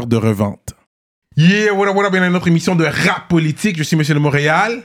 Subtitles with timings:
[0.00, 0.74] de revente.
[1.36, 3.76] Yeah, what up, what up, bienvenue à notre émission de rap politique.
[3.76, 4.82] Je suis Monsieur de Montréal.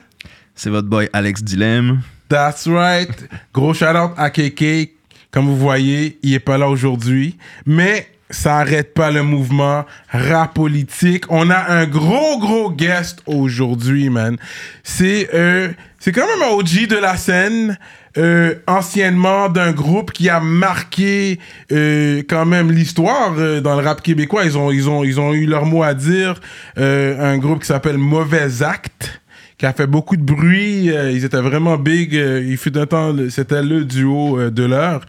[0.53, 2.01] C'est votre boy Alex Dilemme.
[2.27, 3.09] That's right.
[3.53, 4.91] Gros shout out à KK.
[5.31, 7.37] Comme vous voyez, il est pas là aujourd'hui.
[7.65, 11.23] Mais ça arrête pas le mouvement rap politique.
[11.29, 14.35] On a un gros, gros guest aujourd'hui, man.
[14.83, 17.77] C'est euh, c'est quand même un OG de la scène.
[18.17, 21.39] Euh, anciennement d'un groupe qui a marqué
[21.71, 24.43] euh, quand même l'histoire euh, dans le rap québécois.
[24.45, 26.39] Ils ont, ils ont, ils ont eu leur mot à dire.
[26.77, 29.21] Euh, un groupe qui s'appelle Mauvais Acte
[29.57, 30.91] qui a fait beaucoup de bruit.
[30.91, 32.15] euh, ils étaient vraiment big.
[32.15, 35.01] euh, il fut un temps, c'était le duo de l'heure.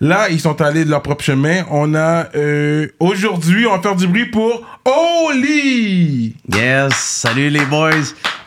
[0.00, 1.64] Là, ils sont allés de leur propre chemin.
[1.70, 6.36] On a euh, aujourd'hui, on va faire du bruit pour Oli.
[6.52, 7.92] Yes, salut les boys.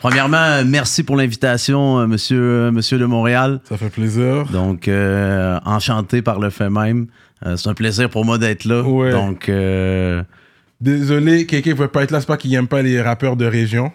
[0.00, 3.60] Premièrement, euh, merci pour l'invitation, euh, monsieur, euh, monsieur de Montréal.
[3.68, 4.44] Ça fait plaisir.
[4.52, 7.06] Donc, euh, enchanté par le fait même.
[7.44, 8.82] Euh, c'est un plaisir pour moi d'être là.
[8.82, 9.10] Ouais.
[9.10, 10.22] Donc, euh,
[10.80, 12.20] Désolé, KK ne pouvait pas être là.
[12.20, 13.90] C'est pas qu'il aime pas les rappeurs de région.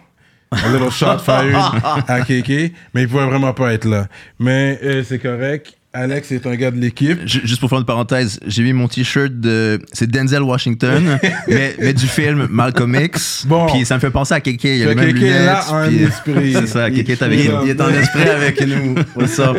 [0.52, 1.56] A little shot fired
[2.06, 4.06] à KK, mais il pouvait vraiment pas être là.
[4.38, 5.72] Mais c'est correct.
[5.96, 7.26] Alex est un gars de l'équipe.
[7.26, 9.80] Ju- Juste pour faire une parenthèse, j'ai mis mon t-shirt de.
[9.92, 13.44] C'est Denzel Washington, mais, mais du film Malcolm X.
[13.48, 13.66] Bon.
[13.66, 14.76] Puis ça me fait penser à Kéké.
[14.78, 16.52] Il y a Kéké est là en puis- esprit.
[16.54, 18.94] C'est ça, Kéké est avec il est en esprit avec nous.
[19.16, 19.56] What's up?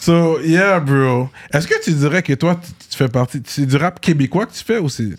[0.00, 1.30] So, yeah, bro.
[1.52, 3.42] Est-ce que tu dirais que toi, tu, tu fais partie.
[3.46, 5.10] C'est du rap québécois que tu fais ou c'est.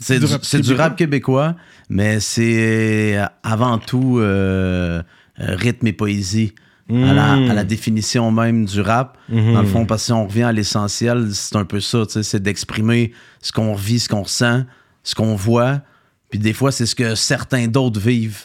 [0.00, 0.18] C'est
[0.60, 1.54] du, rap québécois,
[1.88, 5.00] mais c'est avant tout euh,
[5.40, 6.52] euh, rythme et poésie.
[6.90, 9.16] À, la, à la définition même du rap.
[9.54, 12.42] Dans le fond, parce que si on revient à l'essentiel, c'est un peu ça, c'est
[12.42, 14.64] d'exprimer ce qu'on vit, ce qu'on ressent,
[15.02, 15.80] ce qu'on voit.
[16.28, 18.44] Puis des fois, c'est ce que certains d'autres vivent.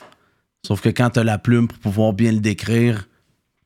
[0.66, 3.08] Sauf que quand tu as la plume pour pouvoir bien le décrire,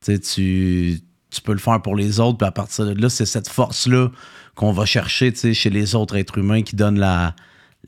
[0.04, 1.00] tu,
[1.44, 2.38] peux le faire pour les autres.
[2.38, 4.10] Puis à partir de là, c'est cette force-là
[4.54, 7.34] qu'on va chercher chez les autres êtres humains qui donne la,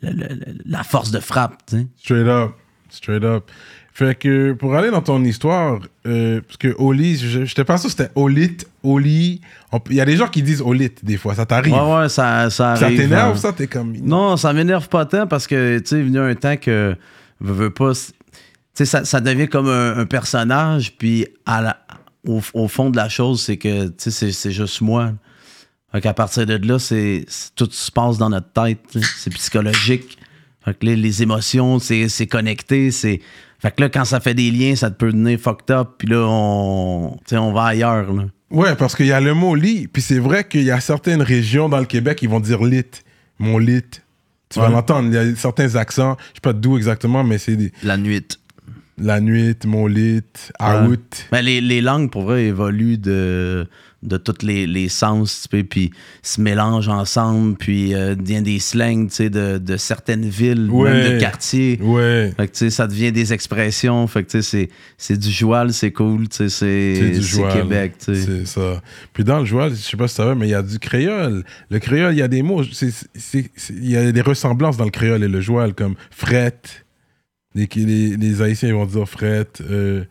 [0.02, 1.62] la, la- la force de frappe.
[1.96, 2.52] Straight up.
[2.90, 3.50] Straight up.
[3.98, 7.96] Fait que pour aller dans ton histoire, euh, parce que Oli, je pas sûr que
[7.96, 9.40] c'était Olit, Oli.
[9.88, 11.72] Il y a des gens qui disent Olit des fois, ça t'arrive.
[11.72, 12.98] Ouais, ouais, ça, ça ça arrive.
[12.98, 13.40] t'énerve, hein.
[13.40, 13.54] ça?
[13.54, 13.96] T'es comme.
[13.96, 16.94] Non, ça m'énerve pas tant parce que, tu sais, venu un temps que,
[17.40, 18.12] veux, veux pas, tu
[18.74, 21.78] sais, ça, ça devient comme un, un personnage, puis à la-
[22.28, 25.12] au, au fond de la chose, c'est que, tu sais, c'est- juste moi.
[25.92, 27.24] Fait qu'à partir de là, c'est
[27.54, 28.80] tout se passe dans notre tête,
[29.16, 30.18] c'est psychologique.
[30.66, 33.20] Fait que là, les émotions, c'est connecté, c'est...
[33.60, 36.08] Fait que là, quand ça fait des liens, ça te peut devenir fucked up, puis
[36.08, 38.24] là, on, on va ailleurs, là.
[38.50, 41.22] Ouais, parce qu'il y a le mot lit, puis c'est vrai qu'il y a certaines
[41.22, 42.84] régions dans le Québec qui vont dire lit,
[43.38, 43.80] mon lit.
[44.50, 47.56] Tu vas l'entendre, il y a certains accents, je sais pas d'où exactement, mais c'est
[47.56, 48.26] des- La nuit.
[48.98, 50.20] la nuit, mon lit,
[50.60, 50.86] Ouais.
[50.88, 51.26] out.
[51.32, 53.66] Ben, les, les langues, pour vrai, évoluent de,
[54.02, 55.90] de tous les, les sens, tu sais, puis
[56.22, 60.92] se mélangent ensemble, puis euh, devient des slangs, tu sais, de, de certaines villes, Ouais.
[60.92, 61.78] même de quartiers.
[61.82, 62.32] Ouais.
[62.36, 64.06] Fait que, tu sais, ça devient des expressions.
[64.06, 64.68] Fait que, tu sais,
[64.98, 67.52] c'est- du joual, c'est cool, tu sais, C'est.
[67.52, 68.22] Québec, tu sais.
[68.22, 68.82] C'est ça.
[69.12, 70.78] Puis dans le joual, je sais pas si tu savais, mais il y a du
[70.78, 71.42] créole.
[71.70, 75.24] Le créole, il y a des mots, il y a des ressemblances dans le créole
[75.24, 76.60] et le joual, comme fret.
[77.54, 79.46] Les, les, les Haïtiens ils vont dire fret.
[79.62, 80.04] euh,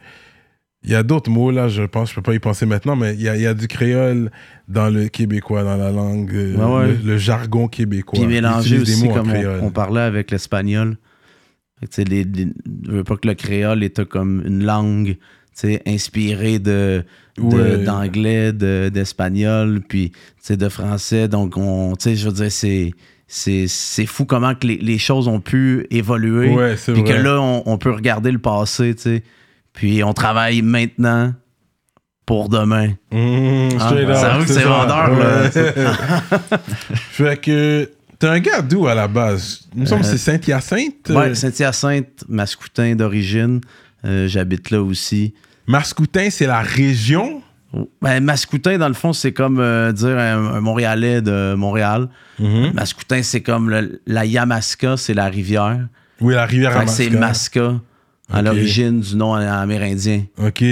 [0.86, 3.14] il y a d'autres mots, là, je pense, je peux pas y penser maintenant, mais
[3.16, 4.32] il y a, il y a du créole
[4.68, 6.88] dans le québécois, dans la langue, euh, Ouais, ouais.
[7.04, 8.20] Le, le jargon québécois.
[8.20, 8.42] Puis des
[8.82, 9.32] aussi, comme
[9.62, 10.98] on, on parlait avec l'espagnol.
[11.98, 12.48] Les- les-
[12.86, 15.18] je veux pas que le créole était comme une langue,
[15.86, 17.04] inspirée de
[17.38, 17.84] de- Ouais.
[17.84, 21.28] d'anglais, de- d'espagnol, puis tu sais, de français.
[21.28, 22.92] Donc, on, je veux dire, c'est
[23.28, 26.50] c'est fou comment que les, les choses ont pu évoluer.
[26.94, 29.24] Puis que là, on, on peut regarder le passé, tu sais.
[29.76, 31.34] Puis on travaille maintenant
[32.26, 32.88] pour demain.
[33.12, 35.52] Mmh, Ah, up, ça avoue que c'est vendeur, là.
[37.12, 37.90] Fait que
[38.20, 39.62] t'es un gars d'où à la base?
[39.76, 41.10] Il me semble que c'est Saint-Hyacinthe.
[41.10, 43.62] Ouais, euh, Saint-Hyacinthe, Mascoutin d'origine.
[44.06, 45.34] Euh, J'habite là aussi.
[45.68, 47.42] Mascoutin, c'est la région?
[48.02, 52.08] Ben, Mascoutin, dans le fond, c'est comme euh, dire un, un Montréalais de Montréal.
[52.40, 52.72] Mhm.
[52.74, 55.80] Mascoutin, c'est comme le- la Yamaska, c'est la rivière.
[56.22, 57.10] Oui, la rivière c'est.
[57.10, 57.74] Masca.
[58.32, 60.24] À l'origine du nom amérindien.
[60.40, 60.64] Ok,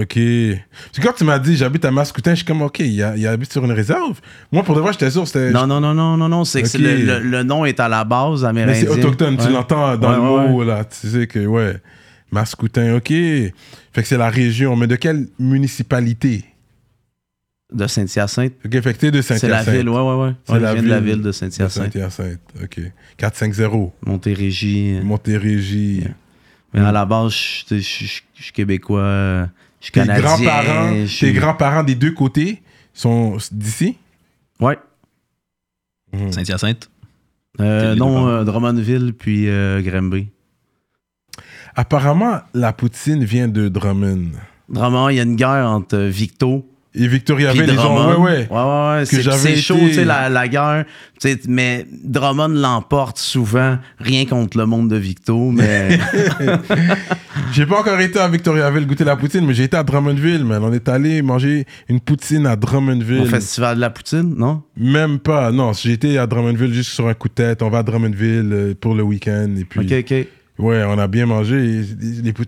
[0.00, 0.14] ok.
[0.18, 3.02] Parce que quand tu m'as dit j'habite à Mascoutin, je suis comme ok, il, y
[3.02, 4.18] a- il habite sur une réserve.
[4.50, 5.50] Moi, pour de vrai, j'étais sûr, c'était.
[5.50, 6.44] Non, non, non, non, non, non.
[6.44, 8.80] C'est que c'est le, le- le nom est à la base Mais amérindien.
[8.82, 10.84] c'est autochtone, tu l'entends dans Ouais, le ouais, mot, là.
[10.84, 11.76] Tu sais que, ouais.
[12.30, 13.08] Mascoutin, ok.
[13.08, 13.52] Fait
[13.96, 16.44] que c'est la région, mais de quelle municipalité?
[17.70, 18.52] De Saint-Hyacinthe.
[18.66, 19.66] Ok, fait que t'es de C'est Saint-Hyacinthe.
[19.66, 20.32] la ville, ouais, ouais, ouais.
[20.46, 21.92] C'est la viens de la ville ville de De Saint-Hyacinthe.
[21.92, 22.80] Saint-Hyacinthe, ok.
[23.18, 23.92] 450.
[24.06, 24.98] Montérégie.
[25.02, 26.04] Montérégie.
[26.74, 29.46] Mais à la base, je suis québécois,
[29.80, 30.22] je suis Tes canadien.
[30.22, 32.62] grands-parents, tes grands-parents des deux côtés
[32.94, 33.96] sont d'ici?
[34.60, 34.78] Ouais.
[36.30, 36.90] Saint-Hyacinthe?
[37.60, 40.28] Euh, non, euh, Drummondville puis euh, Granby.
[41.74, 44.30] Apparemment, la poutine vient de Drummond.
[44.68, 48.20] Drummond, il y a une guerre entre euh, Victo Et Victoriaville, puis ils ont.
[48.22, 48.48] Ouais, ouais.
[48.50, 50.84] ouais, C'est chaud, tu sais, la, la guerre.
[51.18, 55.98] Tu sais, mais Drummond l'emporte souvent, rien contre le monde de Victo, mais
[57.52, 60.62] J'ai pas encore été à Victoriaville goûter la poutine, mais j'ai été à Drummondville, man.
[60.62, 63.20] On est allé manger une poutine à Drummondville.
[63.22, 64.62] au festival de la poutine, non?
[64.76, 65.72] Même pas, non.
[65.72, 67.62] J'ai été à Drummondville juste sur un coup de tête.
[67.62, 69.48] On va à Drummondville euh, pour le week-end.
[69.58, 70.26] Et puis, Ok, ok.
[70.58, 71.82] ouais, on a bien mangé.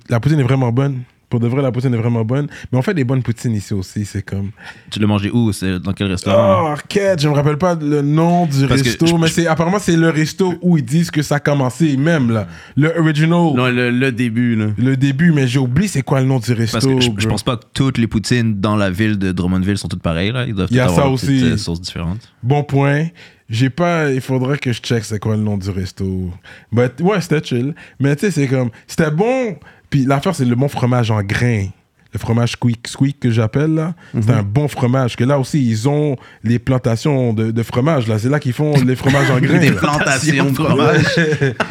[0.08, 1.00] La poutine est vraiment bonne.
[1.34, 2.46] Pour de vrai, la poutine est vraiment bonne.
[2.70, 4.04] Mais on fait des bonnes poutines ici aussi.
[4.04, 4.50] C'est comme.
[4.88, 6.62] Tu l'as mangé où C'est dans quel restaurant?
[6.62, 9.80] Oh, Arcade, je me rappelle pas le nom du Parce resto, je- mais c'est apparemment
[9.80, 12.46] c'est le resto où ils disent que ça a commencé, même là.
[12.76, 14.66] Le original, Non, le, le début, là.
[14.78, 16.78] le début, mais j'ai oublié c'est quoi le nom du resto.
[16.78, 19.76] Parce que je, je pense pas que toutes les poutines dans la ville de Drummondville
[19.76, 20.30] sont toutes pareilles.
[20.30, 20.44] Là.
[20.46, 21.42] Ils doivent Il y a toutes ça avoir aussi.
[21.42, 22.32] des sauces différentes.
[22.44, 23.06] Bon point.
[23.50, 24.10] J'ai pas.
[24.10, 26.30] Il faudrait que je check c'est quoi le nom du resto.
[26.72, 27.74] But, ouais, c'était chill.
[28.00, 28.70] Mais tu sais, c'est comme.
[28.86, 29.56] C'était bon.
[29.94, 31.68] Puis l'affaire, c'est le bon fromage en grains.
[32.12, 33.94] Le fromage squeak squeak que j'appelle là.
[34.20, 35.14] C'est un bon fromage.
[35.14, 38.08] Que là aussi, ils ont les plantations de, de fromage.
[38.08, 38.18] là.
[38.18, 39.58] C'est là qu'ils font les fromages en grains.
[39.60, 39.76] Des là.
[39.76, 41.04] plantations de fromage.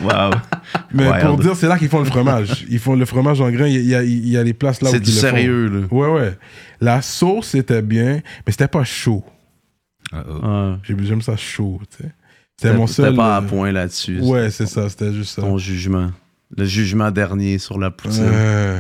[0.04, 0.31] Wow.
[0.94, 1.25] Mais Wild.
[1.28, 2.66] pour dire, c'est là qu'ils font le fromage.
[2.70, 3.68] Ils font le fromage en grains.
[3.68, 5.22] Il y a, il y a les places là où C'est ils du le font.
[5.22, 5.80] sérieux, là.
[5.92, 6.38] Ouais, ouais.
[6.80, 8.22] La sauce, c'était bien.
[8.46, 9.24] Mais c'était pas chaud.
[10.14, 10.46] Uh-oh.
[10.48, 10.75] Ouais.
[10.84, 12.12] J'ai- J'aime ça chaud, tu sais.
[12.58, 13.16] C'était mon seul.
[13.16, 14.20] pas à euh, point là-dessus.
[14.22, 15.42] Ouais, c'est ça, c'était juste ça.
[15.42, 16.12] Ton jugement.
[16.58, 18.24] Le jugement dernier sur la poutine.
[18.26, 18.80] Euh,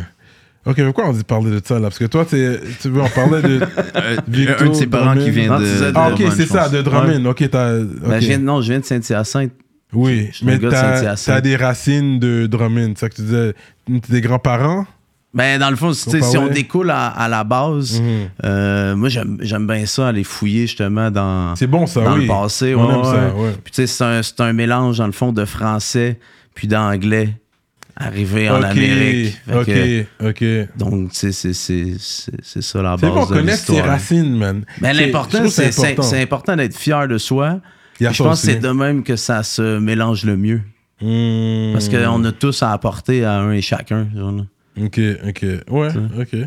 [0.65, 1.81] Ok, mais pourquoi on dit parler de ça là?
[1.89, 3.59] Parce que toi, tu veux, on parlait de.
[3.95, 5.23] Euh, Victor un de ses parents Drummond.
[5.25, 5.91] qui vient de.
[5.93, 7.25] ah, ok, c'est ça, de Drummond.
[7.25, 7.79] Ok, t'as.
[7.79, 9.51] Ben, je viens de- non, je viens de Saint-Hyacinthe.
[9.91, 12.93] Oui, je mais de t'as des racines de Drummond.
[12.95, 13.53] C'est ça que tu disais.
[14.09, 14.85] Tes grands-parents?
[15.33, 18.29] Ben, dans le fond, si on découle à, à la base, Mhm.
[18.45, 22.21] euh, moi, j'aime bien ça, aller fouiller justement dans, C'est bon ça, dans oui.
[22.21, 22.73] le passé.
[22.75, 23.51] On ouais, aime ça, ouais.
[23.63, 26.19] Puis, tu sais, c'est un, c'est un mélange, dans le fond, de français
[26.55, 27.35] puis d'anglais
[27.95, 29.37] arrivé en Ok, Amérique.
[29.47, 30.29] Fait que- Ok,
[30.63, 30.77] ok.
[30.77, 34.63] donc, c'est- c'est c'est- c'est ça la C'est base bon de connaître ses racines, man.
[34.81, 36.03] C'est- l'important, c'est c'est- important.
[36.03, 37.59] c'est important d'être fier de soi.
[37.99, 40.61] Je pense que c'est de même que ça se mélange le mieux.
[41.01, 41.73] Hmm.
[41.73, 44.07] Parce qu'on a tous à apporter à un et chacun.
[44.15, 44.45] genre.
[44.81, 45.45] Ok, ok.
[45.69, 46.39] Ouais, ok.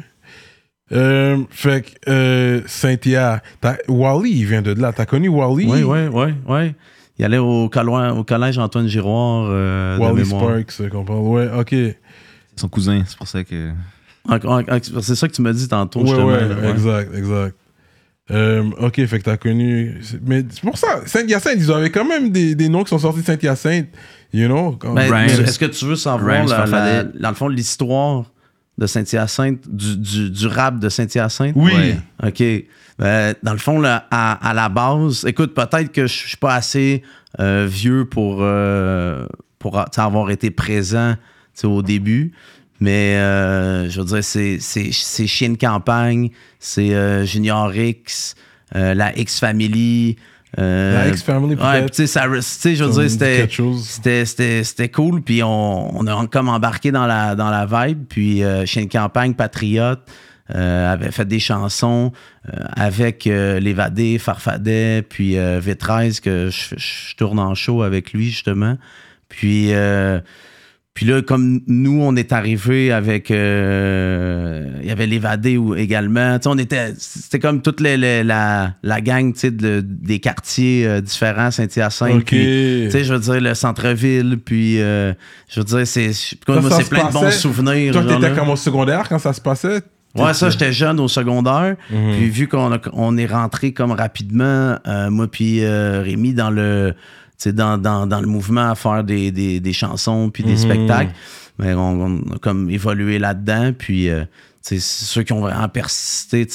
[0.92, 2.60] Euh, fait que euh,
[3.60, 4.92] t'as- Wally, il vient de là.
[4.92, 5.66] T'as connu Wally?
[5.68, 6.74] Oui, oui, oui, oui.
[7.18, 10.26] Il allait au, collège Antoine Giroir euh, de Wally.
[10.26, 11.20] Sparks, euh, comprends.
[11.20, 11.74] Ouais, ok.
[12.56, 13.72] Son cousin, c'est pour ça que.
[15.02, 16.30] C'est ça que tu m'as dit tantôt, ouais, justement.
[16.30, 16.70] là, ouais.
[16.70, 17.56] exact, exact.
[18.32, 20.00] Euh, ok, fait que t'as connu.
[20.24, 23.20] Mais c'est pour ça, Saint-Hyacinthe, ils avaient quand même des, des noms qui sont sortis
[23.20, 23.86] de Saint-Hyacinthe.
[24.32, 24.76] You know?
[24.94, 27.18] Ben, Est-ce que tu veux savoir, Rhymes, la- la- Farfadet.
[27.20, 28.24] dans le fond, l'histoire
[28.76, 31.52] de Saint-Hyacinthe, du, du, du rap de Saint-Hyacinthe?
[31.54, 31.72] Oui.
[31.72, 31.98] Ouais.
[32.24, 32.42] OK.
[32.98, 36.54] Ben, dans le fond, là, à, à la base, écoute, peut-être que je suis pas
[36.54, 37.02] assez
[37.40, 39.26] euh, vieux pour, euh,
[39.58, 41.14] pour avoir été présent
[41.64, 42.32] au début.
[42.80, 48.34] Mais euh, je veux dire, c'est, c'est, c'est Chien de campagne, c'est euh, Junior X,
[48.74, 50.16] euh, la X-Family.
[50.58, 51.08] euh, La
[51.56, 53.82] Ouais, ça- tu sais, je veux dire, c'était, quelque chose.
[53.84, 55.22] c'était, c'était, c'était cool.
[55.22, 58.04] Puis on, on a comme embarqué dans la, dans la vibe.
[58.08, 60.12] Puis euh, Chien de campagne, Patriote, euh,
[60.54, 62.12] avait fait des chansons
[62.48, 68.12] euh, avec euh, Lévadé, Farfadet, puis euh, V13, que je, je tourne en show avec
[68.12, 68.76] lui, justement.
[69.28, 70.20] Puis, euh,
[70.94, 73.30] puis là, comme nous, on est arrivé avec.
[73.30, 76.38] euh, Il y avait Lévadé également.
[76.46, 76.94] On était.
[76.96, 82.14] C'était comme toute les- les- la, la gang de- des quartiers euh, différents, Saint-Hyacinthe.
[82.14, 82.24] Ok.
[82.26, 85.12] puis, tu sais, je veux dire, le centre-ville, puis euh,
[85.48, 86.12] je veux dire, c'est.
[86.12, 86.36] C'est
[86.84, 87.92] se plein de bons souvenirs.
[87.92, 89.82] Toi, t'étais comme au secondaire quand ça se passait?
[90.24, 91.76] Ouais, ça, j'étais jeune au secondaire.
[91.90, 92.12] Mhm.
[92.16, 96.94] Puis vu qu'on on est rentré comme rapidement, euh, moi puis euh, Rémi, dans le,
[97.46, 100.56] dans, dans, dans le mouvement à faire des, des, des chansons puis des Mhm.
[100.58, 101.12] spectacles,
[101.58, 103.72] ben, on, on a comme évolué là-dedans.
[103.76, 104.24] Puis euh,
[104.62, 106.46] ceux qui ont vraiment persisté,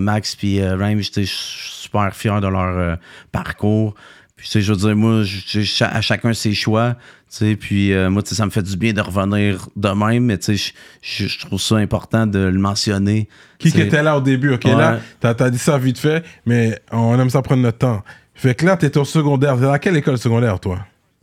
[0.00, 2.98] Max puis euh, Rhyme, j'étais super fier de leur
[3.32, 3.94] parcours.
[4.36, 6.94] Puis, je veux dire, moi, je- je- à chacun ses choix.
[7.30, 10.56] Sais, puis euh, moi, ça me fait du bien de revenir de même, mais tu
[10.56, 13.28] sais, je, trouve ça important de le mentionner.
[13.58, 14.54] Qui était là au début?
[14.54, 14.74] Ok, Ouais.
[14.74, 18.02] là, t'as as dit ça vite fait, mais on aime ça prendre notre temps.
[18.34, 19.56] Fait que là, t'étais au secondaire.
[19.58, 20.78] Dans quelle école secondaire, toi?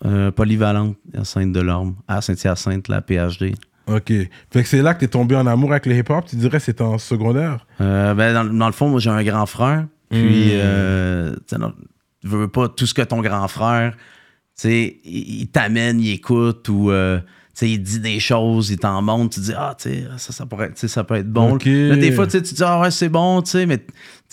[0.05, 3.55] euh, polyvalente à Sainte-de-l'Orme, à Saint-Hyacinthe, la PhD.
[3.87, 4.11] Ok.
[4.51, 6.83] Fait que c'est là que t'es tombé en amour avec le hip-hop, tu dirais, c'était
[6.83, 7.65] en secondaire?
[7.81, 9.85] Euh, ben, dans, dans le fond, moi, j'ai un grand frère.
[10.09, 10.19] Puis,
[10.49, 10.59] Mm.
[10.61, 11.55] euh, tu
[12.27, 13.95] veux pas tout ce que ton grand frère,
[14.55, 17.19] sais, il, t'amène, il écoute ou, euh,
[17.55, 20.71] sais, il dit des choses, il t'en montre, tu dis, ah, tu ça, ça, pourrait,
[20.75, 21.53] ça peut être bon.
[21.55, 21.65] Ok.
[21.65, 23.79] Là, des fois, tu dis, ah, ouais, c'est bon, tu sais, mais,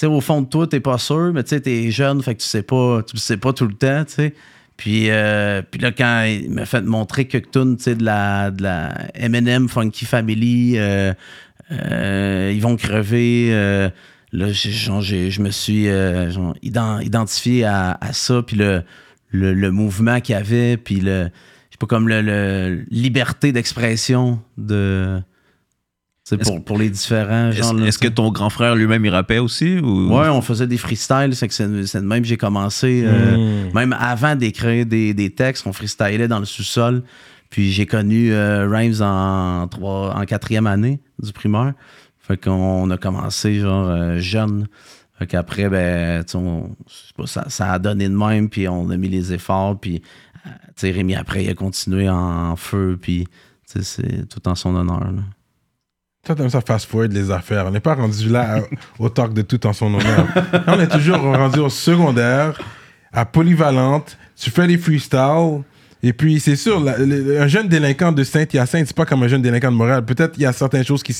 [0.05, 2.49] au fond de toi, t'es pas sûr, mais tu sais, t'es jeune, fait que tu
[2.49, 4.35] sais pas, tu le sais pas tout le temps, tu sais.
[4.76, 8.93] Puis, euh, puis là, quand il m'a fait montrer quelques tunes, de la, de la
[9.14, 11.12] M&M, Funky Family, euh,
[11.71, 13.50] ils vont crever.
[14.33, 18.83] là, je me suis genre, ident- identifié à, à ça, puis le,
[19.32, 21.24] le, le mouvement qu'il y avait, puis le,
[21.70, 25.20] je sais pas, comme le, le- liberté d'expression de.
[26.24, 27.74] C'est pour, pour les différents Est-ce genre.
[27.74, 29.78] là, est-ce que ton grand frère lui-même, il rappait aussi?
[29.80, 30.08] Ou...
[30.16, 33.02] Ouais, on faisait des freestyles, c'est que c'est même que j'ai commencé.
[33.04, 33.74] euh, Mm.
[33.74, 37.02] Même avant d'écrire des, des textes, on freestylait dans le sous-sol.
[37.50, 41.72] Puis j'ai connu euh, Rhymes en, trois, en quatrième année du primaire.
[42.20, 44.68] Fait qu'on a commencé genre euh, jeune.
[45.23, 46.75] Fait qu'après, ben, on-
[47.26, 49.79] ça, a donné de même, puis on a mis les efforts.
[49.79, 50.02] Puis,
[50.47, 50.50] euh,
[50.93, 53.29] Rémi, après, il a continué en feu, puis,
[53.64, 54.99] c'est tout en son honneur.
[54.99, 55.23] là.
[56.26, 57.67] Toi, t'aimes ça fast-forward les affaires.
[57.67, 58.62] On n'est pas rendu là
[58.99, 60.26] au talk de tout en son honneur.
[60.67, 62.61] On est toujours rendu au secondaire,
[63.12, 64.19] à polyvalente.
[64.35, 65.62] Tu fais les freestyles.
[66.04, 69.28] Et puis, c'est sûr, la- le- un jeune délinquant de Saint-Hyacinthe, c'est pas comme un
[69.28, 70.04] jeune délinquant de Montréal.
[70.04, 71.14] Peut-être il y a certaines choses qui,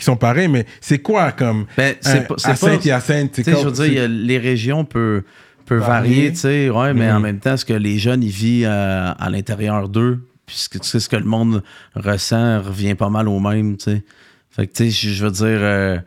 [0.00, 3.40] sont pareilles, mais c'est quoi comme Ben, c'est un- pas- à Saint-Hyacinthe?
[3.44, 5.22] je veux dire, les régions peuvent,
[5.66, 6.14] peuvent Varier.
[6.14, 7.22] varier, tu sais, ouais, mais en Mhm.
[7.22, 11.00] même temps, ce que les jeunes, ils vivent euh, à l'intérieur d'eux, puisque tu sais,
[11.00, 11.62] ce que le monde
[11.96, 14.02] ressent revient pas mal au même, tu sais.
[14.50, 15.98] Fait que, tu sais, je je veux dire, euh,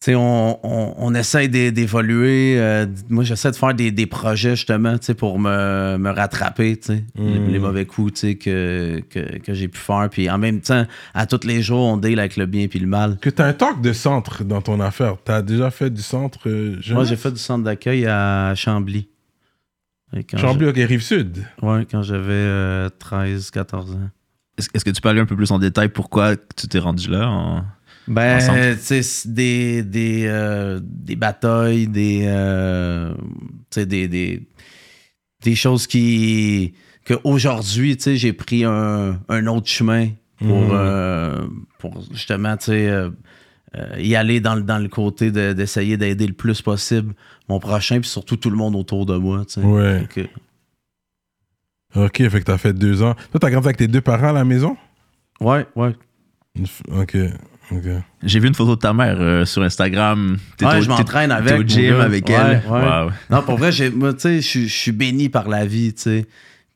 [0.00, 2.54] tu sais, on, on, on essaie d'é- d'évoluer.
[2.58, 6.76] euh, moi, j'essaie de faire des, des projets, justement, tu sais, pour me, me rattraper,
[6.76, 10.08] tu sais, les, les mauvais coups, tu sais, que, que, que j'ai pu faire.
[10.08, 12.86] Puis en même temps, à tous les jours, on deal avec le bien puis le
[12.86, 13.18] mal.
[13.20, 15.16] Que t'as un talk de centre dans ton affaire.
[15.24, 19.08] T'as déjà fait du centre euh, Moi, j'ai fait du centre d'accueil à Chambly.
[20.38, 21.44] Chambly, ok, Rive-Sud?
[21.60, 24.10] Ouais, quand j'avais euh, 13, 14 ans.
[24.56, 27.28] Est-ce que tu peux aller un peu plus en détail pourquoi tu t'es rendu là?
[27.28, 27.64] en-
[28.08, 28.38] Ben,
[28.76, 33.14] tu sais, des, des, euh, des batailles, des, euh,
[33.76, 34.48] des, des,
[35.42, 36.74] des choses qui.
[37.04, 40.70] que aujourd'hui, tu sais, j'ai pris un, un autre chemin pour, Mhm.
[40.72, 41.46] euh,
[41.78, 42.92] pour justement, tu sais,
[43.98, 47.14] y aller dans, le- dans le côté de- d'essayer d'aider le plus possible
[47.48, 49.60] mon prochain, puis surtout tout le monde autour de moi, tu sais.
[49.62, 50.00] Ouais.
[50.00, 50.28] Fait
[51.94, 53.14] que- Ok, fait que t'as fait deux ans.
[53.30, 54.76] Toi, t'as grandi avec tes deux parents à la maison?
[55.40, 55.94] Ouais, ouais.
[56.90, 57.16] Ok,
[57.70, 57.84] ok.
[58.24, 60.38] J'ai vu une photo de ta mère euh, sur Instagram.
[60.56, 61.54] T'es Ouais, au- je t'es- m'entraîne t'es avec.
[61.54, 62.62] au mon gym avec Ouais, elle.
[62.70, 62.80] ouais.
[62.80, 63.10] Wow.
[63.30, 66.26] Non, pour vrai, j'ai- moi, tu sais, je suis- béni par la vie, tu sais.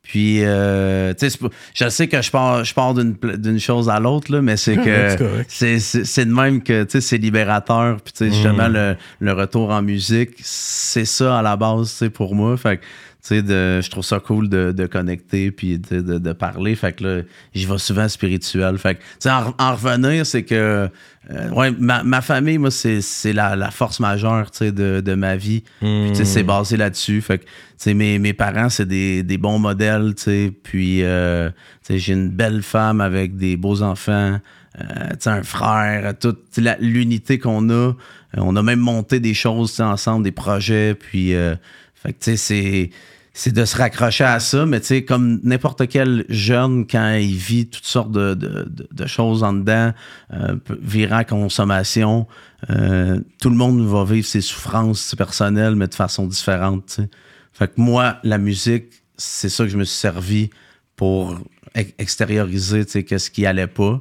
[0.03, 1.39] Puis, euh, tu sais,
[1.73, 4.75] je sais que je pars, je pars d'une chose à l'autre, là, mais c'est
[5.15, 8.01] que c'est c'est- c'est de même que, tu sais, c'est libérateur.
[8.01, 8.73] Puis, tu sais, justement, Mm.
[8.73, 12.57] le, le retour en musique, c'est ça à la base, tu sais, pour moi.
[12.57, 12.83] Fait que,
[13.27, 16.75] sais, je trouve ça cool de, de connecter puis de, de- de parler.
[16.75, 17.21] Fait que là,
[17.53, 18.77] j'y vais souvent spirituel.
[18.77, 20.89] Fait que, en, en revenir, c'est que,
[21.31, 24.99] euh, ouais, ma, ma famille, moi, c'est c'est la, la force majeure, tu sais, de,
[24.99, 25.63] de ma vie.
[25.79, 27.21] Puis, tu sais, c'est basé là-dessus.
[27.21, 30.51] Fait que, tu sais, mes, mes parents, c'est des, des bons modèles, tu sais.
[30.63, 31.49] Puis, euh,
[31.85, 34.39] tu sais, j'ai une belle femme avec des beaux enfants,
[34.81, 36.43] euh, un frère, toute
[36.81, 37.73] l'unité qu'on a.
[37.73, 37.93] Euh,
[38.37, 40.93] on a même monté des choses, ensemble, des projets.
[40.95, 41.55] Puis, euh,
[41.95, 42.89] fait que, tu sais, c'est
[43.35, 47.35] c'est de se raccrocher à ça, mais tu sais, comme n'importe quel jeune, quand il
[47.35, 49.91] vit toutes sortes de, de- choses en dedans,
[50.33, 52.27] euh, virant consommation,
[52.69, 56.85] euh, tout le monde va vivre ses souffrances personnelles, mais de façon différente.
[56.87, 57.09] tu sais.
[57.53, 60.49] Fait que moi, la musique, c'est ça que je me suis servi
[60.95, 61.37] pour
[61.75, 63.99] ex- extérioriser tu sais, qu'est-ce qui allait pas.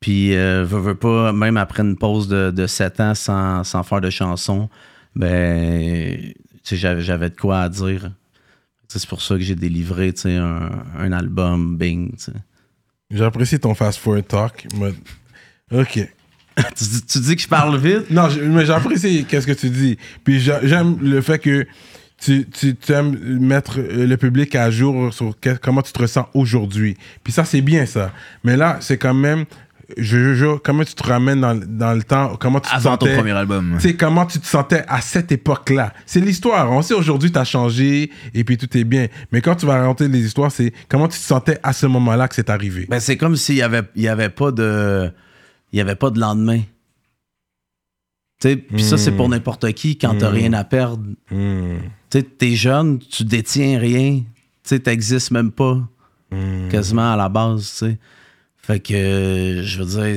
[0.00, 3.82] Puis, euh, veux, veux pas, même après une pause de, de 7 ans sans, sans
[3.82, 4.68] faire de chansons,
[5.14, 6.32] ben,
[6.64, 8.10] j'avais de quoi à dire.
[8.98, 12.12] C'est pour ça que j'ai délivré un, un album, Bing.
[13.10, 14.66] J'apprécie ton fast-forward talk.
[14.78, 14.94] mais-
[15.78, 15.94] Ok.
[16.76, 18.10] tu, dis- tu dis que je parle vite?
[18.10, 19.96] Non, mais j'apprécie qu'est-ce que tu dis.
[20.24, 21.66] Puis j'a- j'aime le fait que
[22.20, 25.98] tu, tu, tu aimes mettre euh, le public à jour sur que- comment tu te
[25.98, 26.96] ressens aujourd'hui.
[27.24, 28.12] Puis ça, c'est bien ça.
[28.44, 29.44] Mais là, c'est quand même
[29.98, 33.32] je, comment tu te ramènes dans, dans le temps, comment tu te Avant ton premier
[33.32, 33.74] album.
[33.80, 35.92] tu sais, comment tu te sentais à cette époque-là?
[36.06, 36.70] C'est l'histoire.
[36.70, 39.08] On sait aujourd'hui, tu as changé et puis tout est bien.
[39.32, 42.28] Mais quand tu vas raconter les histoires, c'est comment tu te sentais à ce moment-là
[42.28, 42.86] que c'est arrivé?
[42.88, 45.10] Ben, c'est comme s'il y avait, il y avait pas de.
[45.72, 46.60] Il y avait pas de lendemain.
[48.40, 50.34] Tu sais, puis ça, c'est pour n'importe qui quand t'as Mm.
[50.34, 51.04] rien à perdre.
[51.30, 51.76] Hmm.
[52.10, 54.18] Tu sais, t'es jeune, tu détiens rien.
[54.18, 54.24] Tu
[54.64, 55.78] sais, t'existes même pas.
[56.30, 56.68] Hmm.
[56.68, 57.98] Quasiment à la base, tu sais.
[58.64, 60.16] Fait que, je veux dire,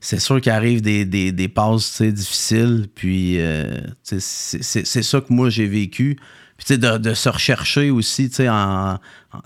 [0.00, 2.86] c'est sûr qu'il arrive des, des, des passes, difficiles.
[2.94, 6.16] Puis, euh, c'est ça que moi, j'ai vécu.
[6.56, 8.98] Puis, tu sais, de, de se rechercher aussi, tu sais, en, en-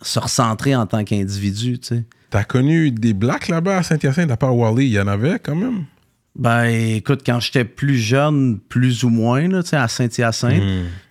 [0.03, 1.79] se recentrer en tant qu'individu.
[2.31, 5.55] T'as connu des blacks là-bas à Saint-Hyacinthe, à part Wally, il y en avait quand
[5.55, 5.85] même?
[6.37, 10.61] Ben, écoute, quand j'étais plus jeune, plus ou moins, là, tu sais, à Saint-Hyacinthe,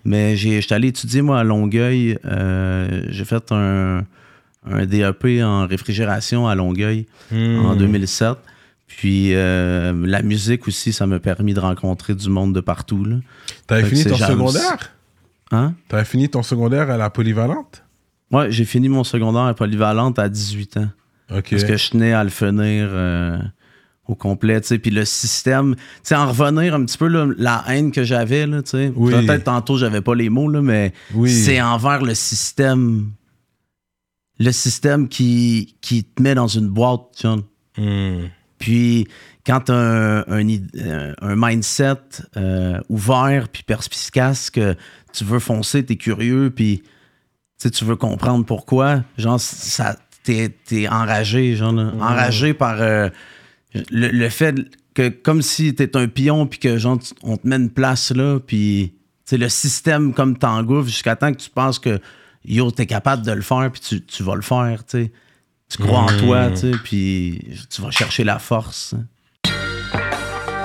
[0.03, 2.17] mais j'ai- j'étais allé étudier, moi, à Longueuil.
[2.25, 4.03] Euh, j'ai fait un,
[4.65, 8.37] un DEP en réfrigération à Longueuil en 2007.
[8.87, 13.05] Puis euh, la musique aussi, ça m'a permis de rencontrer du monde de partout.
[13.67, 14.91] T'avais fini ton jamais- secondaire?
[15.51, 15.73] Hein?
[15.87, 17.83] T'avais fini ton secondaire à la polyvalente?
[18.31, 20.89] Ouais, j'ai fini mon secondaire à Polyvalente à 18 ans.
[21.27, 23.37] Parce que je tenais à le finir euh,
[24.07, 24.79] au complet, tu sais.
[24.79, 28.45] Puis le système, tu sais, en revenir un petit peu, là, la haine que j'avais,
[28.47, 28.91] tu sais.
[28.95, 29.11] Oui.
[29.13, 31.29] Peut-être tantôt, j'avais pas les mots, là, mais Oui.
[31.31, 33.11] c'est envers le système.
[34.39, 37.43] Le système qui, qui te met dans une boîte, John.
[37.77, 38.27] Hmm.
[38.57, 39.07] Puis
[39.45, 41.95] quand un, un, euh, un mindset
[42.37, 44.75] euh, ouvert puis perspicace que
[45.11, 46.81] tu veux foncer, t'es curieux, puis
[47.59, 51.91] tu tu veux comprendre pourquoi, genre, ça, t'es, t'es enragé, genre, là.
[51.99, 53.09] enragé par euh,
[53.91, 54.55] le, le fait
[54.93, 58.11] que comme si t'es un pion puis que genre, tu- on te met une place
[58.11, 58.93] là, puis
[59.27, 61.99] tu le système comme t'engouffre jusqu'à temps que tu penses que
[62.45, 65.11] yo, t'es capable de le faire, puis tu, tu vas le faire, tu sais.
[65.69, 68.93] Tu crois en toi, tu sais, puis tu vas chercher la force.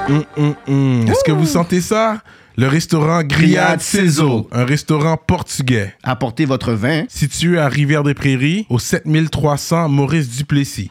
[0.09, 0.25] Hum,
[0.67, 1.09] hum.
[1.09, 2.23] Est-ce que vous sentez ça?
[2.57, 5.95] Le restaurant Grillade Cezo, un restaurant portugais.
[6.03, 7.05] Apportez votre vin.
[7.09, 10.91] Situé à Rivière-des-Prairies, au 7300 Maurice Duplessis.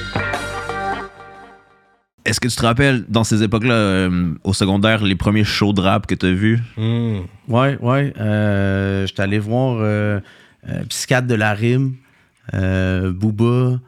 [2.23, 5.81] Est-ce que tu te rappelles, dans ces époques-là, euh, au secondaire, les premiers shows de
[5.81, 6.59] rap que tu as vus?
[7.47, 8.13] Ouais, ouais.
[8.19, 10.19] Euh, J'étais allé voir euh,
[10.69, 11.95] euh, Psychiatre de la Rime,
[12.53, 13.79] Booba,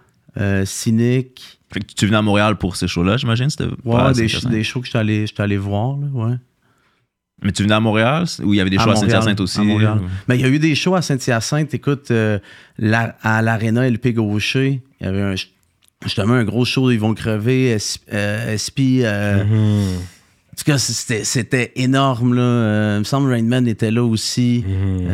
[0.65, 1.60] Cynic.
[1.72, 3.48] Fait que tu venais à Montréal pour ces shows-là, j'imagine?
[3.84, 6.36] Ouais, des, des shows que j'étais allé, voir, là, ouais.
[7.41, 8.26] Mais tu venais à Montréal?
[8.43, 9.60] Ou il y avait des shows à, Saint-Hyacinthe aussi?
[9.60, 10.00] à Montréal.
[10.28, 11.74] Mais il y a eu des shows à Saint-Hyacinthe.
[11.74, 12.12] Écoute,
[12.78, 15.36] la- à l'Arena LP Gaucher, il y avait un,
[16.04, 19.02] justement un gros show, ils vont crever, S- euh, SP.
[19.04, 22.36] euh, En tout cas, c'était, c'était énorme.
[22.36, 22.42] Là.
[22.42, 24.63] Euh, il me semble Rainman était là aussi.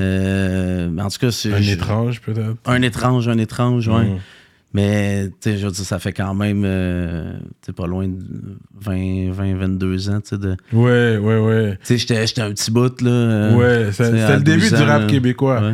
[0.09, 2.55] Euh, en tout cas, c'est Un je- étrange, peut-être.
[2.65, 4.03] Un étrange, un étrange, ouais.
[4.05, 4.17] Mhm.
[4.71, 8.07] Mais, tu sais, je veux dire, ça fait quand même, euh, tu sais, pas loin
[8.07, 8.19] de
[8.79, 10.55] 20, 20 22 ans, tu sais, de...
[10.73, 11.71] Ouais, ouais, ouais.
[11.81, 13.51] Tu sais, j'étais, j'étais un petit bout, là.
[13.55, 15.07] Ouais, c'était le début 12 du rap là.
[15.07, 15.59] québécois.
[15.61, 15.73] Ouais,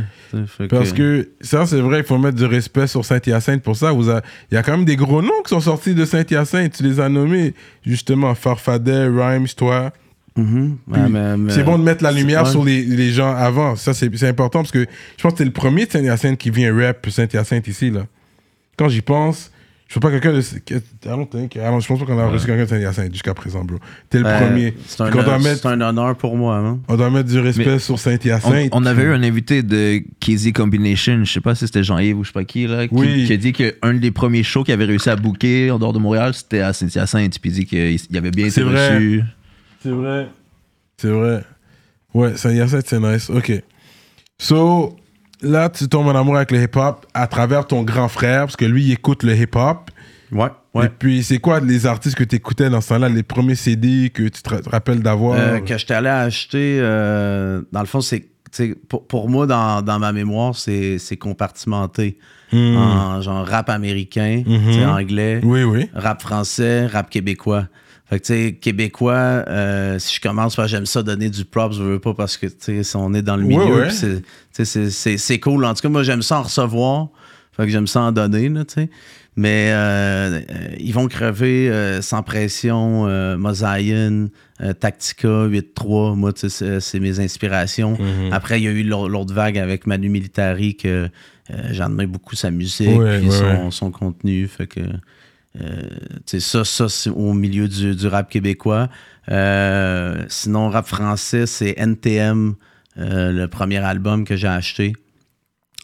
[0.78, 3.92] Parce que ça, c'est vrai, il faut mettre du respect sur Saint-Hyacinthe pour ça.
[3.92, 4.22] Vous a-
[4.52, 6.74] Il y a quand même des gros noms qui sont sortis de Saint-Hyacinthe.
[6.78, 7.54] Tu les as nommés,
[7.86, 8.36] justement.
[8.36, 9.92] Farfadet, Rhymes, toi.
[10.38, 10.78] Mhm.
[10.88, 13.76] Ouais, mais- mais- C'est bon de mettre la lumière sur les, les gens avant.
[13.78, 14.86] Ça, c'est c'est important parce que
[15.18, 18.06] je pense que t'es le premier de Saint-Hyacinthe qui vient rap Saint-Hyacinthe ici, là.
[18.78, 19.52] Quand j'y pense,
[19.96, 20.42] je sais pas quelqu'un de.
[20.42, 23.34] I don't think- I don't- je pense pas qu'on a reçu quelqu'un de Saint-Hyacinthe jusqu'à
[23.34, 23.78] présent, bro.
[24.10, 24.74] T'es le Ben, premier.
[24.86, 26.80] C'est un, mettre, honneur pour moi, hein.
[26.90, 28.70] on doit mettre du respect Mais sur Saint-Hyacinthe.
[28.74, 32.24] on avait eu un invité de KZ Combination, je sais pas si c'était Jean-Yves ou
[32.26, 33.26] je sais pas qui, là, qui, Oui.
[33.26, 36.00] qui a dit qu'un des premiers shows qu'il avait réussi à booker en dehors de
[36.00, 37.40] Montréal, c'était à Saint-Hyacinthe.
[37.40, 38.96] Puis il dit qu'il il avait bien été vrai.
[38.96, 39.24] reçu.
[39.82, 40.28] C'est vrai.
[40.98, 41.44] C'est vrai.
[42.14, 43.30] Ouais, Saint-Hyacinthe, c'est nice.
[43.30, 43.64] OK.
[44.38, 44.98] So,
[45.46, 48.66] là, tu tombes en amour avec le hip-hop à travers ton grand frère, parce que
[48.66, 49.90] lui, il écoute le hip-hop.
[50.32, 50.50] Ouais,
[50.84, 54.10] Et puis, c'est quoi les artistes que tu écoutais dans ce temps-là, les premiers CD
[54.14, 55.38] que tu te ra- rappelles d'avoir?
[55.40, 58.26] Euh, que j'étais allé acheter, euh, dans le fond, c'est,
[58.90, 62.18] pour, pour moi, dans, dans ma mémoire, c'est, compartimenté
[62.52, 62.78] Hmm.
[62.78, 65.90] en genre rap américain, sais, anglais, Oui, oui.
[65.96, 67.68] rap français, rap québécois.
[68.08, 69.14] Fait que, tu sais, québécois,
[69.48, 72.46] euh, si je commence par j'aime ça donner du props, je veux pas parce que,
[72.46, 73.88] tu sais, si on est dans le milieu, ouais.
[74.54, 74.66] puis
[75.18, 75.66] c'est, cool.
[75.66, 77.08] En tout cas, moi, j'aime ça en recevoir.
[77.54, 78.90] Fait que j'aime ça en donner, tu sais.
[79.38, 80.42] Mais euh, euh,
[80.80, 84.28] ils vont crever euh, sans pression, euh, Mosaïen,
[84.62, 86.16] euh, Tactica, 8-3.
[86.16, 87.98] Moi, tu sais, c'est- mes inspirations.
[88.00, 88.32] Mhm.
[88.32, 91.10] Après, il y a eu l'au- l'autre vague avec Manu Militari que
[91.72, 93.72] j'admire beaucoup sa musique Ouais, puis ouais, son, ouais.
[93.72, 94.48] son contenu.
[94.48, 94.82] Fait que.
[95.62, 95.82] Euh,
[96.26, 98.90] ça, ça c'est au milieu du, rap québécois.
[99.30, 102.56] Euh, sinon, rap français, c'est NTM,
[102.98, 104.94] euh, le premier album que j'ai acheté.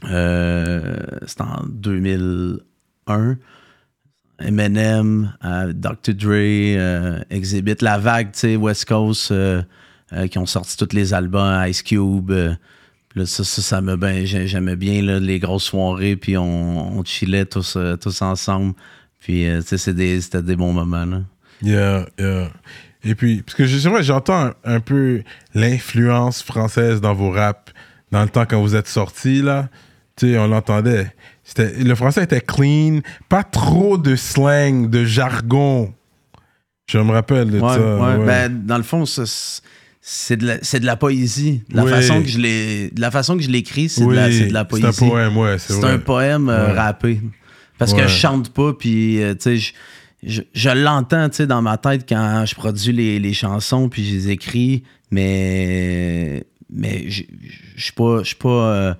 [0.09, 3.37] Euh, C'était en 2001.
[4.39, 5.33] Eminem,
[5.75, 6.15] Dr.
[6.15, 9.31] Dre, Exhibit, La Vague, West Coast,
[10.31, 12.31] qui ont sorti tous les albums, Ice Cube.
[13.25, 18.21] ça, ça, me ben, j'ai- j'aimais bien les grosses soirées, puis on, chillait tous, tous
[18.23, 18.73] ensemble.
[19.21, 21.21] Puis, euh, tu sais, c'est des- c'était des bons moments, là.
[21.63, 22.49] Yeah, yeah.
[23.03, 25.21] Et puis, parce que je- j'entends un, un peu
[25.53, 27.71] l'influence française dans vos raps
[28.11, 29.69] dans le temps quand vous êtes sortis, là.
[30.17, 31.13] Tu sais, on l'entendait.
[31.43, 35.93] C'était- Le français était clean, pas trop de slang, de jargon.
[36.89, 37.79] Je me rappelle de Ouais, ça.
[37.79, 38.15] ouais.
[38.17, 38.25] ouais.
[38.25, 39.61] Ben, dans le fond, c'est-
[40.01, 41.63] c'est de, la- c'est de la poésie.
[41.69, 41.91] De la, Oui.
[41.91, 44.47] façon que je l'ai- de la façon que je l'écris, c'est de, la- Oui, c'est
[44.47, 44.87] de la poésie.
[44.91, 47.21] C'est un poème, ouais, c'est un poème euh, rappé.
[47.81, 48.03] Parce Ouais.
[48.03, 49.73] que je chante pas, puis euh, tu sais, je,
[50.23, 54.29] je, je l'entends dans ma tête quand je produis les, les chansons, puis je les
[54.29, 57.23] écris, mais, mais je
[57.77, 58.93] suis pas, je suis pas, euh,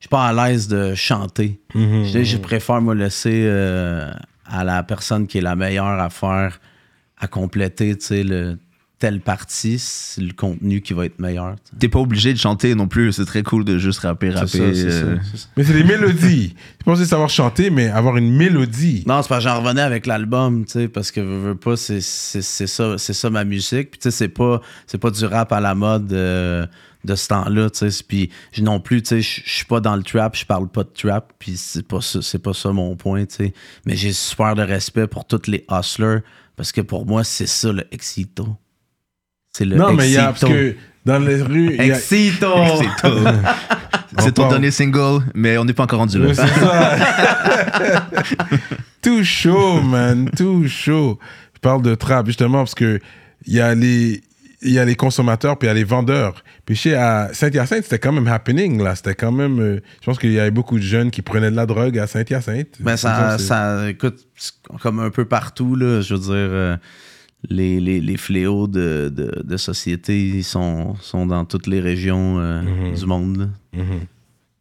[0.00, 1.60] je suis pas à l'aise de chanter.
[1.74, 4.10] Mhm, Je, je préfère me laisser euh,
[4.46, 6.60] à la personne qui est la meilleure à faire,
[7.18, 8.58] à compléter, tu sais, le
[9.04, 11.56] telle partie, c'est le contenu qui va être meilleur.
[11.78, 13.12] T'es pas obligé de chanter non plus.
[13.12, 14.46] C'est très cool de juste rapper, rapper.
[14.46, 15.46] Ça, euh, ça.
[15.58, 16.54] Mais c'est des mélodies.
[16.80, 19.04] Je pensais savoir chanter, mais avoir une mélodie.
[19.06, 21.76] Non, c'est parce que j'en revenais avec l'album, tu sais, parce que veux, veux pas,
[21.76, 23.90] c'est c'est- c'est ça, c'est ça ma musique.
[23.90, 26.66] Puis tu sais, c'est pas, c'est pas du rap à la mode euh,
[27.04, 28.02] de ce temps-là, tu sais.
[28.08, 30.70] Puis je- non plus, tu sais, je je suis pas dans le trap, je parle
[30.70, 33.52] pas de trap, puis c'est pas ça, c'est pas ça mon point, tu sais.
[33.84, 36.20] Mais j'ai super de respect pour tous les hustlers,
[36.56, 38.56] parce que pour moi, c'est ça le Exito.
[39.56, 40.26] C'est le non, mais il y a.
[40.26, 41.76] Parce que dans les rues.
[41.76, 42.48] y a- Exito!
[44.20, 46.32] C'est ton dernier single, mais on n'est pas encore rendu là.
[46.34, 46.96] C'est ça.
[49.02, 50.30] tout chaud, man.
[50.36, 51.18] Tout chaud.
[51.54, 53.00] Je parle de trap, justement, parce que
[53.46, 54.22] il y a les.
[54.66, 56.42] Il y a les consommateurs, puis il y a les vendeurs.
[56.64, 58.94] Puis chez à Saint-Hyacinthe, c'était quand même happening, là.
[58.96, 59.60] C'était quand même.
[59.60, 62.06] euh, je pense qu'il y avait beaucoup de jeunes qui prenaient de la drogue à
[62.06, 62.68] Saint-Hyacinthe.
[62.80, 64.26] Ben ça, ça, écoute,
[64.80, 66.76] comme un peu partout, là, je veux dire, euh,
[67.50, 72.62] les, les, les fléaux de, de, de société sont, sont dans toutes les régions euh,
[72.62, 72.94] Mhm.
[72.94, 73.36] du monde.
[73.38, 73.80] là.
[73.82, 74.00] Mhm.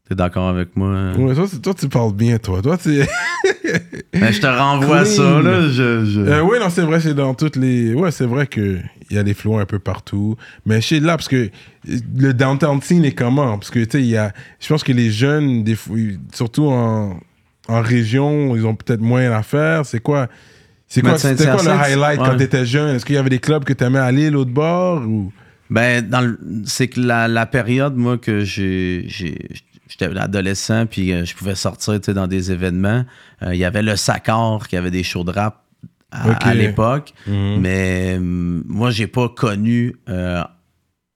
[0.09, 0.89] T'es d'accord avec moi?
[0.89, 1.15] hein?
[1.15, 2.61] Ouais, toi, tu parles bien, toi.
[2.61, 3.01] Toi, tu.
[4.13, 5.05] Ben, je te renvoie Clean.
[5.15, 5.61] ça, là.
[5.69, 7.93] Je, je- Euh, oui, non, c'est vrai, c'est dans toutes les.
[7.93, 10.35] Ouais, c'est vrai qu'il y a des flots un peu partout.
[10.65, 11.49] Mais chez là, parce que
[11.87, 13.57] le downtown scene est comment?
[13.57, 14.31] Parce que, tu sais, il y a.
[14.59, 15.75] Je pense que les jeunes, des
[16.33, 17.19] surtout en,
[17.67, 19.85] en région, ils ont peut-être moins à faire.
[19.85, 20.27] C'est quoi?
[20.93, 22.37] C'est quoi, c'était quoi le highlight quand ouais.
[22.37, 22.95] tu étais jeune?
[22.95, 25.33] Est-ce qu'il y avait des clubs que tu aimais aller l'autre bord ou...
[25.71, 29.07] Ben, dans c'est que la, la période, moi, que j'ai.
[29.89, 33.05] J'étais adolescent, puis euh, je pouvais sortir dans des événements.
[33.41, 35.63] Euh, Il y avait le Sacor, qui avait des shows de rap
[36.11, 37.13] à, l'époque.
[37.25, 37.59] Mhm.
[37.59, 40.43] Mais hum, moi, j'ai pas connu euh,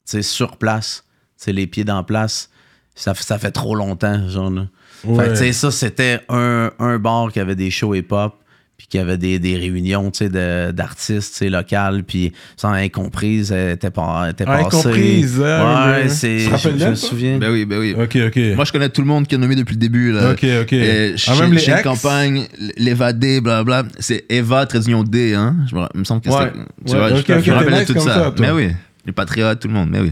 [0.06, 1.06] sur place,
[1.46, 2.50] les pieds dans place.
[2.96, 4.50] Ça, ça fait trop longtemps, genre.
[4.50, 4.68] là.
[5.02, 8.36] Fait que, ça, c'était un, un bar qui avait des shows hip-hop,
[8.78, 12.72] puis qui avait des, des réunions, tu sais, de- d'artistes, tu sais, locales, puis sans
[12.74, 14.78] incomprise, elle était, pas, elle était Ah, passée.
[14.78, 16.10] Incomprise, hein, ouais, ouais.
[16.10, 16.40] c'est...
[16.40, 17.38] Je, je d'elle, me souviens.
[17.40, 17.96] Ben oui, ben oui.
[18.00, 18.40] Ok, ok.
[18.56, 20.12] Moi, je connais tout le monde qui est nommé depuis le début.
[20.12, 20.32] Là.
[20.32, 20.74] Ok, ok.
[20.74, 21.82] Euh, Ah, chez, même les chez ex?
[21.82, 22.46] campagne,
[22.78, 23.90] l'évadé, blablabla.
[24.00, 25.56] C'est Eva, très union D, hein?
[25.70, 26.36] Je me, il me semble que Ouais.
[26.44, 26.54] c'était.
[26.86, 28.14] Tu Ouais, vois, ok, je, ok, je me rappelle de nice tout comme ça.
[28.14, 28.70] ça, mais oui.
[29.08, 30.12] Les patriotes, tout le monde, mais oui.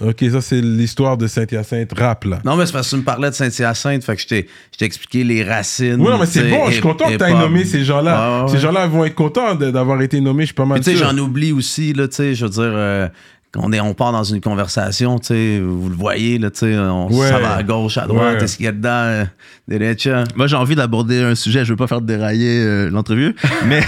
[0.00, 2.40] Ok, ça, c'est l'histoire de Saint-Hyacinthe rap, là.
[2.44, 4.78] Non, mais c'est parce que tu me parlais de Saint-Hyacinthe, fait que je t'ai je
[4.78, 6.00] t'ai expliqué les racines.
[6.00, 6.66] Oui, non, mais c'est bon.
[6.68, 7.40] Je suis content que tu aies hip-hop.
[7.40, 8.44] nommé ces gens-là.
[8.44, 10.44] Ouais, Ces gens-là vont être contents d'avoir été nommés.
[10.44, 12.62] Je suis pas mal tu sais, j'en oublie aussi, là, tu sais, je veux dire,
[12.64, 13.08] euh,
[13.56, 16.78] on, est, on part dans une conversation, tu sais, vous le voyez, là, tu sais,
[16.78, 17.28] on Ouais.
[17.28, 18.44] ça va à gauche, à droite, Ouais.
[18.44, 19.24] est-ce qu'il y a dedans, euh,
[19.68, 20.24] derecha?
[20.36, 21.64] Moi, j'ai envie d'aborder un sujet.
[21.64, 23.34] Je veux pas faire dérailler euh, l'entrevue,
[23.66, 23.80] mais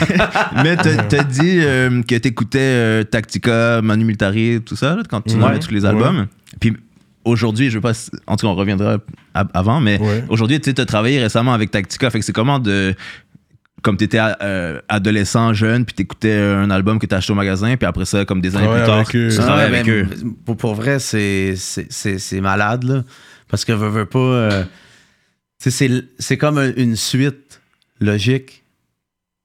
[0.62, 5.36] mais t'as dit euh, que t'écoutais euh, Tactica, Manu Militari, tout ça là, quand tu
[5.36, 5.58] Ouais.
[5.58, 6.26] tous les albums.
[6.60, 6.76] Puis
[7.24, 7.92] aujourd'hui, je veux pas.
[8.26, 8.98] En tout cas, on reviendra
[9.34, 12.10] avant, mais aujourd'hui, tu as travaillé récemment avec Tactica.
[12.10, 12.94] Fait que c'est comment de
[13.82, 17.86] comme t'étais euh, adolescent, jeune, puis t'écoutais un album que t'as acheté au magasin, puis
[17.86, 19.28] après ça, comme des années plus tard, avec eux.
[19.28, 20.06] tu Ah, travailles Ouais, avec eux.
[20.44, 23.02] Pour, pour vrai, c'est c'est- c'est- c'est malade, là.
[23.48, 24.18] Parce que veux, veux pas.
[24.18, 24.62] euh,
[25.60, 27.60] tu sais, c'est c'est comme un- une suite
[28.00, 28.62] logique.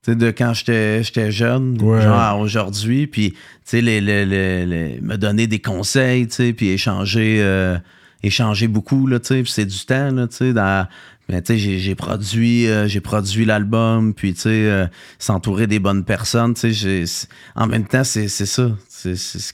[0.05, 2.01] Tu sais, de quand j'étais j'étais jeune, Ouais.
[2.01, 6.35] genre à aujourd'hui, puis, tu sais, les, les- les- les- me donner des conseils, tu
[6.35, 7.77] sais, puis échanger, euh,
[8.23, 10.87] échanger beaucoup, là, tu sais, puis c'est du temps, là, tu sais, dans-
[11.29, 14.87] Mais tu sais, j'ai- produit, euh, j'ai produit l'album, puis tu sais, euh,
[15.19, 18.71] s'entourer des bonnes personnes, tu sais, en même temps, c'est ça.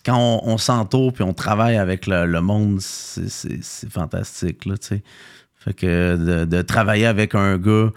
[0.06, 4.88] Quand on, on s'entoure puis on travaille avec le, le monde, c'est- fantastique, là, tu
[4.88, 5.02] sais.
[5.58, 7.92] Fait que de, de travailler avec un gars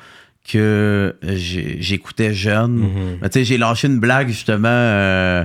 [0.48, 2.88] que j'écoutais jeune.
[3.20, 5.44] Mais tu sais, j'ai lâché une blague justement euh,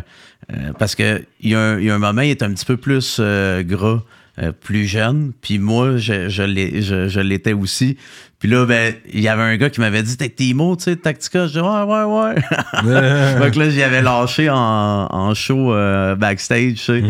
[0.79, 2.65] parce que il y, a un- il y a un moment, il est un petit
[2.65, 4.03] peu plus gras,
[4.41, 5.31] euh, plus jeune.
[5.41, 7.97] Puis moi, je, je l'ai- je- je l'étais aussi.
[8.39, 10.95] Puis là, ben, il y avait un gars qui m'avait dit T'es Timo, tu sais,
[10.95, 11.45] Tactica?
[11.47, 12.35] Je dis Ouais, ouais, ouais.
[13.51, 14.55] que là, j'y avais lâché en,
[15.11, 17.03] en show euh, backstage, tu sais.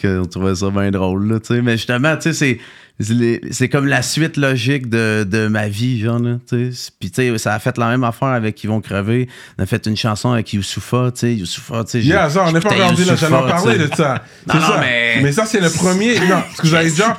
[0.00, 1.62] Que on trouvait ça bien drôle, là, tu sais.
[1.62, 2.58] Mais justement, tu sais, c'est.
[3.00, 6.90] C'est comme la suite logique de, de ma vie, genre, là, tu sais.
[7.00, 9.28] Puis, tu sais, ça a fait la même affaire avec Ils vont crever.
[9.58, 11.34] On a fait une chanson avec Youssoufa, tu sais.
[11.34, 12.00] Youssoufa, tu sais.
[12.02, 13.16] Yeah, ça, on n'est pas rendu là.
[13.16, 14.22] J'allais en parler de ça.
[14.46, 14.80] Non, C'est non, ça.
[15.22, 16.14] mais- ça, c'est le premier.
[16.20, 17.18] Non, parce que j'avais déjà.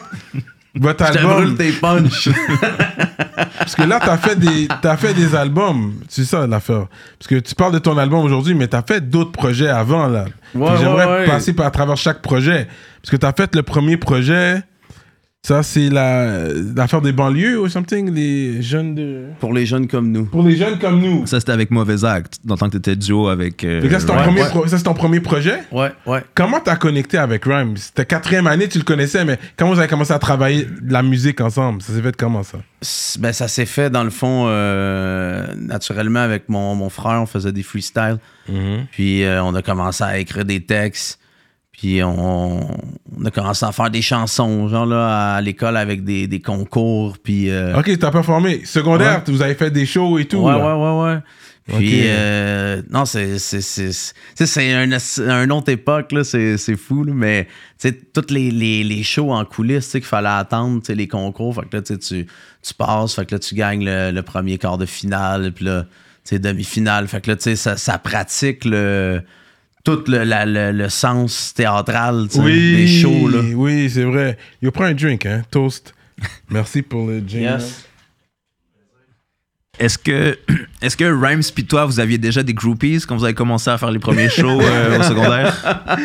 [0.76, 1.34] Votre Je te album.
[1.36, 2.30] brûle tes punchs.
[3.60, 5.94] Parce que là, t'as fait des, t'as fait des albums.
[6.10, 6.88] C'est ça l'affaire.
[7.20, 10.26] Parce que tu parles de ton album aujourd'hui, mais t'as fait d'autres projets avant là.
[10.56, 12.68] Ouais, J'aimerais ouais, passer à travers chaque projet.
[13.02, 14.62] Parce que t'as fait le premier projet.
[15.46, 19.26] Ça, c'est la, l'affaire des banlieues ou something, les jeunes de.
[19.42, 20.24] Pour les jeunes comme nous.
[20.24, 21.28] Pour les jeunes comme nous.
[21.28, 23.62] Ça, c'était avec Mauvais Acte, dans le temps que t'étais duo avec.
[23.66, 24.50] euh, Fait que là, c'est ton, Ouais, premier ouais.
[24.50, 25.60] pro- ça, c'est ton premier projet?
[25.74, 26.24] Ouais, ouais.
[26.34, 27.76] Comment t'as connecté avec Rhymes?
[27.76, 31.04] C'était quatrième année, tu le connaissais, mais comment vous avez commencé à travailler de la
[31.04, 32.60] musique ensemble Ça s'est fait comment ça?
[33.20, 37.22] Ben, ça s'est fait, dans le fond, euh, naturellement, avec mon, mon frère.
[37.22, 38.18] On faisait des freestyles.
[38.94, 41.20] Puis euh, on a commencé à écrire des textes.
[41.74, 42.60] Puis on,
[43.20, 47.18] on a commencé à faire des chansons, genre là, à l'école avec des, des concours.
[47.18, 47.50] Puis.
[47.50, 48.64] euh, Ok, t'as performé.
[48.64, 50.38] Secondaire, vous avez fait des shows et tout.
[50.38, 50.60] Ouais, là.
[50.78, 51.20] ouais, ouais, ouais.
[51.66, 52.06] Puis, Ok.
[52.08, 56.58] euh, non, c'est c'est- c'est- c'est- tu sais, c'est un, un autre époque, là, c'est
[56.58, 57.46] c'est fou, là, mais
[57.80, 60.88] tu sais, toutes les, les, les shows en coulisses tu sais, qu'il fallait attendre, tu
[60.88, 64.12] sais, les concours, fait que là, tu, tu passes, fait que là, tu gagnes le,
[64.12, 65.90] le premier quart de finale, puis là, tu
[66.26, 69.22] sais, demi-finale, fait que là, tu sais, ça, ça pratique le,
[69.84, 73.40] tout le, la- le, le sens théâtral Oui, des shows, là.
[73.54, 74.38] oui, c'est vrai.
[74.62, 75.44] Yo, prends un drink, hein.
[75.52, 75.94] Toast.
[76.50, 77.44] Merci pour le drink.
[77.44, 77.86] Yes.
[79.80, 80.38] Est-ce que,
[80.84, 83.78] est-ce que Rhymes puis toi, vous aviez déjà des groupies quand vous avez commencé à
[83.80, 85.56] faire les premiers shows euh, au secondaire?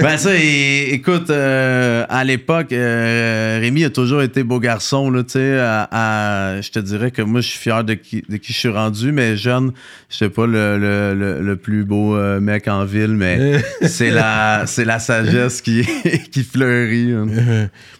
[0.00, 5.32] Ben ça, écoute, euh, à l'époque, euh, Rémi a toujours été beau garçon, là, tu
[5.32, 5.58] sais.
[5.58, 8.58] à- à- Je te dirais que moi, je suis fier de qui, de qui je
[8.58, 9.72] suis rendu, mais jeune,
[10.10, 14.10] je sais pas le, le, le, le plus beau euh, mec en ville, mais c'est
[14.10, 15.86] la, c'est la sagesse qui,
[16.32, 17.12] qui fleurit.
[17.12, 17.26] hein.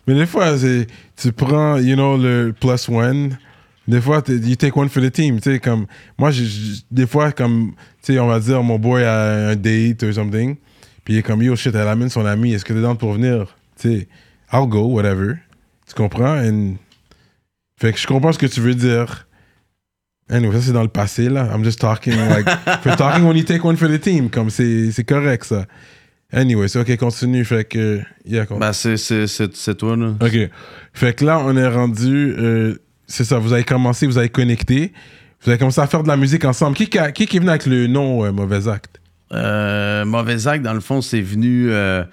[0.07, 0.55] Mais des fois,
[1.17, 3.37] tu prends, you know, le plus one.
[3.87, 5.41] Des fois, you take one for the team.
[5.41, 5.87] Tu sais, comme,
[6.19, 6.31] moi,
[6.91, 10.57] des fois, comme, tu sais, on va dire, mon boy a un date ou something.
[11.05, 12.55] Puis il est comme, yo, shit, elle amène son ami.
[12.55, 13.55] Est-ce que t'es dans pour venir?
[13.79, 14.09] Tu sais,
[14.53, 15.35] I'll go, whatever.
[15.87, 16.37] Tu comprends?
[16.39, 16.77] And-
[17.79, 19.27] Fait que je comprends ce que tu veux dire.
[20.31, 21.51] Anyway, ça, c'est dans le passé, là.
[21.55, 22.49] I'm just talking, like,
[22.83, 24.31] for talking when you take one for the team.
[24.31, 25.67] Comme, c'est correct, ça.
[26.33, 27.45] Anyway, c'est OK, continue.
[27.45, 28.61] Fait que, yeah, continue.
[28.61, 30.15] Ben, c'est toi, là.
[30.21, 30.51] OK.
[30.95, 32.35] Fait que là, on est rendu.
[32.39, 34.93] euh, c'est ça, vous avez commencé, vous avez connecté.
[35.43, 36.77] Vous avez commencé à faire de la musique ensemble.
[36.77, 39.01] Qui, qui, a- qui qui est venu avec le nom euh, Mauvais Acte?
[39.33, 42.05] Euh, Mauvais acte, dans le fond, c'est venu, euh,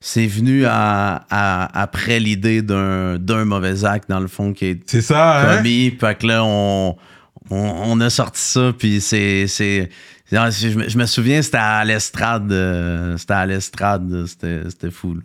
[0.00, 4.80] c'est venu à, à- après l'idée d'un, d'un mauvais acte, dans le fond, qui est
[4.90, 5.56] C'est ça, hein?
[5.58, 5.90] commis.
[6.00, 6.96] Fait que là, on,
[7.50, 9.46] on, on a sorti ça, puis c'est.
[10.30, 12.48] je, me- souviens, c'était à l'estrade.
[13.18, 14.24] c'était à l'estrade.
[14.26, 15.14] C'était, c'était fou.
[15.14, 15.20] là.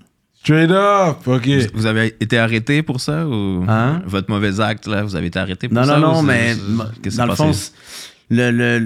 [0.47, 1.27] Straight up.
[1.27, 1.49] OK.
[1.73, 3.65] Vous avez été arrêté pour ça ou?
[3.67, 4.01] Hein?
[4.05, 6.55] votre mauvais acte là, vous avez été arrêté pour Non, ça non, ou non, c'est-
[7.05, 7.51] mais dans le fond,
[8.29, 8.79] le, le,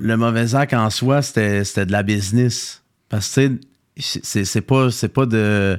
[0.00, 2.82] le, mauvais acte en soi, c'était, c'était de la business.
[3.10, 3.58] Parce que, tu
[3.98, 5.78] sais, c'est, c'est pas, c'est pas de,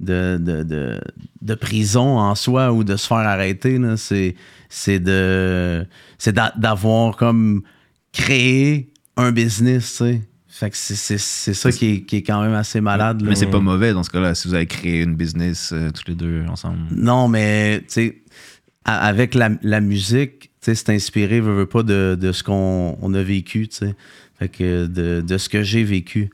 [0.00, 1.00] de, de, de,
[1.40, 3.78] de prison en soi ou de se faire arrêter.
[3.78, 3.96] là.
[3.96, 4.34] C'est,
[4.68, 5.86] c'est, de,
[6.18, 7.62] c'est d'a- d'avoir comme
[8.12, 10.20] créé un business, tu sais.
[10.64, 13.22] Fait que c'est, c'est, c'est ça qui est, qui est quand même assez malade.
[13.22, 16.04] Mais c'est pas mauvais dans ce cas-là si vous avez créé une business euh, tous
[16.08, 16.78] les deux ensemble.
[16.90, 18.22] Non, mais tu sais,
[18.86, 22.96] avec la, la musique, tu sais, c'est inspiré, veux, veux pas, de, de ce qu'on
[23.02, 23.94] on a vécu, tu sais.
[24.38, 26.30] Fait que de, de ce que j'ai vécu.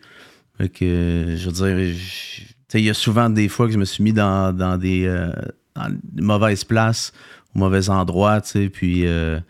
[0.58, 3.72] Fait que, je veux dire, je- tu sais, il y a souvent des fois que
[3.72, 5.32] je me suis mis dans, dans des, euh,
[5.74, 5.88] dans
[6.20, 7.12] mauvaises places,
[7.56, 9.40] au mauvais endroit, tu sais, puis, euh,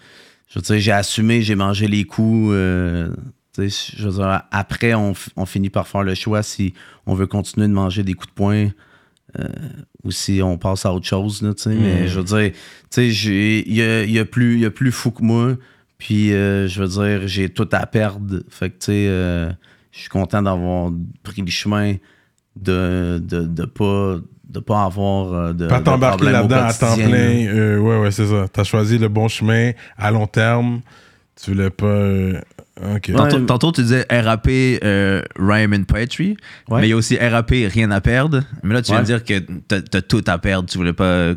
[0.48, 3.10] je veux dire, j'ai assumé, j'ai mangé les coups, euh,
[3.68, 5.14] je veux dire, après, on,
[5.46, 6.74] finit par faire le choix si
[7.06, 8.68] on veut continuer de manger des coups de poing
[10.02, 11.52] ou si on passe à autre chose, là.
[11.66, 12.52] Mais je veux dire,
[12.96, 15.56] il y a, y a plus y a plus fou que moi.
[15.98, 18.42] Puis, euh, je veux dire, j'ai tout à perdre.
[18.48, 19.50] Fait que, tu sais, euh,
[19.92, 20.90] je suis content d'avoir
[21.22, 21.96] pris le chemin
[22.56, 24.16] de, de, de pas
[24.48, 27.46] de pas avoir euh, de, Pas t'embarquer là-dedans à temps plein.
[27.46, 28.46] euh, ouais, ouais, c'est ça.
[28.52, 30.80] T'as choisi le bon chemin à long terme.
[31.40, 31.86] Tu voulais pas.
[31.86, 32.40] euh,
[32.82, 33.00] Ouais.
[33.00, 36.36] Tantôt, tantôt, tu disais RAP, euh, Rhyme and Poetry.
[36.68, 36.80] Ouais.
[36.80, 38.42] Mais il y a aussi RAP, rien à perdre.
[38.62, 39.38] Mais là, tu viens de dire que
[39.68, 40.68] t'as t'as tout à perdre.
[40.68, 41.32] Tu voulais pas.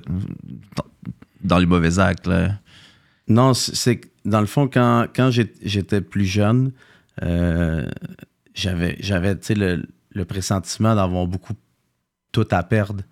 [1.44, 2.52] dans les mauvais actes, là.
[3.28, 6.72] Non, c'est dans le fond, quand, quand j'étais plus jeune,
[7.22, 7.86] euh,
[8.54, 11.54] j'avais, j'avais tu sais, le, le pressentiment d'avoir beaucoup
[12.32, 13.04] tout à perdre.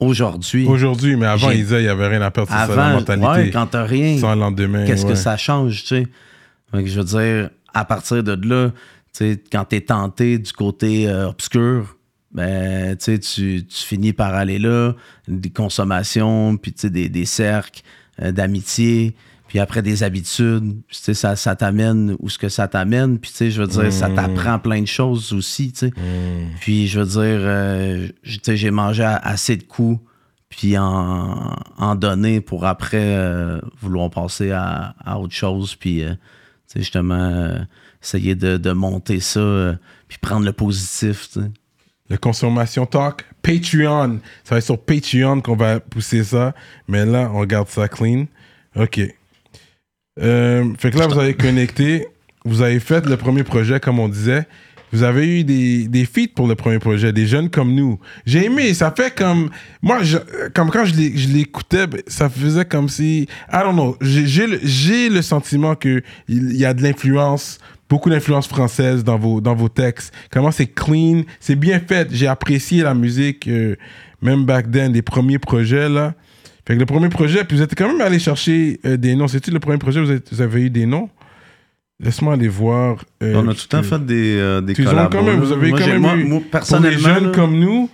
[0.00, 2.50] Aujourd'hui, Aujourd'hui, mais avant, il disait il y avait rien à perdre.
[2.50, 3.26] C'est ça la avant, mentalité.
[3.28, 4.84] ouais, quand t'as rien, Sans lendemain.
[4.84, 5.10] qu'est-ce ouais.
[5.12, 6.06] que ça change, tu sais?
[6.82, 8.70] Que je veux dire, à partir de là,
[9.16, 11.96] tu quand t'es tenté du côté euh, obscur,
[12.32, 14.94] ben, tu tu tu finis par aller là,
[15.28, 17.82] des consommations, puis tu des, des cercles
[18.22, 19.14] euh, d'amitié,
[19.46, 23.30] puis après des habitudes, puis, tu ça, ça t'amène où ce que ça t'amène, puis
[23.36, 24.14] tu je veux dire, ça Mm.
[24.16, 25.90] t'apprend plein de choses aussi, tu sais.
[25.90, 26.50] Mm.
[26.60, 28.08] Puis je veux dire, euh,
[28.42, 30.00] tu j'ai mangé assez de coups,
[30.48, 36.02] puis en, en donner pour après vouloir passer à, à autre chose, puis
[36.66, 37.58] sais, justement euh,
[38.02, 39.74] essayer de, de monter ça, euh,
[40.08, 41.28] puis prendre le positif.
[41.32, 41.50] tu sais.
[42.10, 44.20] Le Consommation Talk, Patreon.
[44.44, 46.54] Ça va être sur Patreon qu'on va pousser ça.
[46.86, 48.26] Mais là, on garde ça clean.
[48.76, 49.00] OK.
[50.20, 52.06] Euh, fait que là, vous avez connecté.
[52.44, 54.46] Vous avez fait le premier projet, comme on disait.
[54.94, 57.98] Vous avez eu des, des feats pour le premier projet, des jeunes comme nous.
[58.26, 59.50] J'ai aimé, ça fait comme...
[59.82, 59.98] Moi,
[60.54, 63.26] comme quand je l'écoutais, ben, ça faisait comme si...
[63.52, 63.96] I don't know.
[64.00, 67.58] J'ai le, le sentiment qu'il il y a de l'influence,
[67.90, 70.14] beaucoup d'influence française dans vos, dans vos textes.
[70.30, 72.06] Comment c'est clean, c'est bien fait.
[72.12, 73.74] J'ai apprécié la musique, euh,
[74.22, 76.14] même back then, des premiers projets, là.
[76.68, 79.26] Fait que le premier projet, puis vous êtes quand même allé chercher euh, des noms.
[79.26, 81.10] C'est-tu le premier projet, vous, vous avez eu des noms?
[82.04, 83.04] Laisse-moi aller voir.
[83.22, 85.52] euh, On a tout le temps fait des, euh, des ils ont quand même, vous
[85.52, 87.90] avez Moi, quand même moi, eu- moi, Pour les personnellement, jeunes là, comme nous,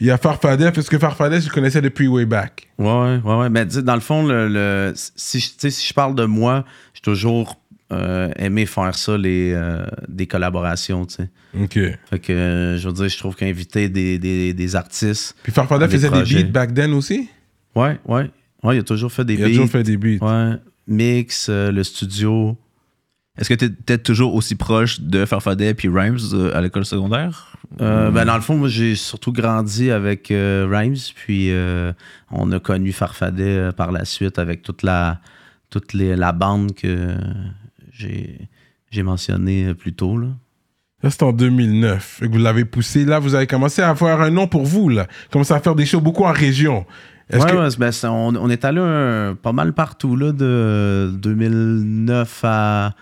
[0.00, 2.68] il y a Farfadet, parce que Farfadet, je connaissais depuis way back.
[2.78, 3.50] Ouais, ouais, ouais, ouais.
[3.50, 7.56] Mais dans le fond, le, le- si, je- si parle de moi, j'ai toujours
[7.90, 11.30] euh, aimé faire ça, les, euh, des collaborations, tu sais.
[11.58, 11.78] OK.
[12.10, 15.34] Fait que, euh, je veux dire, je trouve qu'inviter des, des, des artistes.
[15.42, 16.36] Puis Farfadet faisait projets.
[16.36, 17.30] des beats back then aussi?
[17.74, 18.30] Ouais, ouais.
[18.62, 19.52] Ouais, il a toujours fait des Il a beats.
[19.52, 20.22] toujours fait des beats.
[20.22, 20.56] Ouais.
[20.86, 22.58] Mix, le studio.
[23.38, 27.56] Est-ce que tu étais toujours aussi proche de Farfadet puis Rhymes euh, à l'école secondaire?
[27.80, 31.92] Euh, ben, dans le fond, moi, j'ai surtout grandi avec euh, Rhymes, puis euh,
[32.30, 35.20] on a connu Farfadet euh, par la suite avec toute la,
[35.70, 37.14] toute les- la bande que
[37.92, 38.40] j'ai
[38.90, 40.16] j'ai mentionné plus tôt.
[40.16, 40.28] Là.
[41.02, 42.02] Là, c'est en 2009.
[42.20, 43.04] Fait que vous l'avez poussé.
[43.04, 45.06] Là, vous avez commencé à avoir un nom pour vous, là.
[45.30, 46.86] Commencé à faire des shows beaucoup en région.
[47.30, 47.56] Est-ce Ouais, que...
[47.58, 52.94] ouais, c'est- ben, on, on est allé un- pas mal partout, là, de 2009 à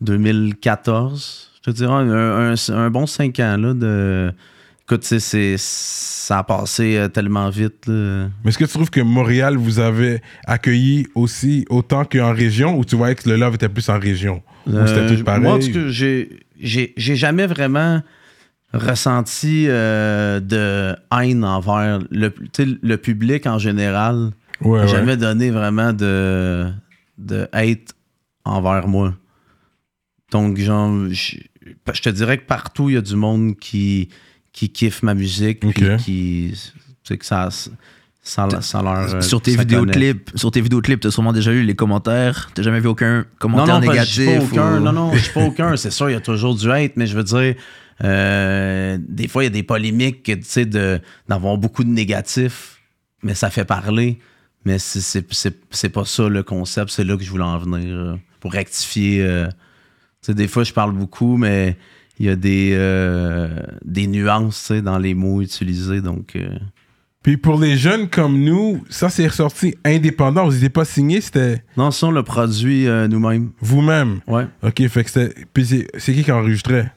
[0.00, 1.50] 2014.
[1.64, 3.56] Je te dirais un, un- un bon cinq ans.
[3.56, 4.32] Là, de...
[4.84, 7.86] Écoute, c'est- ça a passé euh, tellement vite.
[7.88, 8.28] là.
[8.44, 12.84] Mais est-ce que tu trouves que Montréal vous avait accueilli aussi autant qu'en région ou
[12.84, 15.42] tu voyais que le love était plus en région Ou c'était Euh, tout pareil?
[15.42, 18.00] Moi, cas, j'ai- j'ai jamais vraiment
[18.72, 22.32] ressenti euh, de haine envers le,
[22.82, 24.30] le public en général.
[24.60, 24.86] Ouais.
[24.88, 26.66] jamais donné vraiment de,
[27.18, 27.92] de hate
[28.44, 29.14] envers moi.
[30.32, 31.36] Donc, genre, je,
[31.92, 34.08] je te dirais que partout, il y a du monde qui,
[34.52, 35.96] qui kiffe ma musique, puis Ok.
[35.98, 36.52] qui.
[36.52, 36.60] Tu
[37.04, 37.48] sais, que ça,
[38.22, 39.14] ça, ça leur.
[39.14, 42.50] euh, sur tes vidéoclips, sur tes vidéoclips, t'as sûrement déjà lu les commentaires.
[42.54, 44.50] T'as jamais vu aucun Non, commentaire non, pas- je dis négatif.
[44.50, 44.78] pas aucun.
[44.78, 45.76] ou- Non, non, je dis pas aucun.
[45.76, 47.54] C'est sûr, il y a toujours du hate, mais je veux dire,
[48.02, 52.80] euh, des fois, il y a des polémiques, tu sais, d'avoir beaucoup de négatifs,
[53.22, 54.18] mais ça fait parler.
[54.64, 55.22] Mais c'est-
[55.92, 57.94] pas ça le concept, c'est là que je voulais en venir.
[57.94, 59.22] euh, pour rectifier.
[59.24, 59.48] euh.
[60.26, 61.76] Sais, des fois, je parle beaucoup, mais
[62.18, 66.00] il y a des, euh, des nuances, tu sais, dans les mots utilisés.
[66.00, 66.48] Donc, euh,
[67.22, 70.44] Puis pour les jeunes comme nous, ça c'est ressorti indépendant.
[70.46, 73.50] Vous n'étiez pas signé, c'était non, ça, on le produit euh, nous-mêmes.
[73.60, 74.20] vous-même?
[74.26, 74.46] Ouais.
[74.62, 75.44] Ok, fait que c'était.
[75.52, 75.66] Puis
[75.98, 76.92] c'est- qui qui enregistrait?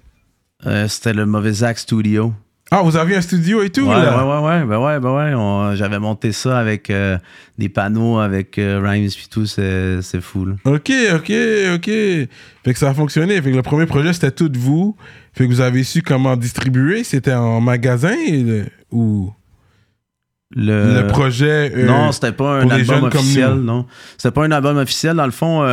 [0.88, 2.34] C'était le Mauvais Zach Studio.
[2.72, 4.24] Ah, vous aviez un studio et tout Ouais, là?
[4.26, 5.34] ouais, ouais, ouais, ben ouais, ben ouais.
[5.36, 7.18] on- J'avais monté ça avec euh,
[7.58, 10.46] des panneaux, avec euh, Rhymes puis tout, c'est c'est fou.
[10.46, 10.54] là.
[10.66, 11.32] Ok, ok,
[11.76, 11.86] ok.
[11.86, 12.28] Fait
[12.74, 13.42] que ça a fonctionné.
[13.42, 14.96] Fait que le premier projet c'était tout de vous.
[15.34, 17.04] Fait que vous avez su comment distribuer?
[17.04, 19.32] C'était en magasin le- ou?
[20.56, 21.72] Le, le projet.
[21.76, 23.86] euh, non, c'était pas un album officiel, non.
[24.18, 25.16] C'était pas un album officiel.
[25.16, 25.64] Dans le fond,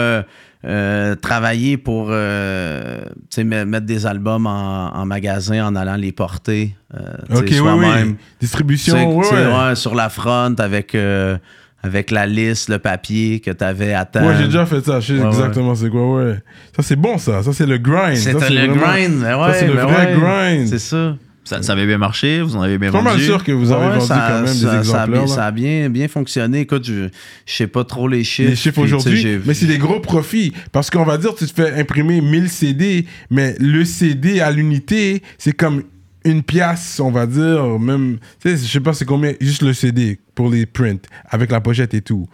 [0.64, 3.01] euh, travailler pour euh,
[3.39, 7.55] mettre des albums en, en magasin en allant les porter euh, tu sais, ok, oui,
[7.55, 8.09] soi-même.
[8.09, 8.14] oui.
[8.14, 9.47] Tu sais, Distribution, tu sais, ouais.
[9.47, 9.68] ouais.
[9.68, 11.37] ouais, sur la front avec, euh,
[11.83, 14.26] avec la liste, le papier que tu avais à temps.
[14.26, 14.99] Ouais, j'ai déjà fait ça.
[15.01, 16.37] Je sais Ouais, exactement c'est quoi, ouais.
[16.74, 17.43] Ça, c'est bon, ça.
[17.43, 18.16] Ça, c'est le grind.
[18.16, 19.20] C'est le vraiment- grind.
[19.20, 20.20] ben ça, ouais, c'est le vrai ouais.
[20.20, 20.66] grind.
[20.68, 21.16] C'est ça.
[21.47, 23.24] Ça, ça avait bien marché, vous en avez bien Je suis pas mal vendu.
[23.24, 25.20] sûr que vous avez Ouais, vendu ça, quand même ça- des ça a exemplaires.
[25.22, 25.26] là.
[25.28, 26.61] ça a bien, bien fonctionné.
[26.61, 27.09] Écoute, je,
[27.47, 28.51] je sais pas trop les chiffres.
[28.51, 30.53] les chiffres aujourd'hui, mais c'est des gros profits.
[30.72, 35.22] Parce qu'on va dire, tu te fais imprimer 1000 CD, mais le CD à l'unité,
[35.38, 35.84] c'est comme
[36.24, 39.72] une pièce, on va dire, même, tu sais, je sais pas c'est combien, juste le
[39.72, 40.99] CD pour les prints,
[41.30, 42.26] avec la pochette et tout.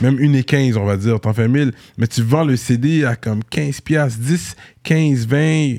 [0.00, 3.04] Même une et 15, on va dire, t'en fais 1000, mais tu vends le CD
[3.04, 4.54] à comme 15 piastres, 10,
[4.84, 5.78] 15, 20,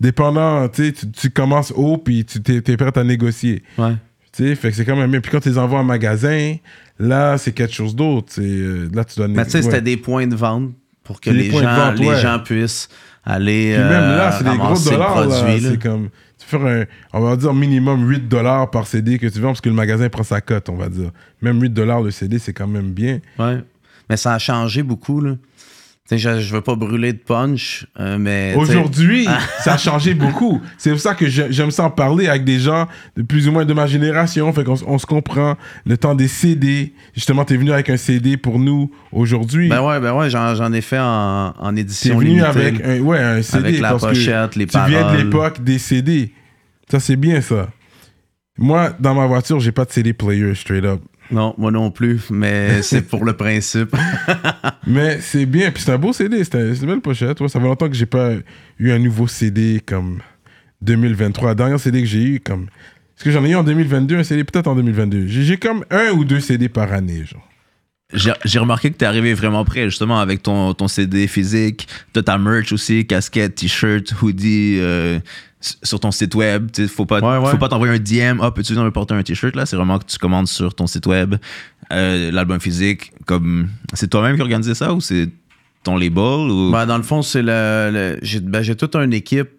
[0.00, 3.62] dépendant, tu tu, commences haut, puis tu t'es, t'es prêt à négocier.
[3.78, 3.94] Ouais.
[4.32, 5.20] Tu sais, fait que c'est quand même bien.
[5.20, 6.56] Puis quand tu les envoies en magasin,
[6.98, 8.32] là, c'est quelque chose d'autre.
[8.38, 10.70] euh, là, tu dois Mais tu sais, c'était des points de vente
[11.02, 12.20] pour que les gens, vente, les ouais.
[12.20, 12.88] gens puissent
[13.24, 15.20] aller Puis même là, euh, c'est des gros ramasser le dollars.
[15.20, 15.26] là.
[15.26, 15.60] produit.
[15.60, 15.70] là.
[15.70, 16.08] C'est comme.
[16.38, 19.60] Tu fais un, on va dire minimum 8 dollars par CD que tu vends parce
[19.60, 21.10] que le magasin prend sa cote, on va dire.
[21.42, 23.20] Même 8 dollars le CD, c'est quand même bien.
[23.38, 23.62] Ouais.
[24.08, 25.20] Mais ça a changé beaucoup.
[25.20, 25.36] Là.
[26.18, 28.54] Je, je veux pas brûler de punch, euh, mais.
[28.56, 29.26] Aujourd'hui,
[29.60, 30.60] ça a changé beaucoup.
[30.76, 32.86] C'est pour ça que j'aime ça en parler avec des gens
[33.16, 34.52] de plus ou moins de ma génération.
[34.52, 35.56] Fait qu'on on se comprend.
[35.86, 36.94] Le temps des CD.
[37.14, 39.68] Justement, tu es venu avec un CD pour nous aujourd'hui.
[39.68, 42.46] Ben ouais, ben ouais, j'en, ai fait en, en T'es édition venu limitée.
[42.46, 43.68] avec un, ouais, un CD.
[43.68, 45.16] Avec la parce que pochette, les Tu viens de paroles.
[45.18, 46.32] l'époque des CD.
[46.90, 47.68] Ça, c'est bien, ça.
[48.58, 51.00] Moi, dans ma voiture, j'ai pas de CD player, straight up.
[51.30, 53.94] Non, moi non plus, mais c'est pour le principe.
[54.86, 55.70] Mais c'est bien.
[55.70, 56.42] Puis c'est un beau CD.
[56.42, 57.40] C'est un- c'est une belle pochette.
[57.40, 58.32] Ouais, ça fait longtemps que j'ai pas
[58.78, 60.18] eu un nouveau CD comme
[60.82, 61.48] 2023.
[61.50, 62.62] La dernière CD que j'ai eu, comme.
[63.16, 65.26] Est-ce que j'en ai eu en 2022, un CD peut-être en 2022.
[65.26, 67.46] J'ai j'ai comme un ou deux CD par année, genre.
[68.12, 71.86] J'ai remarqué que t'es arrivé vraiment près, justement, avec ton, ton CD physique.
[72.12, 75.20] T'as ta merch aussi, casquette, t-shirt, hoodie, euh,
[75.60, 76.70] sur ton site web.
[76.72, 77.50] Tu sais, faut pas, Ouais, ouais.
[77.52, 79.64] faut pas t'envoyer un DM, hop, peux-tu nous porter un t-shirt là?
[79.66, 81.36] C'est vraiment que tu commandes sur ton site web,
[81.92, 83.12] euh, l'album physique.
[83.26, 85.28] Comme, c'est toi-même qui organisais ça ou c'est
[85.84, 86.70] ton label ou?
[86.72, 87.90] Ben, dans le fond, c'est le.
[87.92, 89.50] le- j'ai, ben, j'ai toute une équipe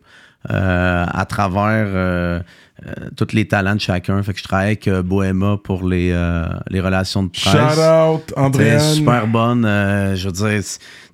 [0.50, 2.42] euh, à travers
[2.86, 4.22] euh, tous les talents de chacun.
[4.24, 7.52] Fait que je travaille avec euh, Bohema pour les, euh, les relations de presse.
[7.76, 8.80] Shout out, Andréane.
[8.80, 9.66] super bonne.
[9.66, 10.62] euh, je veux dire,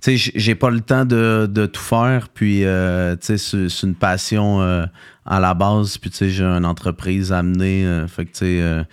[0.01, 2.29] tu sais, j'ai pas le temps de, de tout faire.
[2.29, 2.59] Puis,
[3.21, 4.61] tu sais, c'est une passion
[5.25, 5.97] à la base.
[5.97, 8.05] Puis, tu sais, j'ai une entreprise à mener.
[8.07, 8.85] fait que, tu sais,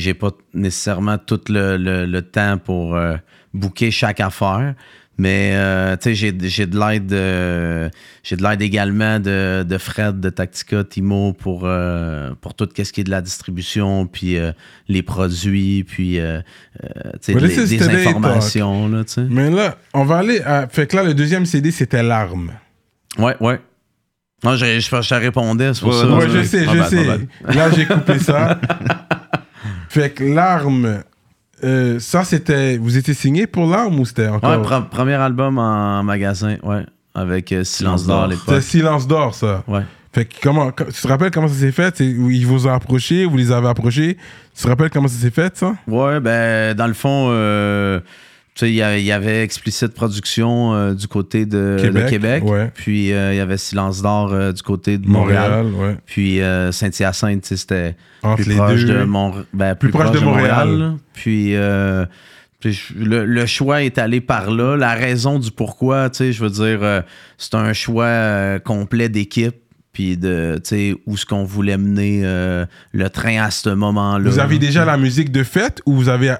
[0.00, 3.16] j'ai pas nécessairement tout le, le- le temps pour euh,
[3.54, 4.74] booker chaque affaire.
[5.18, 7.90] Mais, euh, tu sais, j'ai de l'aide de-
[8.22, 12.90] j'ai de l'aide également de, de Fred, de Tactica, Timo pour, euh, pour tout ce
[12.92, 14.52] qui est de la distribution, puis euh,
[14.88, 16.40] les produits, puis euh,
[16.82, 16.88] euh,
[17.22, 18.88] tu sais, des informations.
[18.88, 19.02] Là.
[19.28, 20.66] Mais là, on va aller à.
[20.68, 22.52] Fait que là, le deuxième CD, c'était L'arme.
[23.18, 23.60] Ouais, ouais.
[24.44, 26.06] Non, je, je, je te répondais, c'est pour Ouais, ça.
[26.08, 27.54] Ouais, je sais, Ah je bah, sais.
[27.54, 28.58] Là, j'ai coupé ça.
[29.88, 31.02] fait que L'arme.
[31.64, 32.76] Euh, ça, c'était.
[32.78, 34.62] Vous étiez signé pour L'arme ou c'était Ouais, encore.
[34.62, 36.84] pre- premier album en magasin, ouais.
[37.14, 38.38] Avec euh, Silence d'or à d'or.
[38.38, 38.62] C'était l'époque.
[38.64, 39.62] Silence d'or, ça.
[39.68, 39.82] Ouais.
[40.14, 40.70] Fait que comment.
[40.72, 42.00] Tu te rappelles comment ça s'est fait?
[42.00, 44.16] Ils vous ont approché, vous les avez approchés.
[44.56, 45.74] Tu te rappelles comment ça s'est fait, ça?
[45.88, 48.00] Ouais, ben, dans le fond, euh,
[48.60, 52.44] il y a- il y avait Explicit Production euh, du côté de de Québec, Québec.
[52.44, 52.70] ouais.
[52.74, 55.64] Puis euh, il y avait Silence d'or euh, du côté de Montréal.
[55.64, 55.96] Montréal, ouais.
[56.06, 56.40] Puis
[56.70, 58.98] Saint-Hyacinthe, c'était Entre plus proche deux.
[58.98, 60.94] de Mont ben, plus, proche de Montréal.
[61.14, 62.06] Puis, le,
[63.24, 64.76] le choix est allé par là.
[64.76, 67.02] La raison du pourquoi, tu sais, je veux dire,
[67.36, 69.56] c'est un choix complet d'équipe.
[69.92, 74.30] Puis de, tu sais, où ce qu'on voulait mener euh, le train à ce moment-là.
[74.30, 76.34] Vous aviez déjà la musique de fête ou vous avez.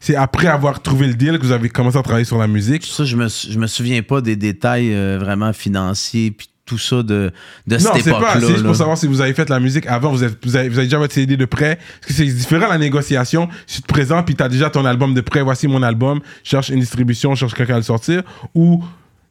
[0.00, 2.86] C'est après avoir trouvé le deal que vous avez commencé à travailler sur la musique?
[2.86, 7.02] Ça, je me, je me souviens pas des détails euh, vraiment financiers puis tout ça
[7.02, 7.30] de,
[7.66, 8.16] de Non, cette c'est pas.
[8.16, 8.40] époque-là.
[8.40, 10.70] C'est juste pour savoir si vous avez fait la musique avant, vous, êtes, vous, avez,
[10.70, 11.78] vous avez déjà votre CD de prêt.
[12.00, 13.50] Parce que c'est différent la négociation.
[13.66, 16.20] Si tu te présentes puis tu as déjà ton album de prêt, voici mon album,
[16.42, 18.22] cherche une distribution, cherche quelqu'un à le sortir.
[18.54, 18.82] Ou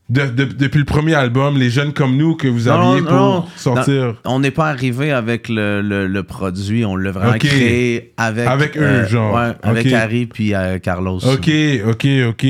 [0.10, 3.12] de- de- depuis le premier album, les jeunes comme nous que vous Non, aviez pour
[3.14, 3.46] non.
[3.56, 4.16] sortir.
[4.26, 8.78] On n'est pas arrivé avec le, le- le produit, on l'a vraiment créé avec, Avec
[8.78, 9.34] eux, genre.
[9.34, 9.92] ouais, avec.
[9.94, 11.20] Harry puis euh, Carlos.
[11.26, 11.50] Ok,
[11.88, 12.46] ok, ok.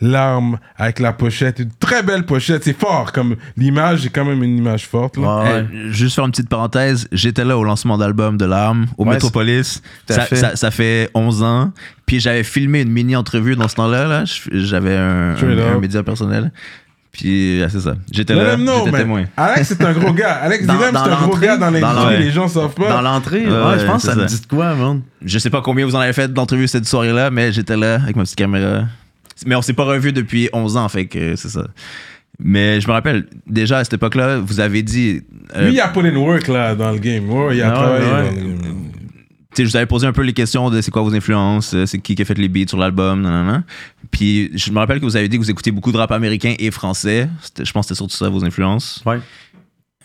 [0.00, 1.60] L'arme avec la pochette.
[1.60, 2.64] Une très belle pochette.
[2.64, 3.12] C'est fort.
[3.12, 5.16] Comme l'image, c'est quand même une image forte.
[5.16, 5.22] Là.
[5.22, 5.50] Ouais, ouais.
[5.74, 9.04] Euh, juste faire une petite parenthèse, j'étais là au lancement d'album de l'arme au
[10.08, 11.72] Ça, ça- ça fait 11 ans.
[12.08, 14.06] Puis j'avais filmé une mini entrevue dans ce temps-là.
[14.08, 14.24] Là.
[14.50, 15.34] J'avais un,
[15.80, 16.50] média personnel.
[17.12, 17.94] Puis euh, c'est ça.
[18.12, 18.56] J'étais Let là.
[18.56, 19.00] J'étais man.
[19.00, 19.24] témoin.
[19.36, 20.32] Alex, c'est un gros gars.
[20.34, 21.94] Alex dans c'est un gros gars dans l'industrie.
[21.94, 22.18] l'entrée.
[22.18, 22.88] Les gens savent pas.
[22.88, 24.26] Dans l'entrée, Ouais, ouais, je pense que ça me ça.
[24.34, 25.02] dit de quoi, man?
[25.24, 28.16] Je sais pas combien vous en avez fait d'entrevues cette soirée-là, mais j'étais là avec
[28.16, 28.84] ma petite caméra.
[29.46, 31.66] Mais on s'est pas revu depuis 11 ans, fait que c'est ça.
[32.40, 35.22] Mais je me rappelle, déjà à cette époque-là, vous avez dit.
[35.56, 37.28] euh, Lui, il a put in work là, dans le game.
[37.30, 38.10] Ouais, il a Ah ouais, travaillé ouais.
[38.10, 38.74] dans le game.
[39.64, 41.98] Je vous avais posé un peu les questions de c'est quoi vos influences, euh, c'est
[41.98, 43.62] qui qui a fait les beats sur l'album.
[44.10, 46.54] Puis je me rappelle que vous avez dit que vous écoutez beaucoup de rap américain
[46.58, 47.28] et français.
[47.58, 49.02] Je pense que c'était surtout ça vos influences.
[49.06, 49.20] Ouais.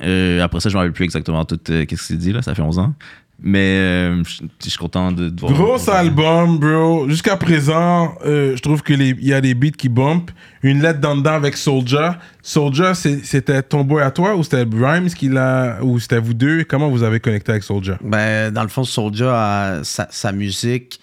[0.01, 2.41] Euh, après ça, je ne me rappelle plus exactement tout euh, qu'est-ce qu'il dit, là.
[2.41, 2.93] Ça fait 11 ans.
[3.41, 5.51] Mais euh, je je suis content de, de voir.
[5.53, 7.09] Gros album, bro.
[7.09, 10.31] Jusqu'à présent, euh, je trouve qu'il y a des beats qui bump.
[10.61, 12.19] Une lettre dans dedans avec Soulja.
[12.41, 15.79] Soulja, c'est- c'était ton boy à toi ou c'était Rhymes qui l'a.
[15.81, 16.63] ou c'était vous deux?
[16.63, 21.01] Comment vous avez connecté avec Soulja Ben, dans le fond, Soulja, a sa, sa musique,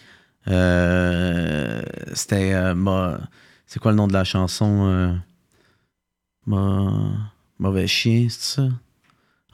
[0.49, 1.83] euh,
[2.14, 2.55] c'était.
[2.55, 3.18] euh, Ma-
[3.66, 5.12] c'est quoi le nom de la chanson euh,
[6.47, 7.12] Ma-
[7.59, 8.68] Mauvais chien, c'est ça?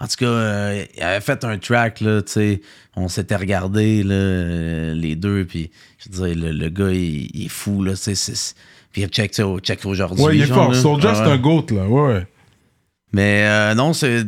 [0.01, 2.61] En tout cas, euh, il avait fait un track, là, tu sais.
[2.97, 7.31] On s'était regardé, là, euh, les deux, puis je veux dire, le, le gars, il,
[7.35, 8.55] il est fou, là, tu sais.
[8.93, 10.25] Puis check, check aujourd'hui.
[10.25, 10.73] Ouais, il est genre, fort.
[10.73, 10.81] là.
[10.81, 11.33] Soulja, Ah c'est ouais.
[11.33, 11.87] un GOAT, là.
[11.89, 12.27] Ouais.
[13.13, 14.25] Mais euh, non, c'est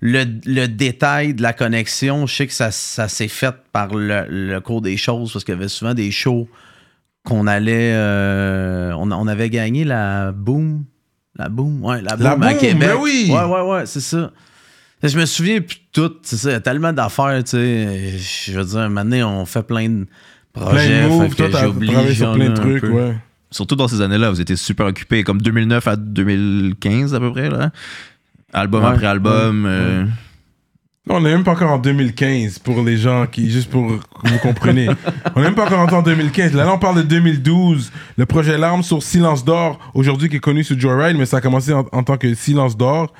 [0.00, 4.24] le, le détail de la connexion, je sais que ça, ça s'est fait par le,
[4.28, 6.48] le cours des choses parce qu'il y avait souvent des shows
[7.24, 7.92] qu'on allait.
[8.96, 10.84] on, on avait gagné la Boom.
[11.36, 12.88] La Boom, ouais, la Boom, La à Boom, Québec.
[12.88, 13.30] ben oui!
[13.30, 14.32] Ouais, ouais, ouais, c'est ça.
[15.02, 18.18] Je me souviens plus de tout, c'est ça, il y a tellement d'affaires, tu sais.
[18.18, 20.06] Je veux dire, maintenant, on fait plein de
[20.52, 20.88] projets.
[20.88, 21.28] Plein de moves.
[21.30, 23.16] fait Toi, que t'as j'oublie travaillé sur plein de un trucs, ouais.
[23.50, 27.48] Surtout dans ces années-là, vous étiez super occupés, comme 2009 à 2015 à peu près,
[27.48, 27.70] là.
[28.52, 28.90] Album Ouais.
[28.90, 29.64] après album.
[29.66, 30.04] euh,
[31.06, 34.28] Non, on n'est même pas encore en 2015 pour les gens qui, juste pour que
[34.28, 34.88] vous compreniez.
[35.36, 36.54] on n'est même pas encore en 2015.
[36.54, 37.92] Là, là, on parle de 2012.
[38.16, 41.40] Le projet Larme sur Silence d'Or, aujourd'hui qui est connu sous Joyride, mais ça a
[41.40, 43.12] commencé en, en tant que Silence d'Or.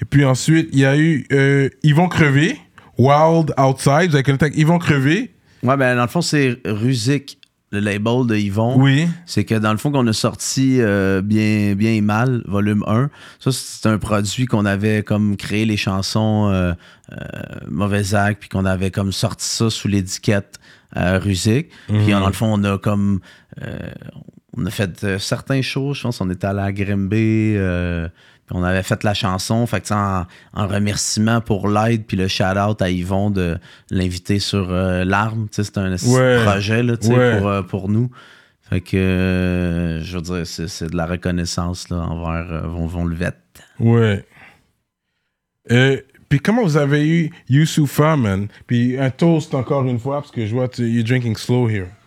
[0.00, 2.58] Et puis ensuite, il y a eu euh, Ils vont crever,
[2.98, 4.10] Wild Outside.
[4.10, 5.34] Vous avez connecté avec Ils vont crever.
[5.62, 7.38] Ouais, ben dans le fond, c'est Rusic,
[7.70, 8.80] le label de Yvon.
[8.80, 9.08] Oui.
[9.26, 13.10] C'est que dans le fond, qu'on a sorti euh, bien, bien et mal, volume 1.
[13.40, 16.72] Ça, c'est un produit qu'on avait comme créé les chansons euh,
[17.68, 20.58] Mauvais Acte, puis qu'on avait comme sorti ça sous l'étiquette
[20.96, 21.70] euh, Rusic.
[21.88, 23.20] Puis dans le fond, on a comme.
[24.56, 27.56] on a fait certains shows, je pense on était à la Grimby,
[28.46, 29.66] puis on avait fait la chanson.
[29.66, 33.58] Fait que, tu en, en remerciement pour l'aide, puis le shout-out à Yvon de
[33.90, 35.48] l'inviter sur euh, L'Arme.
[35.50, 36.42] Tu C'est un Ouais.
[36.44, 37.38] projet là, tu Ouais.
[37.38, 38.10] pour, euh, pour nous.
[38.68, 43.04] Fait que, euh, je veux dire, c'est, de la reconnaissance là, envers euh, Von, Von
[43.04, 43.36] Levette.
[43.78, 44.24] Ouais.
[45.70, 48.48] Euh, puis comment vous avez eu Youssoufa, man?
[48.66, 51.88] Puis un toast encore une fois, parce que je vois que you're drinking slow here.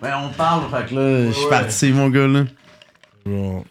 [0.00, 2.44] Ben, on parle, fait que là, je suis parti, mon gars, là.
[3.24, 3.64] Bon.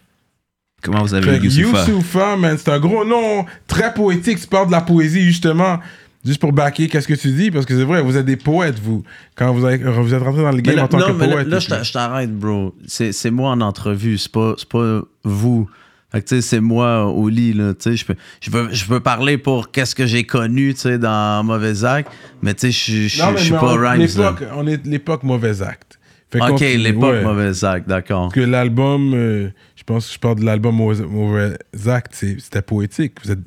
[0.82, 1.78] Comment vous avez Youssoufa?
[1.86, 4.40] Youssoufa, man, c'est un gros nom très poétique.
[4.40, 5.78] Tu parles de la poésie, justement.
[6.24, 7.50] Juste pour backer, qu'est-ce que tu dis?
[7.50, 9.02] Parce que c'est vrai, vous êtes des poètes, vous.
[9.34, 11.26] Quand vous, avez- vous êtes rentré dans le game là, en tant non, que mais
[11.26, 11.48] là, poète.
[11.48, 12.74] là, et je t'arrête, bro.
[12.86, 15.68] C'est, moi en entrevue, c'est pas, c'est pas vous.
[16.12, 17.74] Fait que, tu sais, c'est moi au lit, là.
[17.74, 20.80] Tu sais, je peux, je peux, je peux parler pour qu'est-ce que j'ai connu, tu
[20.82, 22.12] sais, dans Mauvais Acte,
[22.42, 23.82] mais tu sais, je- je Non, je suis mais pas on- Rhymes.
[24.18, 24.30] là.
[24.30, 25.98] l'époque, on est l'époque mauvais acte.
[26.30, 27.22] Fait Ok, l'époque ouais.
[27.24, 28.22] Mauvais Acte, d'accord.
[28.28, 29.50] Parce que l'album, euh,
[29.82, 31.58] je pense que je parle de l'album Mauvais,
[31.88, 33.14] Acte, c'était poétique.
[33.24, 33.40] Vous êtes,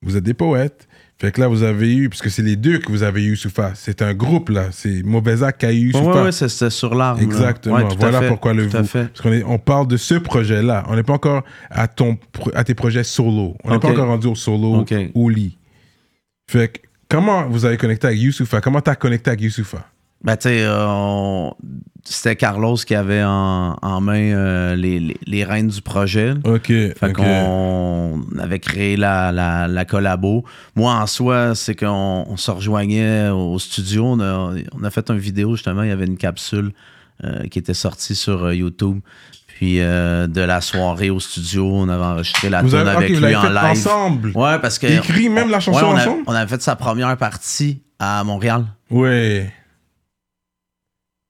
[0.00, 0.88] vous êtes des poètes.
[1.20, 3.30] Fait que là, vous avez eu, parce que c'est les deux que vous avez eu
[3.30, 3.72] Youssoufa.
[3.74, 4.68] C'est un groupe, là.
[4.70, 6.10] C'est Mauvais Acte qui a eu Ouais, Youssoufa.
[6.14, 7.20] ouais, ouais, c'est- c'était sur l'arme.
[7.20, 7.74] Exactement.
[7.76, 8.88] Ouais, voilà fait, pourquoi le tout à vous.
[8.88, 9.08] fait.
[9.08, 10.84] Parce qu'on on parle de ce projet-là.
[10.88, 12.16] On n'est pas encore à, ton,
[12.54, 13.56] à tes projets solo.
[13.64, 14.94] On n'est pas encore rendu au solo, Ok.
[15.14, 15.58] au lit.
[16.48, 18.60] Fait que, comment vous avez connecté avec Youssoufa?
[18.62, 19.86] Comment t'as connecté avec Youssoufa?
[20.24, 21.54] Ben, tu sais, euh, on-
[22.04, 26.32] c'était Carlos qui avait en, en main euh, les, les, les rênes du projet.
[26.44, 26.68] OK.
[26.68, 30.44] Fait qu'on avait créé la, la, la collabo.
[30.74, 34.06] Moi, en soi, c'est qu'on on se rejoignait au studio.
[34.06, 35.82] On a, on a fait une vidéo, justement.
[35.82, 36.72] Il y avait une capsule
[37.24, 39.00] euh, qui était sortie sur YouTube.
[39.46, 43.42] Puis euh, de la soirée au studio, on avait enregistré la ok, avec lui en
[43.42, 43.64] fait live.
[43.64, 44.32] ensemble?
[44.34, 44.86] Ouais, parce que.
[44.86, 46.22] Écrit même la chanson Ouais, on, a- ensemble?
[46.26, 48.64] on avait fait sa première partie à Montréal.
[48.90, 49.52] Ouais.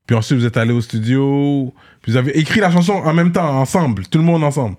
[0.09, 1.72] Puis ensuite, vous êtes allé au studio.
[2.02, 4.06] Puis vous avez écrit la chanson en même temps, ensemble.
[4.06, 4.76] Tout le monde ensemble.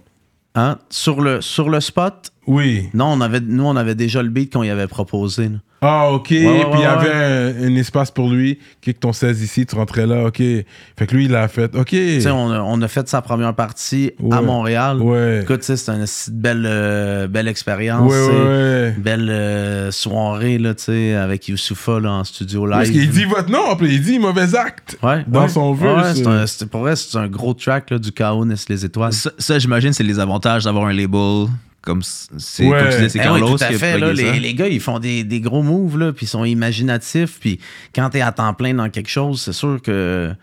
[0.55, 0.79] Hein?
[0.89, 2.89] Sur, le, sur le spot, Oui.
[2.95, 5.47] non, on avait, nous, on avait déjà le beat qu'on y avait proposé.
[5.49, 5.57] là.
[5.81, 6.27] Ah, ok.
[6.31, 8.59] ouais, Puis il y ouais, avait un, un espace pour lui.
[8.81, 10.25] Kick ton 16 ici, tu rentrais là.
[10.25, 10.37] Ok.
[10.37, 10.65] Fait
[11.07, 11.73] que lui, il a fait.
[11.75, 11.87] Ok.
[11.89, 14.41] Tu sais, on a, on a fait sa première partie à.
[14.41, 15.01] Montréal.
[15.01, 15.41] Ouais.
[15.43, 18.11] Écoute, c'était une belle, euh, belle expérience.
[18.11, 18.37] Ouais, tu sais.
[18.41, 18.95] ouais, ouais.
[18.97, 22.75] Belle euh, soirée là, tu sais, avec Youssoufa là, en studio live.
[22.75, 24.97] Parce qu'il dit votre nom, puis il dit mauvais acte.
[25.01, 25.47] Ouais, dans ouais.
[25.49, 28.85] son Ouais, verse, c'est c'est- pour vrai, c'est un gros track là, du chaos les
[28.85, 29.13] étoiles.
[29.13, 31.47] Ça, ça, j'imagine, c'est les avantages d'avoir un label
[31.81, 32.77] comme c'est Ouais.
[32.79, 33.97] comme tu disais, c'est Eh Carlos oui, tout à qui a fait.
[33.97, 34.13] Là, ça.
[34.13, 37.39] les, les gars, ils font des, des gros moves, là, puis ils sont imaginatifs.
[37.39, 37.59] Puis
[37.95, 40.33] quand t'es à temps plein dans quelque chose, c'est sûr que.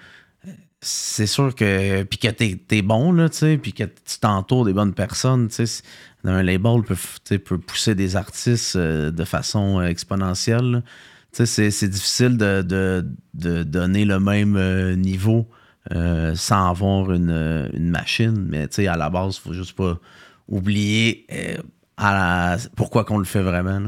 [0.80, 2.03] C'est sûr que.
[2.05, 5.49] Puis que t'es es bon, là, tu sais, puis que tu t'entoures des bonnes personnes,
[5.49, 5.82] tu sais.
[6.24, 10.70] Un label peut, pousser des artistes euh, de façon euh, exponentielle.
[10.72, 10.82] là.
[11.32, 15.49] Tu sais, c'est- c'est difficile de, de- de donner le même euh, niveau
[15.95, 18.45] euh, sans avoir une, une machine.
[18.49, 19.99] Mais tu sais, à la base, il faut juste pas
[20.49, 21.57] oublier euh,
[22.76, 23.80] pourquoi qu'on le fait vraiment.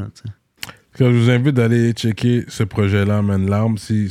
[0.99, 4.09] je vous invite d'aller checker ce projet-là, Man Larme, si,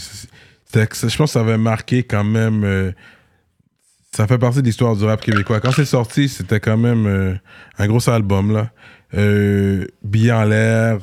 [0.74, 2.64] je pense que ça avait marqué quand même.
[2.64, 2.92] euh,
[4.12, 5.60] ça fait partie de l'histoire du rap québécois.
[5.60, 7.36] Quand c'est sorti, c'était quand même euh,
[7.78, 8.72] un gros album, là.
[9.14, 9.86] Euh,
[10.32, 11.00] en l'air,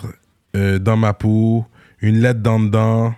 [0.55, 1.65] Dans ma peau,
[2.01, 3.07] Une lettre dans dedans.
[3.07, 3.13] En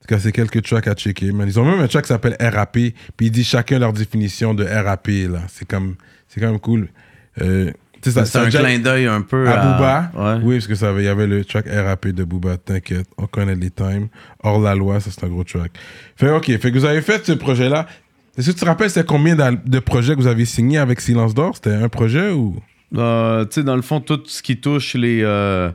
[0.00, 1.26] tout cas, c'est quelques tracks à checker.
[1.26, 4.64] Ils ont même un track qui s'appelle RAP, puis ils disent chacun leur définition de
[4.64, 5.40] RAP, là.
[5.48, 6.88] C'est quand même cool.
[7.40, 7.70] Euh,
[8.02, 10.40] C'est un clin d'œil un peu à Booba Ouais.
[10.44, 13.26] Oui, parce que ça avait- il y avait le track RAP de Booba, t'inquiète, on
[13.26, 14.08] connaît les times.
[14.44, 15.72] Hors la loi, ça c'est un gros track.
[16.16, 17.86] Fait ok, fait que vous avez fait ce projet-là.
[18.38, 21.34] Est-ce que tu te rappelles c'est combien de projets que vous avez signés avec Silence
[21.34, 21.56] d'Or?
[21.56, 22.54] C'était un projet ou?
[22.96, 25.70] Euh, tu sais, dans le fond, tout ce qui touche les, euh,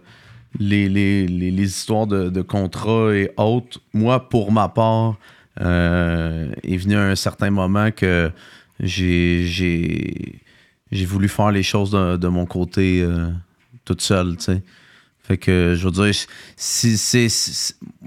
[0.57, 5.15] les, les, les, les histoires de, de contrats et autres, moi, pour ma part,
[5.59, 8.31] euh, est venu un certain moment que
[8.79, 10.39] j'ai,
[10.91, 13.29] j'ai, voulu faire les choses de, de mon côté euh,
[13.85, 14.63] toute seule, tu sais.
[15.23, 16.13] Fait que, je veux dire,
[16.57, 17.29] si,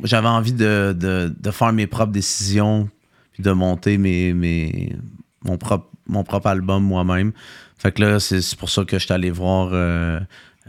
[0.02, 2.88] j'avais envie de, de, de faire mes propres décisions,
[3.32, 4.96] puis de monter mes, mes,
[5.44, 7.32] mon, propre, mon propre album moi-même.
[7.78, 10.20] Fait que là, c'est pour ça que je suis allé voir euh,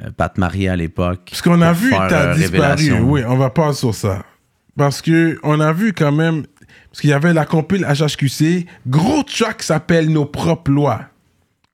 [0.02, 1.28] euh, Pat Marie à l'époque.
[1.30, 2.92] Parce qu'on a vu, t'as euh, disparu.
[3.02, 4.24] Oui, on va pas sur ça.
[4.76, 6.46] Parce que on a vu quand même,
[6.90, 11.02] parce qu'il y avait la compile HHQC, gros track s'appelle Nos propres lois.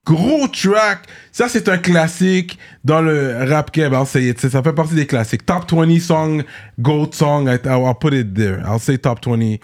[0.04, 1.06] Gros track.
[1.30, 3.92] Ça, c'est un classique dans le rap keb.
[3.92, 4.40] I'll say it.
[4.40, 5.46] Ça fait partie des classiques.
[5.46, 6.42] Top 20 song,
[6.80, 7.46] gold song.
[7.48, 8.58] I- I'll, put it there.
[8.66, 9.58] I'll say top 20.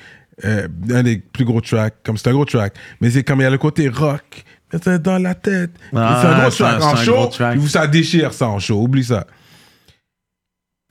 [0.44, 1.96] euh, un des plus gros tracks.
[2.04, 2.74] Comme c'est un gros track.
[3.00, 4.44] Mais c'est comme il y a le côté rock.
[4.82, 5.70] C'est dans la tête.
[5.96, 6.82] Ah, c'est un gros un- track.
[6.82, 7.58] En show, track.
[7.68, 8.80] ça déchire ça en show.
[8.80, 9.26] Oublie ça.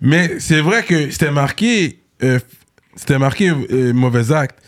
[0.02, 2.40] Mais c'est vrai que c'était marqué, euh,
[2.96, 4.60] c'était marqué euh, mauvais acte.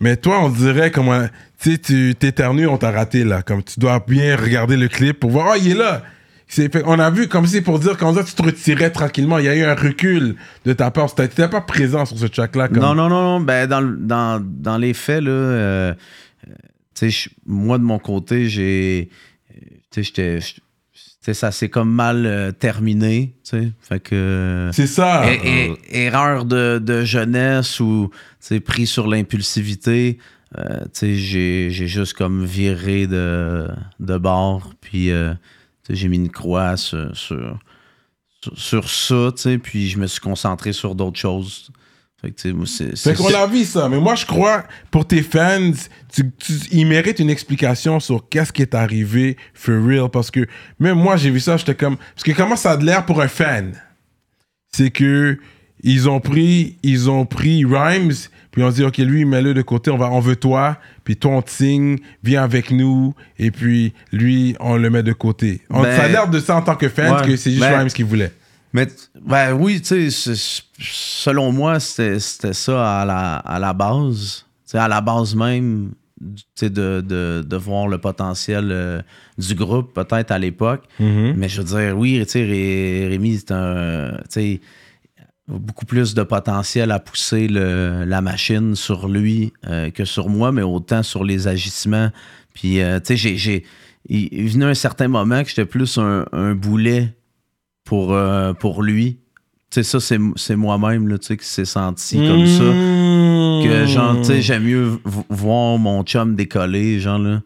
[0.00, 1.26] Mais toi, on dirait comment,
[1.60, 3.42] tu sais, tu t'éternues, on t'a raté là.
[3.42, 6.02] Comme tu dois bien regarder le clip pour voir, oh, il est là.
[6.86, 9.38] On a vu comme si pour dire qu'on dirait que tu te retirais tranquillement.
[9.38, 11.14] Il y a eu un recul de ta part.
[11.14, 12.68] Tu n'étais pas présent sur ce track-là.
[12.68, 12.78] Comme...
[12.78, 13.40] Non, non, non, non.
[13.40, 15.94] Ben, dans, dans, dans les faits, là, euh,
[17.44, 19.10] moi, de mon côté, j'ai.
[19.90, 20.38] Tu sais, j'étais.
[21.20, 23.72] Je- tu sais, ça s'est comme mal euh, terminé, tu sais.
[23.80, 24.70] Fait que.
[24.72, 25.24] C'est ça.
[25.30, 25.40] É-
[25.92, 28.10] é- erreur de, de jeunesse ou
[28.60, 30.18] pris sur l'impulsivité.
[30.58, 33.68] euh, tu sais, j'ai j'ai juste comme viré de,
[34.00, 34.72] de bord.
[34.80, 35.34] Puis euh,
[35.90, 37.58] j'ai mis une croix sur, sur,
[38.42, 39.32] sur- sur ça.
[39.36, 41.70] tu sais, Puis je me suis concentré sur d'autres choses.
[43.10, 45.70] Fait qu'on a vu ça, mais moi je crois, pour tes fans,
[46.12, 50.46] tu, tu- ils méritent une explication sur qu'est-ce qui est arrivé for real, parce que
[50.80, 53.20] même moi j'ai vu ça, j'étais comme, parce que comment ça a de l'air pour
[53.22, 53.72] un fan,
[54.74, 55.38] c'est que
[55.84, 58.12] ils ont pris, ils ont pris Rhymes,
[58.50, 61.30] puis on dit ok lui mets-le de côté, on va, on veut toi, puis toi
[61.36, 65.60] on te signe, viens avec nous, et puis lui on le met de côté.
[65.70, 67.62] On, Ben, ça a l'air de ça en tant que fan ouais, que c'est juste
[67.62, 68.32] ben, Rhymes qui voulait.
[68.72, 68.86] Mais
[69.24, 70.34] ben oui, tu sais,
[70.78, 72.18] selon moi, c'était
[72.52, 74.44] ça à la, à la base.
[74.74, 79.00] À la base même, tu sais, de, de, de voir le potentiel euh,
[79.38, 80.84] du groupe, peut-être à l'époque.
[81.36, 84.18] Mais je veux dire, oui, tu sais, Ré- Rémi, c'est un.
[85.46, 90.52] Beaucoup plus de potentiel à pousser le- la machine sur lui euh, que sur moi,
[90.52, 92.10] mais autant sur les agissements.
[92.52, 93.64] Puis, euh, tu sais, j'ai- j'ai.
[94.10, 97.14] Il il venait un certain moment que j'étais plus un, un boulet
[97.88, 99.16] pour, euh, pour lui.
[99.70, 102.64] Tu sais, ça, c'est moi-même, là, tu sais, qui s'est senti comme ça.
[103.64, 107.40] Que, genre, tu sais, j'aime mieux voir mon chum décoller, genre, là,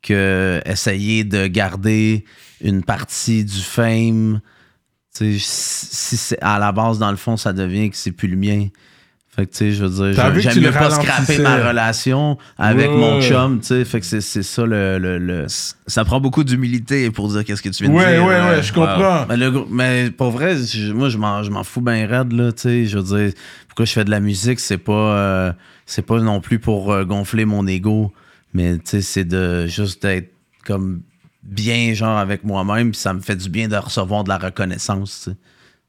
[0.00, 2.24] que essayer de garder
[2.62, 4.40] une partie du fame.
[5.14, 8.12] Tu sais, si si c'est à la base, dans le fond, ça devient que c'est
[8.12, 8.68] plus le mien.
[9.34, 12.96] Fait que, tu sais, je veux dire, j'aime mieux pas scraper ma relation avec Ouais.
[12.98, 13.84] mon chum, tu sais.
[13.86, 15.46] Fait que c'est- ça le- le- le,
[15.86, 18.24] Ça prend beaucoup d'humilité pour dire qu'est-ce que tu viens de Ouais, dire.
[18.24, 18.60] ouais, ouais, là.
[18.60, 19.24] je comprends.
[19.30, 20.56] mais, le mais pour vrai,
[20.94, 22.84] moi, je m'en, je m'en fous bien raide, là, tu sais.
[22.84, 23.32] Je veux dire,
[23.68, 25.52] pourquoi je fais de la musique, c'est pas, euh,
[25.86, 28.12] c'est pas non plus pour euh, gonfler mon ego,
[28.52, 30.30] mais tu sais, c'est de juste d'être
[30.66, 31.00] comme
[31.42, 35.22] bien, genre, avec moi-même, puis ça me fait du bien de recevoir de la reconnaissance,
[35.24, 35.36] tu sais.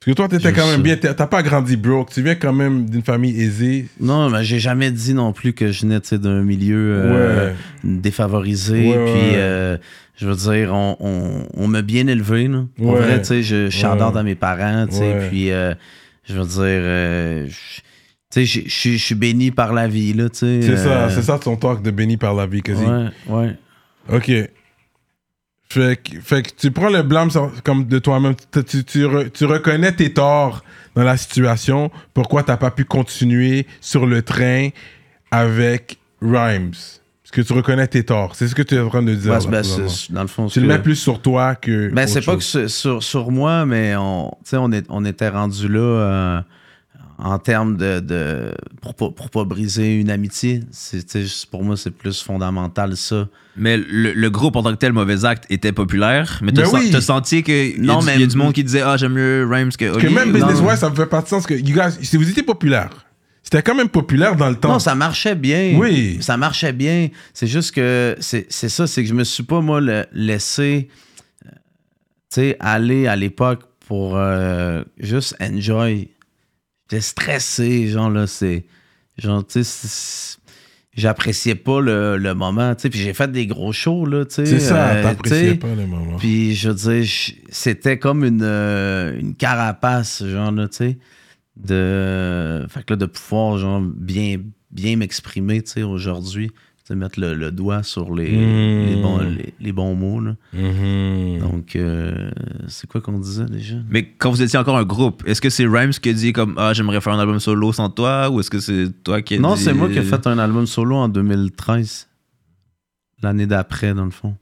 [0.05, 0.97] Parce que toi, t'étais quand même bien.
[0.97, 2.09] t'as pas grandi broke.
[2.11, 3.87] Tu viens quand même d'une famille aisée.
[4.01, 7.55] Non, mais j'ai jamais dit non plus que je venais, d'un milieu euh, Ouais.
[7.85, 9.35] défavorisé, Ouais, puis...
[9.35, 9.77] euh,
[10.17, 12.47] je veux dire, on, on, on m'a bien élevé.
[12.49, 12.65] Là.
[12.77, 13.77] Vrai, tu sais, je, je
[14.11, 15.73] de mes parents, tu sais, puis euh,
[16.27, 16.59] je veux dire,
[17.47, 17.81] je-
[18.29, 20.59] tu sais, je- je suis- béni par la vie, là, tu sais.
[20.61, 22.83] C'est ça, c'est ça ton talk de béni par la vie, quasi.
[22.83, 23.55] Ouais, ouais.
[24.11, 24.31] Ok.
[25.73, 27.29] Fait que, fait que tu prends le blâme
[27.63, 28.35] comme de toi-même.
[28.51, 30.63] Tu, tu, tu re- tu reconnais tes torts
[30.95, 31.89] dans la situation.
[32.13, 34.69] Pourquoi t'as pas pu continuer sur le train
[35.31, 36.71] avec Rhymes?
[37.23, 38.35] Parce que tu reconnais tes torts.
[38.35, 39.31] C'est ce que tu es en train de dire.
[39.31, 39.63] Ouais, là, ben,
[40.11, 41.89] dans le fond, tu le mets plus sur toi que.
[41.91, 45.79] Ben, c'est pas que sur, sur, moi, mais on, on, est, on était rendu là
[45.79, 46.41] euh,
[47.17, 47.99] en termes de.
[47.99, 50.61] de pour, pas, pour pas briser une amitié.
[50.71, 51.05] C'est,
[51.49, 53.27] pour moi, c'est plus fondamental ça.
[53.55, 56.39] Mais le, le groupe en tant que tel, Mauvais Acte, était populaire.
[56.41, 57.01] Mais t'as Ben oui.
[57.01, 59.47] senti que Non, y, a mais- y a du monde qui disait Ah, j'aime mieux
[59.49, 60.59] Rhymes que Que même Business.
[60.59, 62.89] West, ça me fait pas de sens que, you guys, si vous étiez populaire,
[63.43, 64.69] c'était quand même populaire dans le temps.
[64.73, 65.75] Non, ça marchait bien.
[65.77, 66.17] Oui.
[66.21, 67.09] Ça marchait bien.
[67.33, 70.87] C'est juste que c'est, c'est ça, c'est que je me suis pas, moi, le- laissé
[71.45, 76.09] euh, tu sais, aller à l'époque pour euh, juste enjoy.
[76.93, 78.65] J'étais stressé, genre là, c'est.
[79.17, 80.37] Genre, tu sais,
[80.93, 82.89] j'appréciais pas le, le moment, tu sais.
[82.91, 84.45] Puis j'ai fait des gros shows, là, tu sais.
[84.45, 86.17] c'est ça, euh, t'appréciais pas les moments.
[86.17, 87.09] Puis je veux dire,
[87.49, 90.97] c'était comme une, euh, une carapace, genre, là, tu sais.
[91.55, 94.37] De, fait que là, de pouvoir, genre, bien,
[94.69, 96.51] bien m'exprimer, tu sais, aujourd'hui.
[96.85, 98.85] Tu sais, mettre le, le doigt sur les, Mm.
[98.87, 100.35] les, bons, les, les bons mots, là.
[100.51, 101.39] Mhm.
[101.39, 102.29] Donc, euh,
[102.67, 103.75] c'est quoi qu'on disait déjà?
[103.89, 106.55] Mais quand vous étiez encore un groupe, est-ce que c'est Rhymes qui a dit comme
[106.57, 109.39] Ah, j'aimerais faire un album solo sans toi Ou est-ce que c'est toi qui as
[109.39, 112.09] Non, dit- c'est moi qui ai fait un album solo en 2013.
[113.21, 114.35] L'année d'après, dans le fond.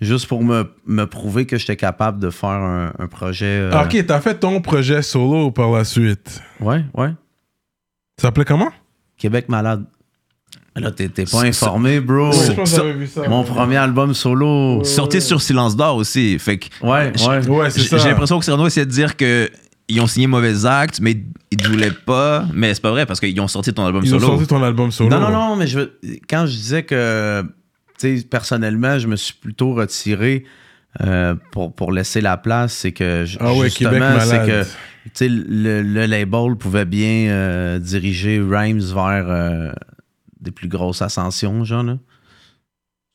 [0.00, 3.46] Juste pour me, me prouver que j'étais capable de faire un, un projet.
[3.46, 6.40] euh, Ah, Ok, t'as fait ton projet solo par la suite.
[6.60, 7.08] Ouais, ouais.
[8.16, 8.70] Ça s'appelait comment?
[9.18, 9.84] Québec malade.
[10.76, 12.30] Là, t'es pas informé, bro.
[12.32, 13.28] je pense que vu ça.
[13.28, 14.82] Mon premier album solo.
[14.84, 16.38] Sorti sur Silence d'Or aussi.
[16.38, 17.48] Fait que Ouais, ouais.
[17.48, 17.98] Ouais, c'est j'ai ça.
[17.98, 19.50] j'ai l'impression que Cyrano essayait de dire que.
[19.92, 21.16] Ils ont signé Mauvais Acte, mais
[21.50, 22.44] ils ne voulaient pas.
[22.54, 24.32] Mais c'est pas vrai parce qu'ils ont sorti ton album Ils ont solo.
[24.34, 25.10] sorti ton album solo.
[25.10, 25.98] Non, non, non, mais je, veux-
[26.28, 27.42] quand je disais que,
[27.98, 30.44] tu sais, personnellement, je me suis plutôt retiré
[31.02, 34.68] euh, pour, pour laisser la place, c'est que, ju- Ah ouais, justement, c'est que, tu
[35.14, 39.72] sais, le, le label pouvait bien euh, diriger Rhymes vers euh,
[40.40, 41.94] des plus grosses ascensions, genre, là.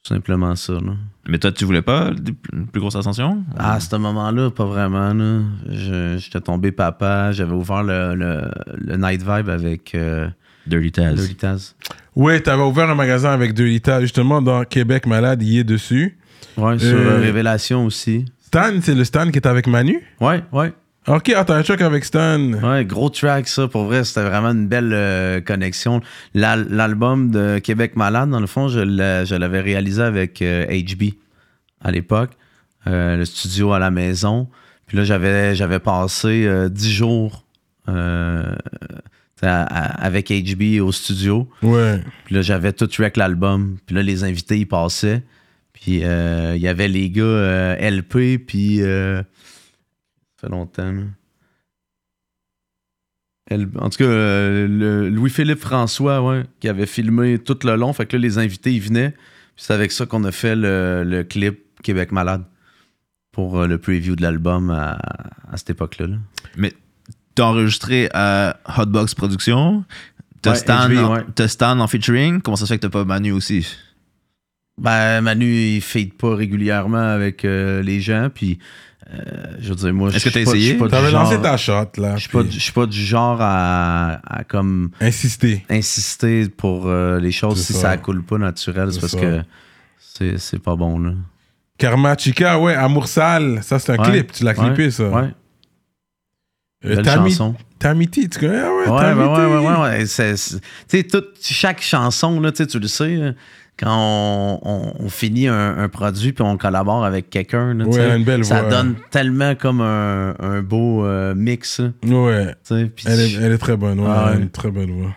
[0.04, 0.94] Tout simplement ça, là.
[1.28, 3.44] Mais toi, tu voulais pas de plus plus grosse ascension?
[3.58, 5.12] Ah, à ce moment-là, pas vraiment.
[5.14, 5.42] Là.
[5.68, 7.32] Je- J'étais tombé papa.
[7.32, 8.44] J'avais ouvert le, le,
[8.78, 10.28] le Night Vibe avec euh,
[10.68, 11.16] Dirty Taz.
[11.16, 11.76] Dirty Taz.
[12.16, 16.20] Ouais, t'avais ouvert un magasin avec deux litas, justement, dans Québec Malade, il est dessus.
[16.56, 18.26] Ouais, sur Euh, euh, Révélation aussi.
[18.46, 20.00] Stan, c'est le Stan qui est avec Manu?
[20.22, 20.72] Ouais, ouais.
[21.08, 22.40] Ok, ah, t'as un truc avec Stan.
[22.54, 23.68] Ouais, gros track, ça.
[23.68, 26.02] Pour vrai, c'était vraiment une belle euh, connexion.
[26.34, 30.66] L'al- L'album de Québec Malade, dans le fond, je l'a- je l'avais réalisé avec euh,
[30.66, 31.14] HB
[31.84, 32.32] à l'époque.
[32.88, 34.48] Euh, le studio à la maison.
[34.88, 37.46] Puis là, j'avais passé euh, 10 jours
[37.88, 38.44] euh,
[39.44, 41.48] à- à- avec HB au studio.
[41.62, 42.02] Ouais.
[42.26, 43.78] Puis là, j'avais tout track l'album.
[43.86, 45.22] Puis là, les invités, ils passaient.
[45.72, 48.80] Puis euh, il y avait les gars euh, LP, puis...
[50.42, 51.04] ça fait longtemps, là.
[53.80, 57.94] En tout cas, euh, Louis-Philippe François, ouais, qui avait filmé tout le long.
[57.94, 59.12] Fait que là, les invités, ils venaient.
[59.12, 62.44] Puis c'est avec ça qu'on a fait le, le clip Québec Malade
[63.32, 64.98] pour euh, le preview de l'album à,
[65.52, 66.08] à cette époque-là.
[66.08, 66.16] là.
[66.58, 66.74] Mais
[67.36, 69.86] t'as enregistré à Hotbox Productions?
[70.42, 71.24] T'as Ouais, Stan, en- ouais.
[71.36, 72.42] t'as Stan en featuring?
[72.42, 73.68] Comment ça se fait que t'as pas Manu aussi?
[74.82, 78.30] Ben, Manu, il fade pas régulièrement avec euh, les gens.
[78.34, 78.58] Puis,
[79.14, 80.78] euh, je veux dire, moi, je Est-ce que suis t'as essayé?
[80.90, 82.16] T'avais genre- lancé ta shot, là.
[82.16, 85.64] Je suis pas, puis pas du genre à, à comme Insister.
[85.70, 87.80] insister pour euh, les choses si ça.
[87.82, 87.98] ça.
[87.98, 88.92] coule pas naturel.
[88.92, 89.20] C'est parce ça.
[89.20, 89.42] que
[90.00, 91.14] c'est, c'est pas bon, là.
[91.78, 94.10] Karma Chica, ouais, Amour Sale, ça c'est un Ouais.
[94.12, 95.10] clip, tu l'as Ouais, clippé ça.
[95.10, 95.30] Ouais,
[96.86, 97.02] Euh.
[97.80, 98.60] Tamiti, tu connais?
[98.62, 99.42] Ah ouais, Ouais, ben Tamiti.
[99.42, 100.08] ouais, ouais, ouais, ouais, Tu
[100.88, 103.32] sais, toute- chaque chanson, là, tu le sais, là,
[103.78, 108.62] quand on, on- on finit un, un produit puis on collabore avec quelqu'un, Ouais, ça
[108.62, 108.70] voix.
[108.70, 111.82] donne tellement comme un, un beau euh, mix.
[112.06, 115.14] Ouais, elle est, elle est très bonne, ouais, Ah elle une très belle voix.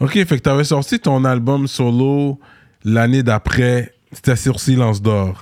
[0.00, 2.38] Ok, fait que t'avais sorti ton album solo
[2.84, 5.40] l'année d'après, c'était sur Silence d'Or.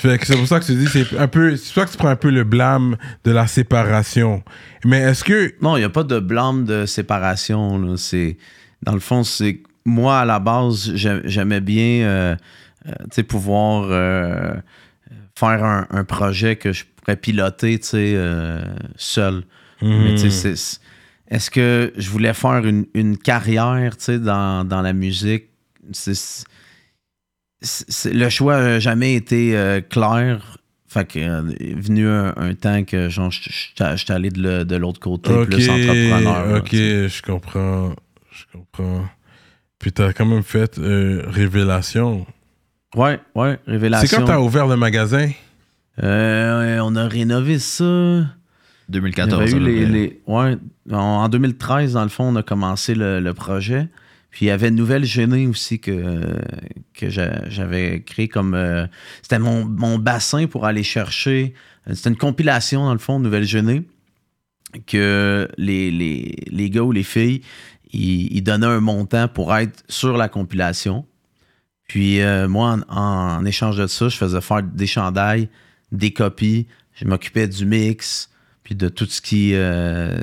[0.00, 1.92] Fait que c'est pour ça que tu dis, c'est un peu, c'est pour ça que
[1.92, 4.42] tu prends un peu le blâme de la séparation.
[4.84, 7.96] Mais est-ce que, Non, il n'y a pas de blâme de séparation.
[7.96, 8.36] C'est,
[8.82, 12.36] dans le fond, c'est moi, à la base, j'ai- j'aimais bien euh,
[12.86, 14.54] euh, pouvoir euh,
[15.36, 17.80] faire un, un projet que je pourrais piloter
[18.96, 19.44] seul.
[19.82, 20.80] Mais c'est-
[21.28, 25.46] est-ce que je voulais faire une, une carrière dans, dans la musique?
[28.04, 30.58] Le choix n'a jamais été clair.
[30.92, 35.30] Fait que euh, est venu un, un temps que genre, j'étais allé de, l'autre côté,
[35.38, 36.58] plus entrepreneur.
[36.58, 37.94] ok, je comprends,
[38.30, 39.08] je comprends.
[39.82, 42.24] Puis t'as quand même fait euh, Révélation.
[42.96, 44.06] Ouais, ouais, révélation.
[44.08, 45.28] C'est quand t'as ouvert le magasin?
[46.02, 47.84] Euh, on a rénové ça.
[47.84, 48.26] Il
[48.88, 49.40] y 2014.
[49.42, 50.56] avait eu les, les- ouais,
[50.90, 53.88] en, en 2013, dans le fond, on a commencé le, le projet.
[54.30, 56.22] Puis il y avait une nouvelle gênée aussi que,
[56.94, 58.54] que j'a- j'avais créé comme.
[58.54, 58.86] euh,
[59.20, 61.54] c'était mon, mon bassin pour aller chercher.
[61.92, 63.82] C'était une compilation, dans le fond, Nouvelle Gênée,
[64.86, 67.42] que les, les, les gars ou les filles,
[67.92, 71.06] ils, ils donnaient un montant pour être sur la compilation.
[71.88, 75.48] Puis euh, moi, en, échange de ça, je faisais faire des chandails,
[75.90, 76.66] des copies.
[76.94, 78.30] Je m'occupais du mix,
[78.62, 79.50] puis de tout ce qui.
[79.54, 80.18] euh,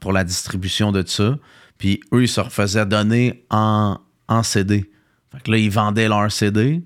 [0.00, 1.38] pour la distribution de ça.
[1.78, 3.98] Puis eux, ils se refaisaient donner en,
[4.28, 4.90] en CD.
[5.32, 6.82] Fait que là, ils vendaient leur CD,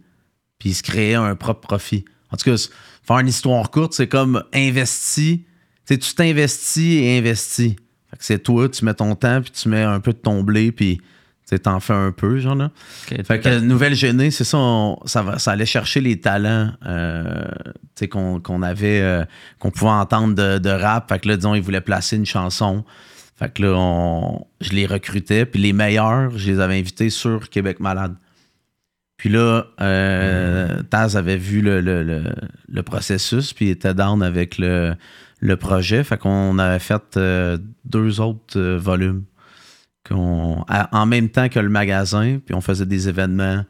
[0.59, 2.05] puis ils se créaient un propre profit.
[2.31, 2.57] En tout cas,
[3.07, 5.45] faire une histoire courte, c'est comme investi.
[5.87, 7.77] Tu tu t'investis et investis.
[8.19, 11.01] C'est toi, tu mets ton temps, puis tu mets un peu de ton blé, puis
[11.49, 12.71] tu t'en fais un peu, genre là.
[13.25, 17.45] Fait que Nouvelle Génée, c'est ça, on- ça, va, ça allait chercher les talents euh,
[18.11, 19.25] qu'on qu'on avait, euh,
[19.59, 21.09] qu'on pouvait entendre de, de rap.
[21.11, 22.85] Fait que là, disons, ils voulaient placer une chanson.
[23.37, 25.45] Fait que là, on- je les recrutais.
[25.45, 28.15] Puis les meilleurs, je les avais invités sur Québec Malade.
[29.19, 32.35] Puis là, euh, Taz avait vu le, le- le-
[32.69, 34.95] le processus, puis il était down avec le,
[35.45, 36.03] le projet.
[36.05, 39.25] Fait qu'on avait fait euh, deux autres euh, volumes
[40.09, 43.65] qu'on- à- en même temps que le magasin, puis on faisait des événements.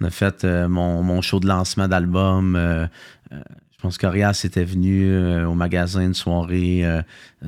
[0.00, 2.56] On a fait euh, mon, mon show de lancement d'album.
[2.56, 2.86] euh,
[3.32, 3.36] euh,
[3.76, 7.00] je pense qu'Orias était venu euh, au magasin une soirée, euh,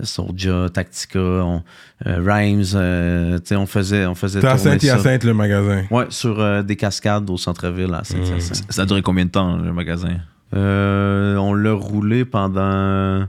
[0.04, 1.62] Soulja, Tactica, on-
[2.06, 2.62] euh, Rhymes.
[2.74, 4.86] euh, tu sais, on faisait, on faisait C'était à tourner ça.
[4.96, 5.84] Saint-Hyacinthe, le magasin.
[5.90, 8.62] Ouais, sur euh, des cascades au centre-ville à Saint-Hyacinthe.
[8.70, 10.18] Ça a duré combien de temps, le magasin?
[10.54, 13.26] Euh, on l'a roulé pendant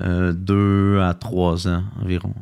[0.00, 2.34] euh, deux à trois ans environ.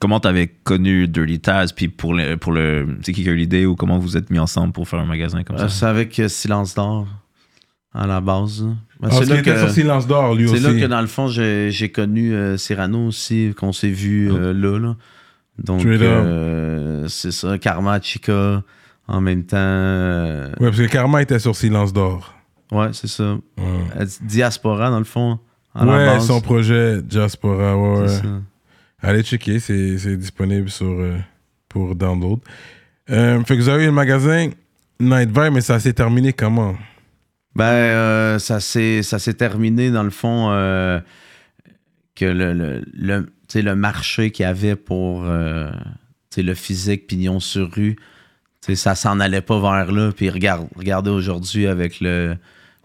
[0.00, 3.36] Comment t'avais connu Dirty Taz, puis pour le, pour le c'est qui qui a eu
[3.36, 5.68] l'idée ou comment vous êtes mis ensemble pour faire un magasin comme Euh, ça?
[5.68, 7.08] c'est avec euh, Silence d'or
[7.92, 8.62] à la base.
[9.00, 10.62] Ben, Ah, c'est là que- sur Silence d'Or, lui C'est aussi.
[10.62, 14.52] là que dans le fond, j'ai j'ai connu euh, Cyrano aussi, qu'on s'est vu euh,
[14.52, 14.96] là, là.
[15.58, 18.62] Donc, euh, c'est ça, Karma, Chica,
[19.08, 19.56] en même temps.
[19.58, 22.34] euh, Ouais, parce que Karma était sur Silence d'Or.
[22.70, 23.36] ouais, c'est ça.
[23.56, 25.40] Ouais, Diaspora, dans le fond,
[25.74, 26.26] à la Ouais, base.
[26.26, 28.06] son projet Diaspora, ouais.
[29.00, 31.16] Allez checker, c'est c'est disponible sur, euh,
[31.68, 32.40] pour download.
[33.10, 34.50] Euh, fait que vous avez eu le magasin
[35.00, 36.74] Night Vibe, mais ça s'est terminé comment?
[37.54, 41.00] Ben, euh, ça s'est ça s'est terminé, dans le fond, euh,
[42.16, 42.52] que le,
[42.92, 45.70] le, le, marché qu'il y avait pour euh,
[46.36, 47.96] le physique pignon sur rue,
[48.74, 50.10] ça s'en allait pas vers là.
[50.12, 52.36] Puis regarde, regardez aujourd'hui avec le,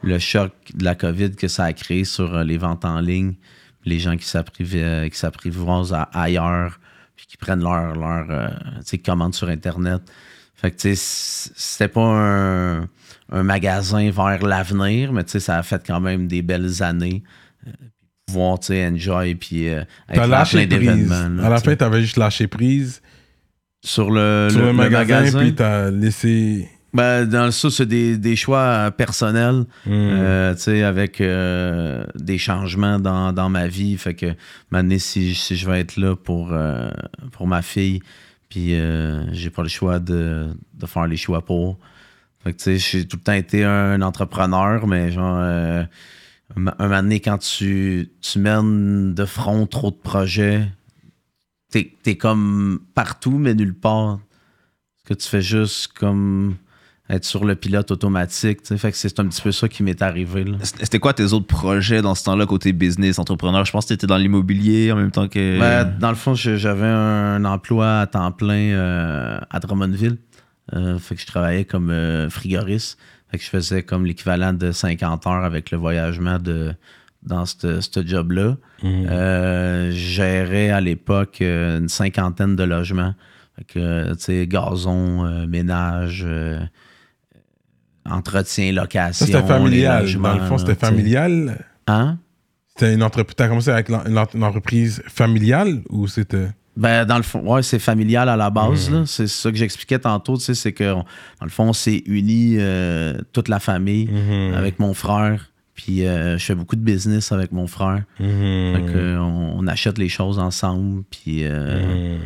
[0.04, 3.34] le choc de la COVID que ça a créé sur euh, les ventes en ligne,
[3.86, 6.80] les gens qui qui s'apprivoisent ailleurs,
[7.16, 8.50] puis qui prennent leur, leur euh,
[9.06, 10.02] commande sur Internet.
[10.56, 12.88] Fait que, tu sais, c- c'était pas un,
[13.32, 17.24] un magasin vers l'avenir, mais tu sais, ça a fait quand même des belles années.
[17.68, 17.72] Euh,
[18.26, 20.30] pouvoir, tu sais, enjoy, puis euh, être
[20.60, 20.66] plein
[21.10, 21.44] d'événements.
[21.46, 23.02] À la fin, t'avais juste lâché prise
[23.84, 26.70] sur le, sur le magasin, magasin, puis t'as laissé.
[26.94, 29.92] Ben, dans ça, c'est des, des choix euh, personnels, Hmm.
[29.92, 33.98] euh, tu sais, avec euh, des changements dans, dans ma vie.
[33.98, 34.34] Fait que,
[34.72, 36.90] maintenant, si, si je vais être là pour, euh,
[37.32, 38.00] pour ma fille,
[38.50, 38.76] puis
[39.32, 41.80] j'ai pas le choix de, de faire les choix pour.
[42.44, 45.88] Fait que, tu sais, j'ai tout le temps été un entrepreneur, mais genre, un
[46.56, 50.68] moment donné, quand tu, tu mènes de front trop de projets,
[51.72, 54.20] t'es es comme partout, mais nulle part.
[55.06, 56.56] Parce que tu fais juste comme
[57.14, 58.62] être sur le pilote automatique.
[58.62, 58.78] tu sais.
[58.78, 60.44] Fait que c'est un petit peu ça qui m'est arrivé.
[60.44, 60.58] Là.
[60.62, 63.66] C'était quoi tes autres projets dans ce temps-là, côté business, entrepreneur?
[63.66, 65.60] Je pense que t'étais dans l'immobilier en même temps que.
[65.60, 70.18] Ben, dans le fond, j'avais un emploi à temps plein euh, à Drummondville.
[70.74, 72.98] Euh, fait que je travaillais comme euh, frigoriste.
[73.30, 76.74] Fait que je faisais comme l'équivalent de 50 heures avec le voyagement de,
[77.24, 78.58] dans ce job-là.
[78.82, 83.14] Je gérais à l'époque une cinquantaine de logements.
[83.58, 86.26] Fait que, tu sais, gazon, ménage,
[88.10, 89.26] entretien, location.
[89.26, 90.12] C'était familial.
[90.22, 91.58] Dans le fond, c'était familial.
[91.88, 92.18] Hein?
[92.70, 93.36] C'était une entreprise.
[93.36, 96.48] T'as commencé avec une entreprise familiale ou c'était?
[96.76, 98.90] Ben, dans le fond, ouais, c'est familial à la base.
[98.90, 99.04] là.
[99.06, 101.04] C'est ça que j'expliquais tantôt, tu sais, c'est que, on-
[101.40, 104.56] dans le fond, on s'est unis, euh, toute la famille, Mhm.
[104.56, 105.52] avec mon frère.
[105.76, 108.04] Puis euh, je fais beaucoup de business avec mon frère.
[108.20, 108.28] Mhm.
[108.76, 111.04] Fait que, on, on achète les choses ensemble.
[111.12, 112.18] Puis, euh,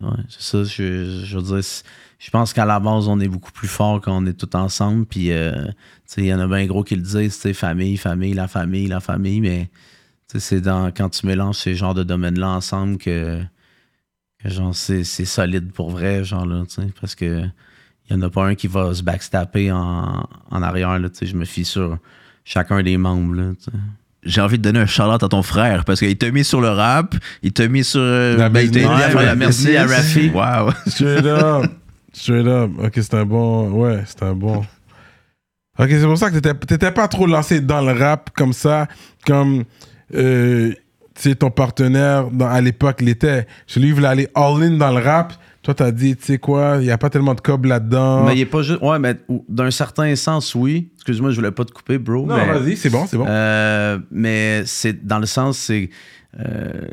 [0.00, 0.08] Mhm.
[0.08, 1.84] ouais, c'est ça, je, je veux dire, c'est-
[2.22, 5.06] je pense qu'à la base, on est beaucoup plus fort quand on est tous ensemble.
[5.06, 5.72] Puis, euh, tu
[6.06, 8.46] sais, il y en a bien gros qui le disent, tu sais, famille, famille, la
[8.46, 9.40] famille, la famille.
[9.40, 9.70] Mais,
[10.30, 13.40] tu sais, c'est dans, quand tu mélanges ces genres de domaines-là ensemble que,
[14.42, 17.42] que genre, c'est, c'est solide pour vrai, genre, là, tu sais, parce que
[18.08, 21.16] il y en a pas un qui va se backstabber en, en arrière, là, tu
[21.20, 21.96] sais, je me fie sur
[22.44, 23.78] chacun des membres, là, tu sais.
[24.22, 26.68] J'ai envie de donner un shout-out à ton frère parce qu'il t'a mis sur le
[26.68, 28.00] rap, il t'a mis sur.
[28.02, 29.02] euh, La ben, il t'a aidé business.
[29.06, 30.28] à faire la Ouais, merci à Rafi.
[30.28, 30.70] Wow.
[30.86, 31.70] Straight up.
[32.12, 32.70] Straight up.
[32.82, 33.70] Ok, c'est un bon.
[33.70, 34.58] Ouais, c'est un bon.
[35.78, 38.86] Ok, c'est pour ça que t'étais- pas trop lancé dans le rap comme ça,
[39.26, 39.64] comme.
[40.14, 40.72] Euh,
[41.38, 43.46] ton partenaire dans- à l'époque l'était.
[43.66, 45.34] Celui qui voulait aller all-in dans le rap.
[45.62, 48.24] Toi, t'as dit, tu sais quoi, il y a pas tellement de cob là-dedans.
[48.24, 48.80] Mais il est pas juste.
[48.80, 49.16] Ouais, mais
[49.48, 50.90] d'un certain sens, oui.
[50.94, 52.24] Excuse-moi, je voulais pas te couper, bro.
[52.26, 53.26] non, vas-y, c'est bon, c'est bon.
[53.28, 55.90] Euh, mais c'est dans le sens, c'est
[56.38, 56.88] euh,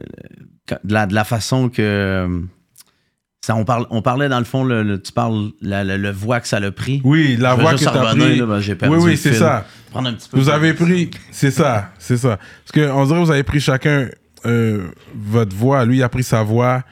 [0.84, 2.28] de, la, de la façon que.
[3.48, 6.12] Ça, on, parle, on parlait dans le fond, le, le- tu parles la- le, le
[6.12, 7.00] voix que ça l'a pris.
[7.06, 8.38] oui, la voix que t'as revenir, pris.
[8.40, 9.66] là, ben, j'ai perdu oui, oui, c'est ça.
[9.90, 12.38] Prendre un petit peu Vous avez pris, c'est ça, c'est ça.
[12.38, 14.10] Parce que on dirait que vous avez pris chacun
[14.46, 15.86] euh, votre voix.
[15.86, 16.84] Lui, il a pris sa voix,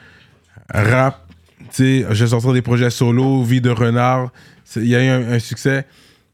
[0.72, 1.26] rap.
[1.58, 1.66] Tu
[2.02, 4.30] sais, j'ai sorti des projets solo, vie de renard.
[4.76, 5.86] Il y a eu un, un succès.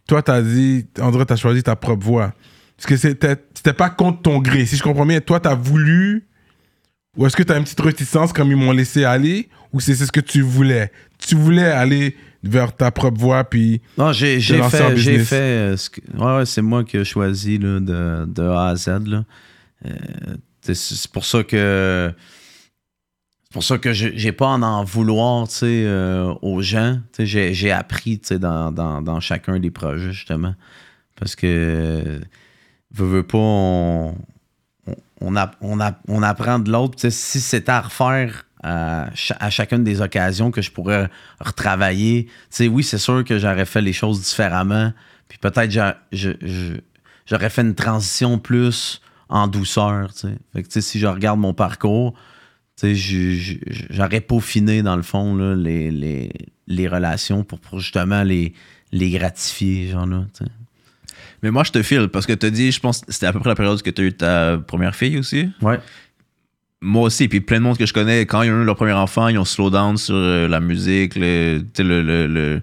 [0.06, 2.32] Toi, t'as dit, André, t'as choisi ta propre voix.
[2.76, 4.66] Parce que c'était c'était pas contre ton gré.
[4.66, 6.26] Si je comprends bien, toi, t'as voulu.
[7.16, 10.06] Ou est-ce que t'as une petite réticence comme ils m'ont laissé aller Ou c'est c'est
[10.06, 10.90] ce que tu voulais?
[11.18, 13.80] Tu voulais aller vers ta propre voix, puis.
[13.96, 17.58] Non, j'ai, fait, j'ai fait euh, ce que- ouais, ouais, c'est moi qui ai choisi
[17.58, 18.88] là, de, de A à Z.
[19.06, 19.24] Là.
[19.86, 19.90] Euh,
[20.60, 20.74] c'est,
[21.12, 22.12] pour ça que
[23.44, 27.00] c'est pour ça que je- j'ai pas à en vouloir tu sais, euh, aux gens.
[27.12, 30.54] Tu sais, J'ai, appris tu sais, dans, dans, dans chacun des projets, justement.
[31.18, 32.20] Parce que
[32.94, 34.16] veux, veux pas, on,
[34.86, 37.08] on, on, app- on app- on apprend de l'autre.
[37.10, 41.08] Si c'était à refaire à, cha- à chacune des occasions que je pourrais
[41.40, 44.92] retravailler, tu sais, oui, c'est sûr que j'aurais fait les choses différemment.
[45.28, 45.70] Puis peut-être
[47.26, 50.12] j'aurais fait une transition plus en douceur.
[50.12, 50.34] tu sais.
[50.52, 52.14] Fait que, tu sais, si je regarde mon parcours,
[52.78, 53.58] tu sais,
[53.90, 56.30] j'aurais peaufiné, dans le fond, là, les, les,
[56.66, 58.52] les relations pour, pour justement les,
[58.92, 59.88] les gratifier.
[59.88, 60.50] Genre, là, tu sais.
[61.42, 63.40] Mais moi, je te file parce que tu as dit, je pense, c'était à peu
[63.40, 65.48] près la période que tu as eu ta première fille aussi.
[65.60, 65.80] Ouais.
[66.84, 68.92] Moi aussi, puis plein de monde que je connais, quand ils ont eu leur premier
[68.92, 72.60] enfant, ils ont slow down sur euh, la musique, le, le, le- le-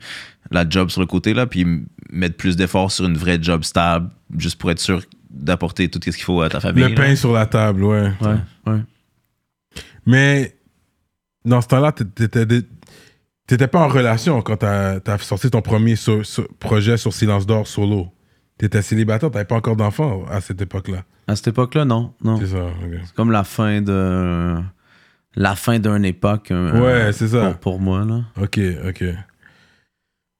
[0.52, 3.64] la job sur le côté, là, puis ils mettent plus d'efforts sur une vraie job
[3.64, 6.84] stable, juste pour être sûr d'apporter tout ce qu'il faut à ta famille.
[6.84, 6.96] Le là.
[6.96, 8.12] pain sur la table, ouais.
[8.22, 8.36] Ouais,
[8.68, 8.80] ouais.
[10.06, 10.56] Mais
[11.46, 16.48] dans ce temps-là, t'étais, pas en relation quand t'as, t'as sorti ton premier so- so-
[16.60, 18.10] projet sur Silence d'Or solo.
[18.60, 21.04] T'étais célibataire, t'avais pas encore d'enfant à cette époque-là?
[21.28, 22.14] À cette époque-là, non.
[22.24, 22.38] non.
[22.40, 23.00] C'est ça, ok.
[23.06, 24.56] C'est comme la fin de.
[25.36, 26.52] La fin d'une époque.
[26.52, 27.52] un- Ouais, c'est ça.
[27.52, 28.22] Pour, pour moi, là.
[28.40, 29.04] Ok, ok.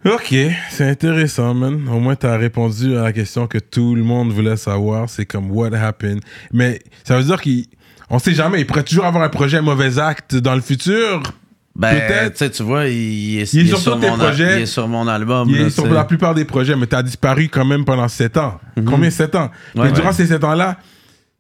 [0.06, 0.34] Ok,
[0.70, 1.88] c'est intéressant, man.
[1.90, 5.10] Au moins, t'as répondu à la question que tout le monde voulait savoir.
[5.10, 6.22] C'est comme, what happened?
[6.54, 7.42] Mais ça veut dire
[8.10, 8.62] qu'on sait jamais.
[8.62, 11.22] Il pourrait toujours avoir un projet mauvais acte dans le futur.
[11.80, 12.52] Ben, Peut-être.
[12.56, 14.58] tu vois, il, est, Il est sur sur tes mon, projets.
[14.60, 15.48] il est sur mon album.
[15.50, 18.36] Il là, est sur la plupart des projets, mais t'as disparu quand même pendant 7
[18.38, 18.60] ans.
[18.86, 19.50] Combien 7 ans?
[19.76, 20.78] Ouais, mais durant ces 7 ans-là,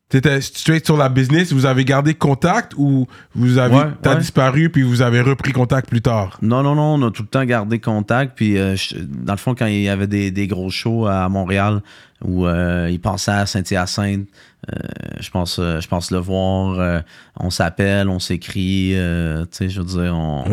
[0.07, 4.69] t'étais straight sur la business, vous avez gardé contact ou vous avez, Ouais, t'as disparu
[4.69, 6.37] puis vous avez repris contact plus tard?
[6.41, 8.31] Non, non, non, on a tout le temps gardé contact.
[8.35, 11.27] Puis, euh, je- dans le fond, quand il y avait des, des gros shows à
[11.27, 11.81] Montréal
[12.23, 14.27] où euh, il pensait à Saint-Hyacinthe,
[14.69, 14.75] euh,
[15.19, 16.77] je, pense, euh, je pense le voir.
[16.79, 16.99] euh,
[17.39, 18.91] on s'appelle, on s'écrit.
[18.95, 20.43] euh, tu sais, je veux dire, on,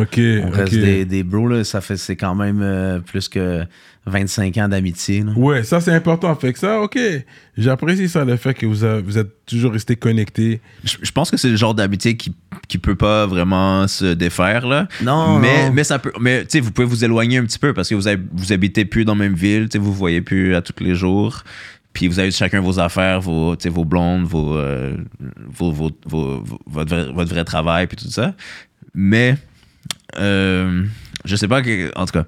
[0.45, 1.49] on reste des, des bros.
[1.49, 3.65] Là, ça fait, c'est quand même euh, plus que
[4.07, 5.25] 25 ans d'amitié.
[5.37, 6.35] Ouais, ça c'est important.
[6.37, 6.99] Fait que ça, ok.
[7.59, 10.61] J'apprécie ça, le fait que vous, êtes toujours resté connectés.
[10.85, 12.33] Je, je pense que c'est le genre d'amitié qui,
[12.69, 14.87] qui peut pas vraiment se défaire, là.
[15.03, 15.73] Non, mais, non.
[15.73, 16.13] mais ça peut.
[16.21, 18.53] Mais tu sais, vous pouvez vous éloigner un petit peu parce que vous, avez- vous
[18.53, 21.43] habitez plus dans la même ville, tu sais, vous voyez plus à tous les jours.
[21.93, 24.97] Puis vous avez chacun vos affaires, vos, tu sais, vos blondes, vos, euh,
[25.49, 28.35] vos, vos- vos- vos- votre, vrai, votre vrai travail, puis tout ça.
[28.95, 29.37] Mais
[30.19, 30.85] euh,
[31.25, 31.91] je sais pas que.
[31.97, 32.27] En tout cas.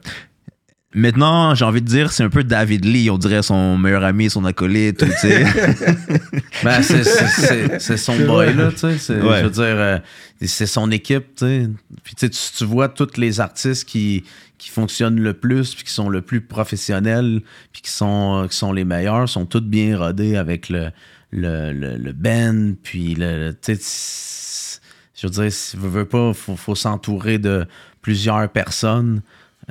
[0.95, 4.31] Maintenant, j'ai envie de dire, c'est un peu David Lee, on dirait son meilleur ami,
[4.31, 5.45] son acolyte, tu sais.
[6.65, 9.21] Ben, c'est- c'est- c'est c'est son boy, là, tu sais.
[9.21, 9.41] Ouais.
[9.41, 9.99] Je veux dire, euh,
[10.43, 11.69] c'est son équipe, tu sais.
[12.03, 14.25] Puis, tu sais, tu- tu vois tous les artistes qui,
[14.57, 18.73] qui fonctionnent le plus, puis qui sont le plus professionnels, puis qui sont, qui sont
[18.73, 20.91] les meilleurs, sont tous bien rodés avec le,
[21.33, 23.53] le, le, le band, puis le.
[23.53, 24.81] tu sais, c'est-
[25.21, 27.67] je veux dire, si vous veux pas, faut, faut s'entourer de
[28.01, 29.21] plusieurs personnes.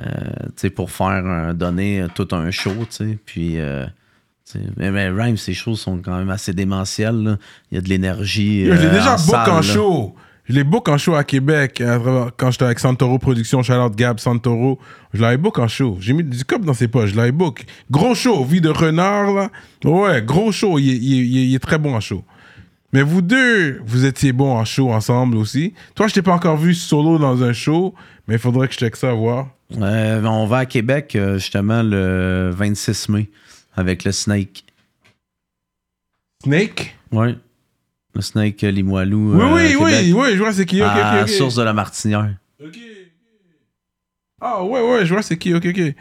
[0.00, 3.18] Euh, pour faire donner tout un show, tu sais.
[3.26, 3.84] Puis, euh,
[4.50, 7.22] tu sais, mais, mais Rhyme, ces choses sont quand même assez démentielles.
[7.22, 7.36] là.
[7.70, 8.60] Il y a de l'énergie.
[8.62, 9.62] Yo, J'ai euh, déjà en book salle, en là.
[9.62, 10.14] show.
[10.48, 14.18] Je l'ai book en show à Québec travers- quand j'étais avec Santoro Productions, Charlotte Gab,
[14.18, 14.78] Santoro.
[15.12, 15.98] Je l'avais book en show.
[16.00, 17.10] J'ai mis du cop dans ses poches.
[17.10, 17.66] Je l'avais book.
[17.90, 19.50] Gros show, vie de renard, là.
[19.84, 20.78] Ouais, gros show.
[20.78, 22.24] Il est, il il est- il est très bon en show.
[22.94, 25.74] Mais vous deux, vous étiez bons en show ensemble aussi.
[25.94, 27.94] Toi, je t'ai pas encore vu solo dans un show,
[28.26, 29.48] mais il faudrait que je check ça à voir.
[29.76, 33.28] Euh, on va à Québec euh, justement le 26 mai
[33.76, 34.64] avec le Snake.
[36.42, 36.96] Snake?
[37.12, 37.36] Ouais.
[38.14, 39.34] Le Snake euh, Limoilou.
[39.34, 40.80] Oui, oui, oui, oui, je vois c'est qui.
[40.80, 41.28] Ok, à ok, ok.
[41.28, 42.34] Source de la Martinière.
[42.64, 42.78] Ok.
[44.40, 45.94] Ah ouais, ouais, je vois c'est qui, ok, ok.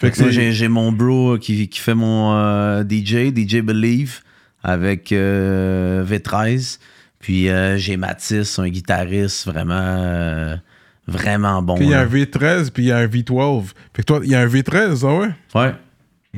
[0.00, 4.20] Fait que j'ai, mon bro qui, qui fait mon euh, DJ, DJ Believe,
[4.62, 6.80] avec euh, V13.
[7.20, 10.58] Puis j'ai Mathis, un guitariste vraiment,
[11.06, 11.76] vraiment bon.
[11.80, 12.08] Il y a un là.
[12.08, 13.66] V13 puis il y a un V12.
[13.94, 15.30] Fait que toi, il y a un V13, ah ouais?
[15.54, 15.74] Ouais.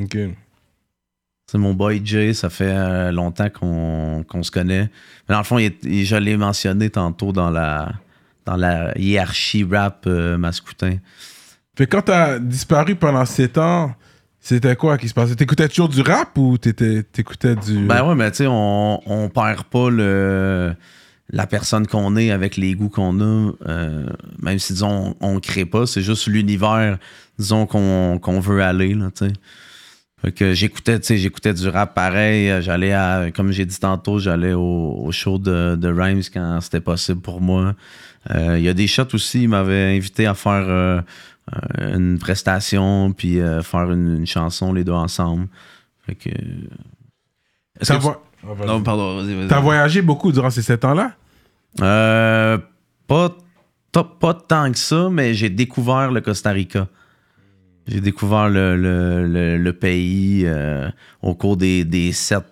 [0.02, 0.18] Ok.
[1.50, 4.90] C'est mon boy Jay, ça fait euh, longtemps qu'on, se connaît.
[5.28, 7.92] Mais dans le fond, il est- il- je l'ai mentionné tantôt dans la,
[8.44, 10.96] dans la hiérarchie rap euh, mascoutin.
[11.78, 13.94] Fait quand t'as disparu pendant 7 ans,
[14.40, 15.36] c'était quoi qui se passait?
[15.36, 17.86] T'écoutais toujours du rap ou t'écoutais du.
[17.86, 20.74] Ben ouais, mais tu sais, on, on perd pas le,
[21.30, 24.06] la personne qu'on est avec les goûts qu'on a, euh,
[24.40, 26.98] même si, disons, on, on crée pas, c'est juste l'univers,
[27.38, 29.32] disons, qu'on qu'on veut aller, là, tu sais.
[30.22, 33.78] Fait que j'écoutais, tu sais, j'écoutais du rap pareil, euh, j'allais à, comme j'ai dit
[33.78, 37.74] tantôt, j'allais au, au show de, de Rhymes quand c'était possible pour moi.
[38.34, 41.00] Euh, Il y a des shots aussi, ils m'avaient invité à faire euh,
[41.78, 45.48] une prestation, puis faire une, une chanson, les deux ensemble.
[46.06, 46.30] Fait que...
[47.96, 48.16] Que tu-
[48.48, 48.66] Ah, vas-y.
[48.68, 49.48] Non, pardon, vas-y, vas-y.
[49.48, 51.12] T'as voyagé beaucoup durant ces 7 ans-là?
[51.82, 52.58] Euh,
[53.06, 53.36] pas,
[53.92, 56.88] pas, pas tant que ça, mais j'ai découvert le Costa Rica.
[57.86, 60.88] J'ai découvert le, le- le- le pays euh,
[61.22, 62.44] au cours des, des sept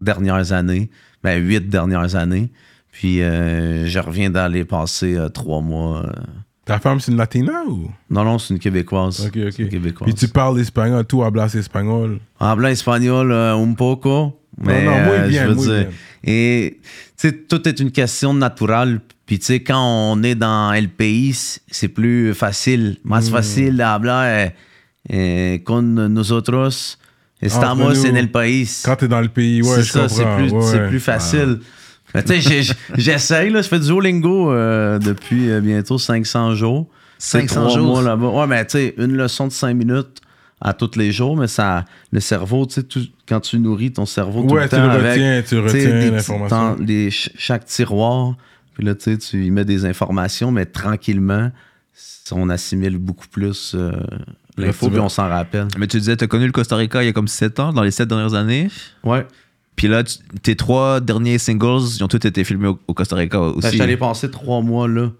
[0.00, 0.90] dernières années,
[1.22, 2.50] ben huit dernières années.
[2.90, 6.04] Puis euh, je reviens d'aller passer euh, trois mois.
[6.64, 7.90] Ta femme, c'est une latina ou?
[8.10, 9.24] Non, non, c'est une Québécoise.
[9.26, 9.58] Ok, ok.
[9.60, 10.06] Une Québécoise.
[10.10, 12.18] Puis tu parles espagnol, tout hablas espagnol.
[12.40, 14.39] Habla espagnol un poco.
[14.60, 15.88] Mais, non, muy euh, bien, je veux muy dire, bien.
[16.34, 16.78] Et
[17.18, 19.00] tu sais, tout est une question naturelle.
[19.26, 19.80] Puis tu sais, quand
[20.12, 21.34] on est dans le pays,
[21.70, 22.96] c'est plus facile.
[23.04, 23.32] Más Mm.
[23.32, 24.50] facile de hablar
[25.08, 25.82] eh, con
[26.12, 26.98] nosotros.
[27.40, 28.06] Estamos nous.
[28.10, 28.82] en el país.
[28.84, 31.60] Quand t'es dans le pays, ouais, c'est ça, c'est plus, ouais, plus facile.
[32.14, 36.86] Mais tu sais, j'essaye, là, je fais du Duolingo euh, depuis euh, bientôt 500 jours.
[37.18, 37.86] C'est 500 trois jours?
[37.86, 38.26] mois là-bas.
[38.28, 40.20] Ouais, mais tu sais, une leçon de 5 minutes
[40.60, 44.06] à tous les jours, mais ça, le cerveau, tu sais, tout- quand tu nourris ton
[44.06, 46.76] cerveau tout Ouais, le tu temps le avec, retiens, tu tu retiens l'information.
[47.10, 48.34] chaque tiroir,
[48.74, 51.50] puis là, tu sais, tu y mets des informations, mais tranquillement,
[52.32, 53.90] on assimile beaucoup plus euh,
[54.56, 55.68] l'info, tu puis on s'en rappelle.
[55.78, 57.82] Mais tu disais, t'as connu le Costa Rica il y a comme 7 ans, dans
[57.82, 58.68] les 7 dernières années.
[59.02, 59.26] Ouais.
[59.76, 63.16] Puis là, tu- tes trois derniers singles, ils ont tous été filmés au, au Costa
[63.16, 63.60] Rica aussi.
[63.62, 65.10] Ben, suis allé passer trois mois là.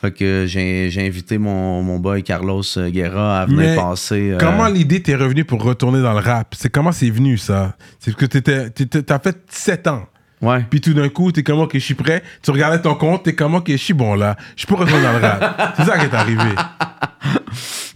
[0.00, 4.30] Fait que j'ai j'ai invité mon, mon boy Carlos euh, Guerra à venir Mais passer.
[4.32, 6.54] euh, Comment l'idée t'est revenue pour retourner dans le rap?
[6.56, 7.76] C'est comment c'est venu ça?
[7.98, 10.06] C'est que t'étais- t'étais- t'as fait 7 ans.
[10.40, 10.64] Ouais.
[10.70, 12.22] Puis tout d'un coup, t'es comme, ok, je suis prêt.
[12.42, 14.36] Tu regardais ton compte, t'es comme, ok, je suis bon là.
[14.56, 15.74] Je peux retourner dans le rap.
[15.76, 16.48] C'est ça qui est arrivé.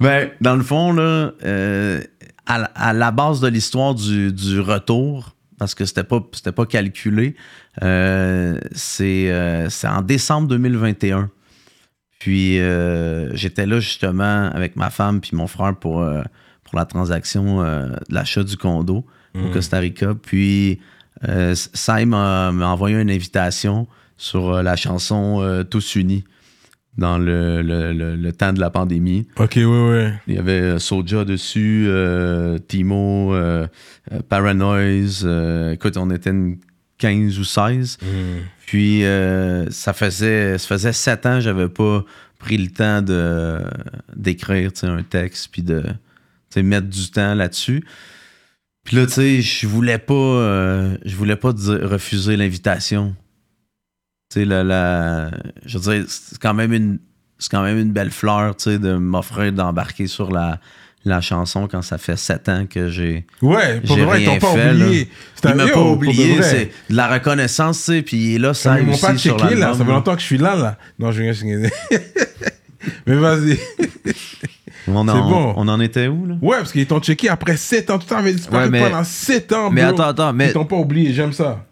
[0.00, 2.00] Ben, dans le fond, là, euh,
[2.46, 6.52] à, la- à la base de l'histoire du, du retour, parce que c'était pas, c'était
[6.52, 7.34] pas calculé,
[7.82, 11.30] euh, c'est euh, c'est en décembre 2021.
[12.24, 16.22] Puis euh, j'étais là justement avec ma femme puis mon frère pour, euh,
[16.64, 19.04] pour la transaction euh, de l'achat du condo
[19.34, 20.14] au Costa Rica.
[20.14, 20.80] Puis
[21.54, 26.24] Sai m'a envoyé une invitation sur la chanson Tous Unis
[26.96, 29.26] dans le, le- le- le temps de la pandémie.
[29.38, 30.14] Ok, ouais, ouais.
[30.26, 31.88] Il y avait Soja dessus,
[32.68, 33.34] Timo,
[34.28, 35.28] Paranoise.
[35.72, 36.58] écoute, on était une
[36.98, 37.98] 15 ou 16.
[38.66, 42.04] Puis euh, ça faisait ça faisait 7 ans que j'avais pas
[42.38, 43.60] pris le temps de
[44.16, 45.82] d'écrire un texte puis de
[46.56, 47.84] mettre du temps là-dessus.
[48.84, 53.16] Puis là, tu sais, je voulais pas euh, je voulais pas refuser l'invitation.
[54.30, 55.30] Tu sais, la, la-
[55.64, 56.98] je veux dire, c'est quand même une
[57.38, 60.60] c'est quand même une belle fleur, tu de m'offrir d'embarquer sur la,
[61.04, 64.46] la chanson quand ça fait 7 ans que j'ai Ouais, pour vrai, ils rien t'ont
[64.46, 65.08] pas oublié.
[65.34, 68.54] C'est il un- m'a Yo, pas oublié, c'est de la reconnaissance, tu sais, puis là,
[68.54, 69.74] ça ils m'ont pas checké, là.
[69.74, 70.78] Ça fait longtemps que je suis là, là.
[70.98, 71.68] Non, je viens de
[73.06, 73.58] Mais vas-y.
[74.86, 75.54] On, en, C'est bon.
[75.56, 76.34] on en était où, là?
[76.42, 77.98] Ouais, parce qu'ils t'ont checké après 7 ans.
[77.98, 80.66] Tout ça avait disparu Ouais, mais- pendant 7 ans, Mais attends, attends, mais- Ils t'ont
[80.66, 81.64] pas oublié, j'aime ça.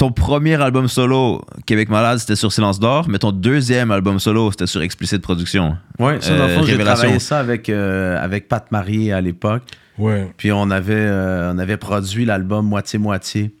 [0.00, 4.50] Ton premier album solo, Québec Malade, c'était sur Silence d'Or, mais ton deuxième album solo,
[4.50, 5.76] c'était sur Explicit Production.
[5.98, 6.94] Ouais, ça, dans le Euh, fond, j'ai Révélation.
[7.02, 9.62] travaillé ça avec, euh, avec Pat Marie à l'époque.
[9.98, 10.32] Ouais.
[10.38, 13.54] Puis on avait, euh, on avait produit l'album moitié-moitié.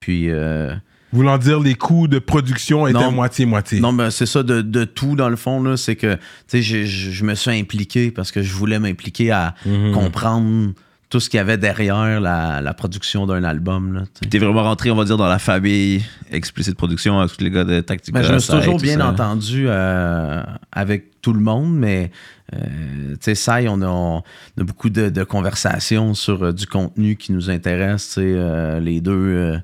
[0.00, 0.74] Puis, euh,
[1.12, 3.12] Voulant dire les coûts de production étaient Non.
[3.12, 3.78] moitié-moitié.
[3.78, 5.76] non, mais c'est ça de, de tout, dans le fond, là.
[5.76, 9.30] C'est que, tu sais, j'ai- je je me suis impliqué parce que je voulais m'impliquer
[9.30, 9.92] à Mhm.
[9.92, 10.72] comprendre
[11.14, 14.02] tout ce qu'il y avait derrière la, la production d'un album, là.
[14.28, 17.62] T'es vraiment rentré, on va dire, dans la famille Explicit Production avec tous les gars
[17.62, 18.18] de Tactica.
[18.18, 19.10] Ben, je me suis toujours bien ça.
[19.10, 20.42] entendu euh,
[20.72, 22.10] avec tout le monde, mais
[22.52, 24.22] euh, tu sais, ça, on a, on
[24.58, 29.54] a beaucoup de, de conversations sur euh, du contenu qui nous intéresse, les deux,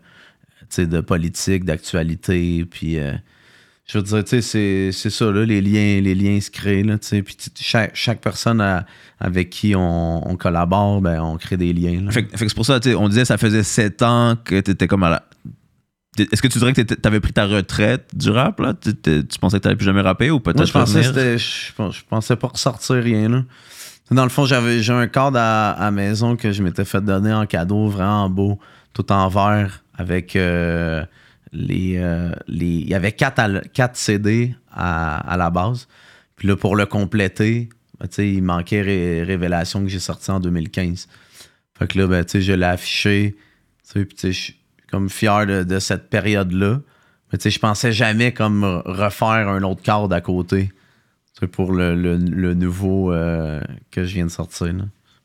[0.60, 2.96] tu sais, de politique, d'actualité, puis
[3.90, 6.82] je veux dire, tu sais, c'est, c'est ça, là, les liens, les liens se créent,
[6.84, 7.22] là, tu sais.
[7.22, 8.86] Puis tu- chaque, chaque personne à-
[9.18, 12.02] avec qui on, on collabore, ben, on crée des liens.
[12.04, 12.10] là.
[12.12, 14.36] Fait, que- fait que c'est pour ça, tu sais, on disait ça faisait 7 ans
[14.44, 15.22] que t'étais comme à la.
[16.18, 18.74] Est-ce que tu dirais que t'avais pris ta retraite du rap, là?
[18.74, 21.02] Tu, tu pensais que t'allais plus jamais rapper ou peut-être je pensais,
[21.38, 23.28] je, je pensais pas ressortir rien.
[23.28, 23.44] Là.
[24.10, 27.32] Dans le fond, j'avais j'ai un cadre à, à maison que je m'étais fait donner
[27.32, 28.58] en cadeau, vraiment beau,
[28.92, 31.04] tout en verre, avec euh,
[31.52, 32.66] les, euh, les.
[32.66, 35.88] Il y avait quatre, quatre CD à, à la base.
[36.36, 37.68] Puis là, pour le compléter,
[37.98, 41.08] ben, il manquait Ré- Révélation que j'ai sorti en 2015.
[41.78, 43.36] Fait que là, ben, je l'ai affiché.
[43.92, 44.56] Puis je suis
[44.90, 46.80] comme fier de, de cette période-là.
[47.32, 50.72] Mais je pensais jamais comme refaire un autre cadre à côté.
[51.52, 52.18] Pour le, le-
[52.54, 53.60] nouveau euh,
[53.90, 54.74] que je viens de sortir.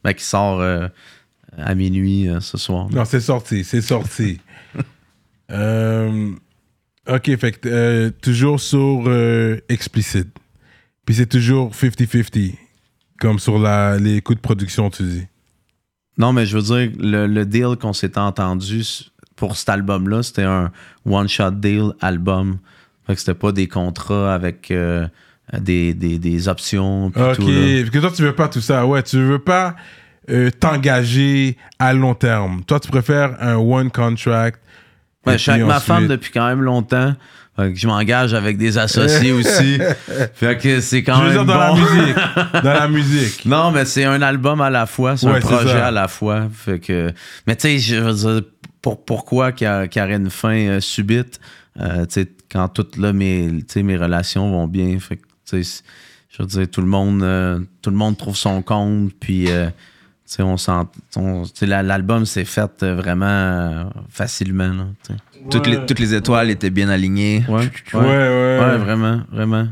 [0.03, 0.88] Ben, qui sort euh,
[1.57, 2.88] à minuit ce soir.
[2.91, 4.39] Non, c'est sorti, c'est sorti.
[5.51, 6.31] Euh,
[7.07, 10.30] ok, fait que euh, toujours sur euh, explicite.
[11.05, 12.55] Puis c'est toujours 50-50.
[13.19, 15.27] Comme sur la, les coûts de production, tu dis.
[16.17, 18.84] Non, mais je veux dire, le, le deal qu'on s'était entendu
[19.35, 20.72] pour cet album-là, c'était un
[21.05, 22.57] one-shot deal album.
[23.05, 25.07] Fait que c'était pas des contrats avec euh,
[25.59, 27.11] des, des, des options.
[27.11, 27.77] pis Ok, tout, là.
[27.81, 28.85] parce que toi, tu veux pas tout ça.
[28.85, 29.76] Ouais, tu veux pas
[30.30, 32.63] euh, t'engager à long terme.
[32.65, 34.59] Toi, tu préfères un one contract.
[35.26, 37.14] Ouais, et je suis avec ma femme depuis quand même longtemps.
[37.57, 39.80] Fait que je m'engage avec des associés aussi.
[40.34, 41.76] Fait que c'est quand Je veux même dire, dans bon.
[41.76, 42.15] la musique.
[42.64, 43.45] Dans la musique.
[43.45, 46.47] Non, mais c'est un album à la fois, c'est Ouais, un projet à la fois.
[46.53, 47.14] Fait que,
[47.47, 48.41] mais tu sais, je veux dire,
[48.81, 51.39] pour, pourquoi qu'il y, y aurait une fin euh, subite,
[51.80, 54.99] euh, tu sais, quand toutes là, mes, mes relations vont bien.
[54.99, 55.81] Fait que, tu sais,
[56.30, 59.47] je veux dire, tout le monde, euh, tout le monde trouve son compte, puis,
[60.39, 60.72] on sent,
[61.61, 64.85] l'album s'est fait euh, vraiment euh, facilement, là.
[65.52, 67.43] Toutes, les, toutes les étoiles étaient bien alignées.
[67.47, 69.68] Ouais, ouais, Ouais, vraiment, vraiment.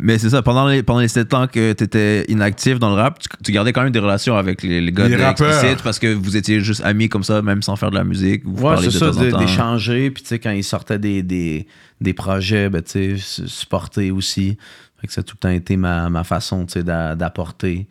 [0.00, 2.96] Mais c'est ça, pendant les, pendant les 7 ans que tu étais inactif dans le
[3.00, 5.76] rap, tu, tu gardais quand même des relations avec les, les gars Les de rappeurs.
[5.84, 8.42] Parce que vous étiez juste amis comme ça, même sans faire de la musique.
[8.44, 9.06] Vous Ouais, c'est ça,
[9.46, 10.10] d'échanger.
[10.10, 11.68] Puis, tu sais, quand ils sortaient des, des,
[12.00, 14.58] des projets, ben, tu sais, su- supporter aussi.
[15.00, 17.86] Fait que ça a tout le temps été ma, ma façon, tu sais, d'a- d'apporter.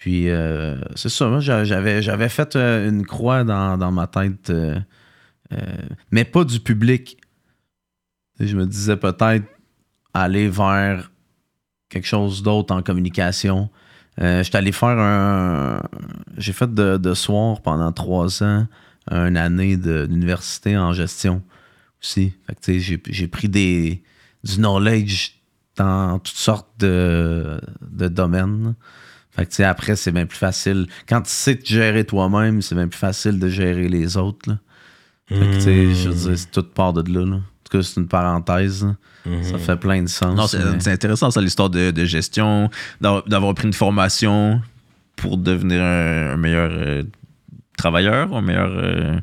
[0.00, 4.06] Puis, euh, c'est ça, moi, j'a- j'avais, j'avais fait euh, une croix dans, dans ma
[4.06, 4.78] tête, euh,
[6.10, 7.18] mais pas du public.
[8.38, 9.46] Je me disais peut-être
[10.12, 11.10] aller vers
[11.88, 13.70] quelque chose d'autre en communication.
[14.18, 15.82] J'étais allé faire un.
[16.38, 18.66] J'ai fait de, de soir pendant trois ans,
[19.10, 21.42] une année d'université en gestion
[22.02, 22.32] aussi.
[22.46, 24.02] Fait j'ai- j'ai pris des,
[24.42, 25.32] du knowledge
[25.76, 28.74] dans toutes sortes de, de domaines.
[29.36, 30.86] Fait que, tu sais, après, c'est bien plus facile.
[31.08, 34.48] Quand tu sais te gérer toi-même, c'est bien plus facile de gérer les autres.
[34.50, 34.58] là.
[35.28, 37.24] Fait que, tu sais, je veux dire, c'est toute part de là.
[37.26, 37.36] là.
[37.36, 37.40] En
[37.70, 38.84] tout cas, c'est une parenthèse.
[38.84, 38.96] là.
[39.42, 40.36] Ça fait plein de sens.
[40.36, 44.62] Non, c'est mais- intéressant, ça, l'histoire de, de gestion, d'avoir pris une formation
[45.16, 47.02] pour devenir un, un meilleur euh,
[47.76, 48.70] travailleur, un meilleur.
[48.72, 49.18] euh,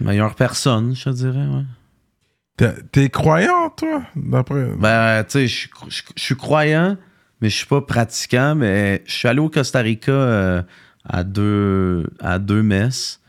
[0.00, 2.72] Meilleure personne, je te dirais, ouais.
[2.92, 4.70] T'es- croyant, toi, d'après.
[4.78, 6.96] Ben, tu sais, je suis- je je suis croyant,
[7.40, 8.54] mais je suis pas pratiquant.
[8.54, 10.62] Mais je suis allé au Costa Rica euh,
[11.04, 13.20] à, deux, à deux messes.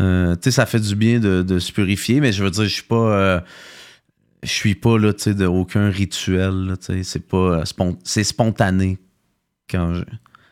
[0.00, 2.64] Euh, tu sais, ça fait du bien de, de se purifier, mais je veux dire,
[2.64, 2.94] je suis pas.
[3.14, 3.40] euh,
[4.42, 7.02] je suis pas, là, tu sais, de aucun rituel, là, tu sais.
[7.04, 7.36] C'est pas.
[7.36, 8.98] euh, spon- c'est spontané
[9.70, 10.02] quand je.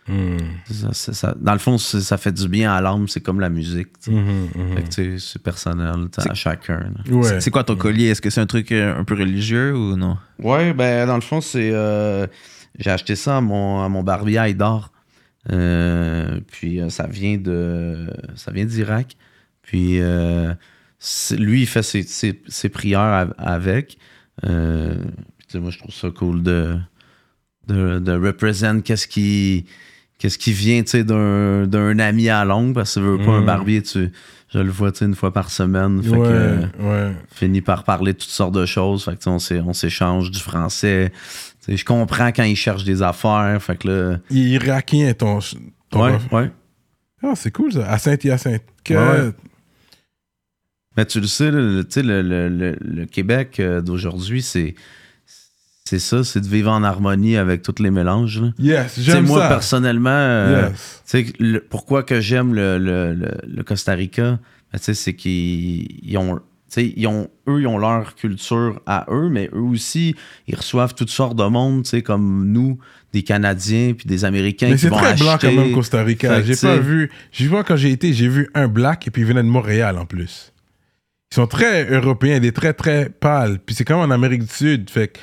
[0.09, 0.39] Hmm.
[0.69, 3.49] ça- ça- ça- dans le fond, ça fait du bien à l'âme, c'est comme la
[3.49, 3.89] musique.
[4.03, 4.17] tu sais.
[4.17, 4.49] Mhm.
[4.75, 6.91] Fait que, tu sais, c'est personnel, à chacun.
[7.09, 7.41] Ouais.
[7.41, 8.07] c'est- quoi ton collier?
[8.09, 10.19] Est-ce que c'est un truc un peu religieux ou non?
[10.41, 11.71] Ouais, ben dans le fond, c'est.
[11.73, 12.27] euh,
[12.79, 14.93] j'ai acheté ça à mon, à mon barbier Haïdar.
[15.51, 18.09] Euh, puis euh, ça vient de.
[18.37, 19.17] Ça vient d'Irak.
[19.63, 20.53] Puis euh,
[21.39, 23.99] lui, il fait ses, ses- ses prières av- avec.
[24.47, 24.95] Euh,
[25.55, 26.77] moi, je trouve ça cool de.
[27.69, 29.65] de, de represent qu'est-ce qui.
[30.19, 33.47] Qu'est-ce qui vient d'un d'un ami à longue, parce que tu veux pas un Mm.
[33.47, 34.11] barbier, tu,
[34.53, 36.03] je le vois une fois par semaine.
[36.03, 37.13] Fait ouais, que, ouais.
[37.33, 39.07] finit par parler toutes sortes de choses.
[39.07, 41.11] Fait que, on s'échange du français.
[41.69, 43.57] Je comprends quand ils cherchent des affaires.
[43.63, 44.19] Fait que là.
[44.31, 45.39] Il est irakien, ton.
[45.91, 46.51] ton Ouais, ouais.
[47.23, 47.89] Ah, c'est cool, ça.
[47.91, 48.63] À Saint-Hyacinthe.
[48.85, 49.33] Que- Ouais, ouais.
[50.97, 54.75] Mais tu le sais, le, le, le- le- Québec euh, d'aujourd'hui, c'est.
[55.85, 58.41] C'est ça, c'est de vivre en harmonie avec tous les mélanges.
[58.41, 58.51] là.
[58.61, 59.49] Yes, j'aime moi, ça.
[59.49, 60.71] personnellement, euh,
[61.13, 61.61] Yes.
[61.69, 64.39] pourquoi que j'aime le, le- le- le Costa Rica,
[64.73, 66.39] ben, c'est qu'ils ils ont,
[66.77, 70.15] ils ont, eux, ils ont leur culture à eux, mais eux aussi,
[70.47, 72.79] ils reçoivent toutes sortes de monde, comme nous,
[73.13, 76.43] des Canadiens puis des Américains Mais qui c'est très blanc quand même, Costa Rica.
[76.43, 77.11] J'ai pas vu.
[77.33, 79.99] J'ai vu quand j'ai été, j'ai vu un black et puis il venait de Montréal
[79.99, 80.53] en plus.
[81.33, 83.59] ils sont très européens, des très très pâles.
[83.65, 84.89] Puis c'est comme en Amérique du Sud.
[84.91, 85.19] Fait que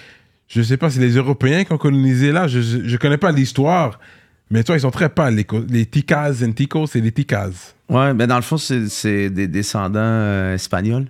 [0.49, 2.47] je sais pas, c'est les Européens qui ont colonisé là.
[2.47, 3.99] Je, je, je connais pas l'histoire.
[4.49, 5.35] Mais toi, ils sont très pâles.
[5.35, 7.73] Les, les Ticas and Ticos, c'est les Ticas.
[7.89, 11.07] Ouais, ben dans le fond, c'est- c'est des descendants euh, espagnols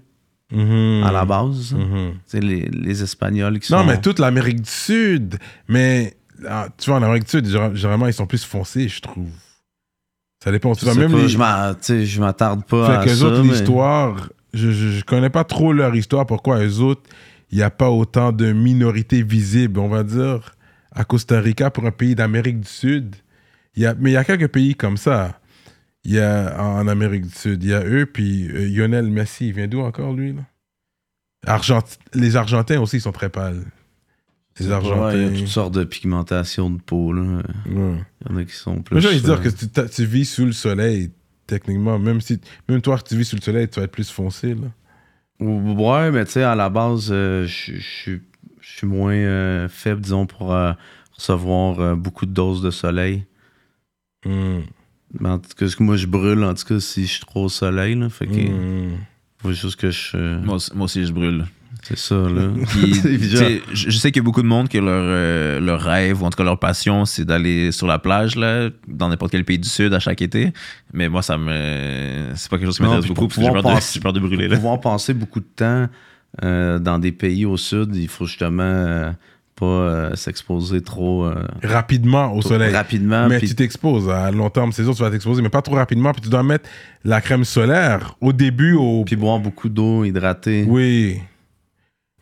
[0.51, 1.73] à la base.
[1.73, 2.13] Mhm.
[2.25, 3.77] C'est les, les Espagnols qui sont.
[3.77, 5.37] Non, mais toute l'Amérique du Sud.
[5.67, 6.15] Mais
[6.47, 9.29] ah, tu vois, en Amérique du Sud, gé- généralement, ils sont plus foncés, je trouve.
[10.43, 10.73] Ça dépend.
[10.75, 14.89] Tu vois, même pas, les, je m'attarde pas Fait à autres, mais- l'histoire, je, je,
[14.91, 16.25] je connais pas trop leur histoire.
[16.25, 17.03] Pourquoi eux autres,
[17.51, 20.55] il n'y a pas autant de minorités visibles, on va dire,
[20.91, 23.15] à Costa Rica pour un pays d'Amérique du Sud.
[23.75, 25.39] Y a, mais il y a quelques pays comme ça.
[26.07, 29.49] Il y a en Amérique du Sud, il y a eux, puis euh, Lionel Messi,
[29.49, 30.41] il vient d'où encore lui là?
[31.45, 33.63] Argent- les Argentins aussi ils sont très pâles.
[34.59, 35.13] Les Argentins.
[35.15, 37.11] il y a toutes sortes de pigmentation de peau.
[37.13, 37.21] Là.
[37.67, 37.97] Ouais.
[38.21, 38.95] Il y en a qui sont plus.
[38.95, 41.11] De dire euh, que tu, tu vis sous le soleil,
[41.45, 41.99] techniquement.
[41.99, 42.39] Même, si,
[42.69, 44.55] même toi, tu vis sous le soleil, tu vas être plus foncé.
[44.55, 44.67] Là.
[45.45, 48.21] Ouais, mais tu sais, à la base, euh, je suis-
[48.83, 50.71] moins euh, faible, disons, pour euh,
[51.15, 53.25] recevoir beaucoup de doses de soleil.
[54.25, 54.61] Hmm.
[55.19, 57.21] Mais en tout cas, parce que moi, je brûle, en tout cas, si je suis
[57.25, 57.95] trop au soleil.
[57.95, 58.97] Là, fait que, Hmm.
[59.41, 60.11] faut juste que je.
[60.15, 61.45] euh, Moi, aussi- moi aussi, je brûle.
[61.83, 62.49] C'est ça, là.
[62.69, 62.93] Puis,
[63.29, 66.21] genre- je je sais qu'il y a beaucoup de monde que leur, euh, leur rêve,
[66.21, 69.45] ou en tout cas leur passion, c'est d'aller sur la plage, là, dans n'importe quel
[69.45, 70.51] pays du Sud à chaque été.
[70.91, 72.31] Mais moi, ça me.
[72.35, 74.47] C'est pas quelque chose qui m'intéresse beaucoup, parce que j'ai peur, de- peur brûler.
[74.49, 75.87] Pour pouvoir passer beaucoup de temps
[76.43, 79.11] euh, dans des pays au sud, il faut justement euh,
[79.57, 82.73] pas euh, s'exposer trop euh, Rapidement au trop soleil.
[82.73, 83.27] rapidement.
[83.27, 85.75] mais puis- tu t'exposes à long terme, c'est sûr, tu vas t'exposer, mais pas trop
[85.75, 86.11] rapidement.
[86.13, 86.69] Puis tu dois mettre
[87.03, 88.73] la crème solaire au début.
[88.75, 89.03] Au...
[89.03, 90.63] puis boire beaucoup d'eau hydratée.
[90.67, 91.19] Oui.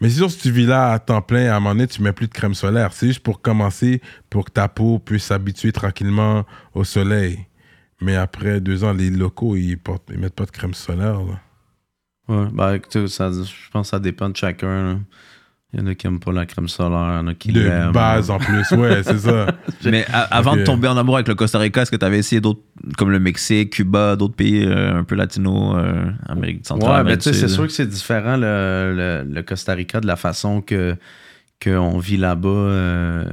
[0.01, 2.01] Mais c'est sûr, si tu vis là à temps plein, à un moment donné, tu
[2.01, 2.91] mets plus de crème solaire.
[2.93, 7.39] C'est juste pour commencer, pour que ta peau puisse s'habituer tranquillement au soleil.
[8.01, 11.19] Mais après deux ans, les locaux, ils, portent, ils mettent pas de crème solaire.
[11.21, 11.39] là.
[12.27, 14.83] Ouais, ben, ça, je pense que ça dépend de chacun.
[14.93, 14.95] là.
[15.77, 17.51] Il y en a qui n'aiment pas la crème solaire, il y en a qui
[17.51, 17.91] De l'aiment.
[17.91, 19.47] base en plus, ouais, c'est ça.
[19.85, 20.59] Mais a- avant Ok.
[20.59, 22.61] de tomber en amour avec le Costa Rica, est-ce que tu avais essayé d'autres,
[22.97, 26.99] comme le Mexique, Cuba, d'autres pays euh, un peu latinos, euh, Amérique centrale, Ouais, mais
[27.01, 27.55] Amérique tu sais, c'est Sud?
[27.55, 30.95] sûr que c'est différent le, le- le Costa Rica de la façon que
[31.61, 33.25] qu'on vit là-bas euh,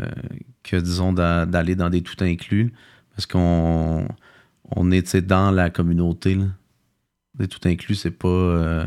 [0.64, 2.72] que disons d'a- d'aller dans des tout inclus
[3.14, 4.06] parce qu'on
[4.74, 6.44] on est tu sais, dans la communauté là.
[7.38, 8.84] Des tout inclus, c'est pas euh,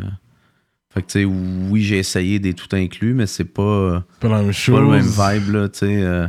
[0.96, 4.30] fait que tu sais oui, j'ai essayé des tout inclus mais c'est pas euh, pas
[4.30, 4.80] la même pas chose.
[4.80, 6.28] le même vibe là, tu sais euh,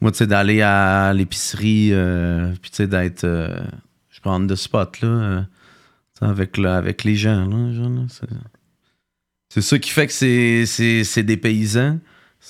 [0.00, 3.48] moi tu sais d'aller à l'épicerie euh, puis tu sais d'être euh,
[4.10, 5.44] je prendre de spot là
[6.20, 7.56] avec le- avec les gens là,
[7.88, 8.06] là,
[9.50, 10.12] c'est ça qui fait que
[10.64, 11.98] c'est des paysans.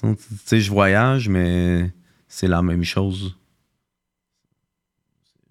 [0.01, 0.07] Tu
[0.45, 1.91] sais je voyage mais
[2.29, 3.37] c'est la même chose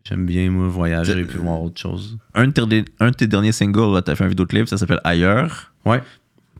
[0.07, 3.27] j'aime bien moi voyager et puis voir autre chose Un, de tes, un de tes
[3.27, 5.71] derniers singles, tu as fait un vidéoclip, ça s'appelle Ailleurs.
[5.85, 6.01] ouais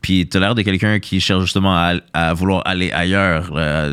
[0.02, 3.54] Puis tu as l'air de quelqu'un qui cherche justement à, à vouloir aller ailleurs.
[3.54, 3.92] là.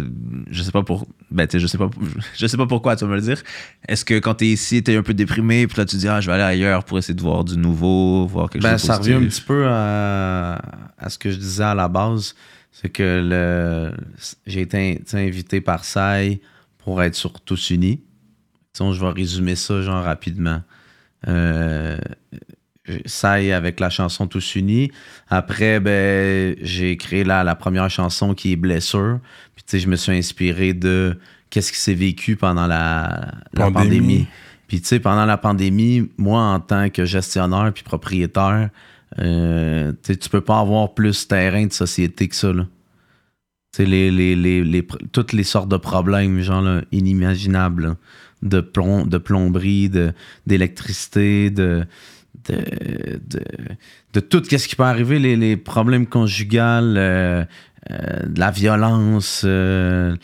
[0.50, 1.08] je sais pas pour.
[1.32, 1.90] Ben, je sais pas,
[2.38, 3.42] je sais pas pourquoi, tu vas me le dire.
[3.88, 6.28] Est-ce que quand t'es ici, t'es un peu déprimé, puis là tu dis, ah, je
[6.28, 8.98] vais aller ailleurs pour essayer de voir du nouveau, voir quelque Ben, chose de ça
[8.98, 10.62] revient un petit peu à,
[10.98, 12.36] à ce que je disais à la base.
[12.74, 13.92] C'est que le,
[14.48, 16.42] j'ai été invité par Sai
[16.80, 18.02] pour être sur Tous Unis.
[18.74, 20.62] Disons, je vais résumer ça genre rapidement.
[21.28, 21.98] Euh,
[23.06, 24.92] Sai avec la chanson Tous Unis.
[25.30, 29.20] Après, ben, j'ai créé la, la première chanson qui est Blessure.
[29.56, 31.18] Puis, tu sais, je me suis inspiré de
[31.50, 33.74] qu'est-ce qui s'est vécu pendant la, la Pandémie.
[33.74, 34.28] pandémie.
[34.68, 38.70] Puis, tu sais, pendant la pandémie, moi, en tant que gestionnaire puis propriétaire,
[39.20, 42.66] euh, tu peux pas avoir plus terrain de société que ça, là.
[43.80, 47.96] Les, les, les, toutes les sortes de problèmes, genre, là, inimaginables, là.
[48.42, 49.90] De, plomb, de plomberie,
[50.46, 51.86] d'électricité, de,
[54.30, 57.46] tout ce qui peut arriver, les, problèmes conjugales, euh,
[57.90, 60.16] euh, de la violence, euh,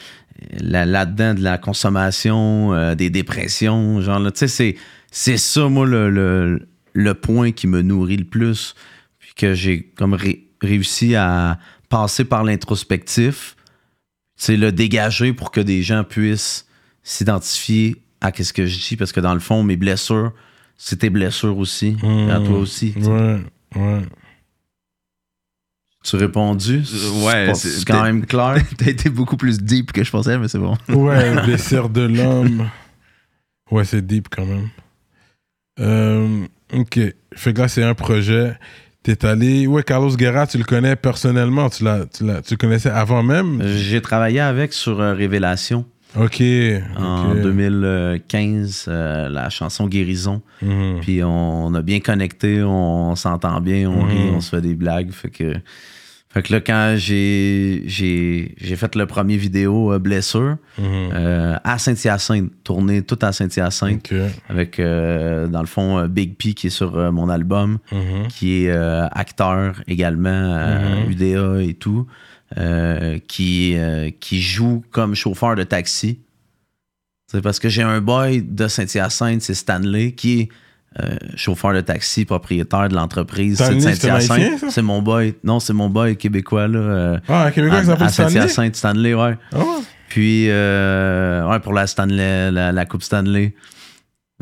[0.60, 4.76] là- là-dedans de la consommation, des dépressions, genre tu sais,
[5.12, 8.76] c'est, ça, moi, le, point qui me nourrit le plus,
[9.20, 13.56] puis que j'ai comme ré- réussi à passer par l'introspectif,
[14.36, 16.68] c'est le dégager pour que des gens puissent
[17.02, 20.32] s'identifier à qu'est-ce que je dis, parce que dans le fond, mes blessures,
[20.78, 22.30] c'est tes blessures aussi, Mmh.
[22.30, 22.94] à toi aussi.
[22.94, 23.10] tu sais.
[23.10, 23.40] Ouais,
[23.76, 24.02] ouais.
[26.04, 26.84] Tu répondu?
[26.94, 28.56] Euh, ouais, c'est, quand même clair?
[28.78, 30.76] T'as été beaucoup plus deep que je pensais, mais c'est bon.
[30.90, 32.70] Ouais, blessure de l'homme.
[33.72, 34.70] Ouais, c'est deep quand même.
[35.80, 37.00] Euh, ok.
[37.36, 38.58] Fait que là, c'est un projet.
[39.04, 39.68] T'es allé.
[39.68, 41.70] Ouais, Carlos Guerra, tu le connais personnellement.
[41.70, 43.62] Tu, l'as, tu, l'as- tu le connaissais avant même?
[43.78, 45.86] J'ai travaillé avec sur euh, Révélation.
[46.16, 46.42] Ok.
[46.98, 47.42] en ok.
[47.42, 50.42] 2015, euh, la chanson Guérison.
[50.62, 51.00] Mhm.
[51.02, 54.36] Puis on, on a bien connecté, on, s'entend bien, on rit, Mhm.
[54.36, 55.12] on se fait des blagues.
[55.12, 55.54] Fait que,
[56.30, 60.86] fait que là, quand j'ai, fait le premier vidéo euh, Blessure Mhm.
[61.14, 64.12] euh, à Saint-Hyacinthe, tourné tout à Saint-Hyacinthe,
[64.50, 67.78] avec, dans le fond, Big P qui est sur mon album,
[68.30, 70.56] qui est acteur également,
[71.06, 71.12] Mhm.
[71.12, 72.08] UDA et tout,
[72.58, 76.20] euh, qui, euh, qui joue comme chauffeur de taxi.
[77.30, 80.50] C'est parce que j'ai un boy de Saint-Hyacinthe, c'est Stanley, qui est
[81.00, 84.64] euh, chauffeur de taxi, propriétaire de l'entreprise de Saint-Hyacinthe.
[84.70, 85.36] C'est mon boy.
[85.44, 87.20] Non, c'est mon boy québécois, là.
[87.28, 88.32] Ah, Québécois qui s'appelle Stanley?
[88.32, 89.38] Saint-Hyacinthe, Stanley, ouais.
[89.54, 89.64] Ouais.
[90.08, 93.54] Puis, ouais, pour la Stanley, la, la Coupe Stanley.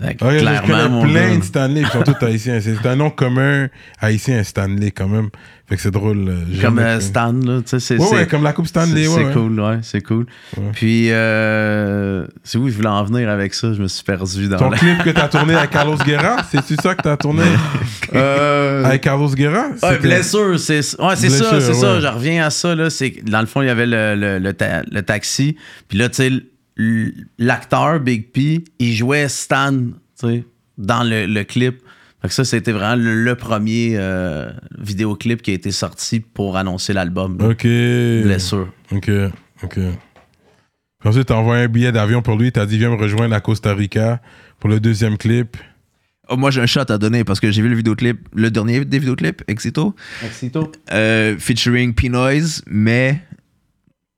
[0.01, 2.59] Fait que Ah, je clairement, plein de Stanley, ils sont tous haïtiens.
[2.59, 3.67] C'est un nom commun
[4.01, 5.29] haïtien, Stanley, quand même.
[5.69, 6.27] Fait que c'est drôle.
[6.27, 6.99] euh, Comme euh.
[6.99, 7.97] Stan, là, tu sais.
[7.97, 9.15] Ouais, ouais, comme la Coupe Stanley, C'est ouais.
[9.19, 9.33] c'est ouais.
[9.33, 10.25] cool, ouais, c'est cool.
[10.57, 10.63] Ouais.
[10.73, 14.57] Puis, euh, c'est où je voulais en venir avec ça, je me suis perdu dans
[14.57, 14.77] Ton la...
[14.77, 17.43] clip que t'as tourné avec Carlos Guerra, c'est-tu ça que t'as tourné
[18.13, 19.67] Euh, avec Carlos Guerra?
[19.81, 21.95] Ouais, blessure, c'est ouais, c'est ça, c'est ça.
[21.95, 22.01] ouais.
[22.01, 22.75] Je reviens à ça.
[22.75, 22.89] Là,
[23.23, 25.55] dans le fond, il y avait le, le, le, ta- le taxi.
[25.87, 26.31] Puis là, tu sais,
[27.37, 30.43] l'acteur Big P, il jouait Stan, tu sais,
[30.77, 31.81] dans le, le clip.
[32.21, 36.57] Fait que ça, c'était vraiment le, le premier euh, vidéoclip qui a été sorti pour
[36.57, 37.37] annoncer l'album.
[37.41, 37.63] Ok.
[37.63, 38.73] Blessure.
[38.91, 39.09] Ok,
[39.63, 39.73] ok.
[40.99, 43.41] Puis ensuite, t'as envoyé un billet d'avion pour lui, t'as dit viens me rejoindre à
[43.41, 44.21] Costa Rica
[44.59, 45.55] pour le deuxième clip.
[46.27, 48.83] Oh, moi, j'ai un shot à donner parce que j'ai vu le vidéoclip, le dernier
[48.83, 49.93] des vidéoclips, Exito,
[50.91, 53.21] euh, featuring P-Noise, mais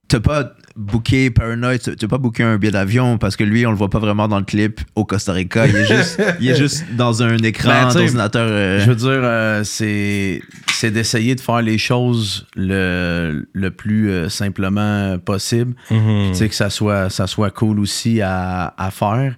[0.08, 3.70] t'as pas booké Paranoid, t'as t'as pas booké un billet d'avion parce que lui, on
[3.70, 5.66] le voit pas vraiment dans le clip au Costa Rica.
[5.66, 8.46] Il est juste, il est juste dans un écran Ben, tu d'ordinateur.
[8.48, 10.40] euh, Je veux dire, euh, c'est
[10.72, 15.74] c'est d'essayer de faire les choses le, le plus euh, simplement possible.
[15.90, 16.28] Mhm.
[16.30, 19.34] Tu sais, que ça soit, ça soit cool aussi à, à faire.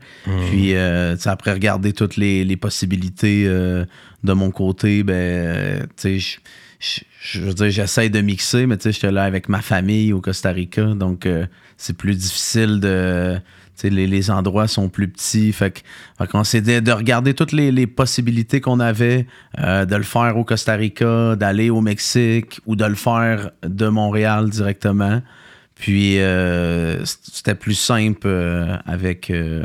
[0.50, 3.86] Puis, euh, tu sais, après regarder toutes les, les possibilités euh,
[4.22, 6.38] de mon côté, ben, tu sais,
[6.80, 10.20] je- veux dire, j'essaie de mixer, mais tu sais, j'étais là avec ma famille au
[10.20, 11.46] Costa Rica, donc euh,
[11.76, 13.36] c'est plus difficile de.
[13.36, 13.42] tu
[13.82, 15.52] sais, Les, les endroits sont plus petits.
[15.52, 15.80] Fait que-
[16.18, 19.26] fait qu'on s'est de regarder toutes les, les possibilités qu'on avait,
[19.58, 23.88] euh, de le faire au Costa Rica, d'aller au Mexique ou de le faire de
[23.88, 25.22] Montréal directement.
[25.74, 29.62] Puis euh, c'était plus simple euh, avec euh,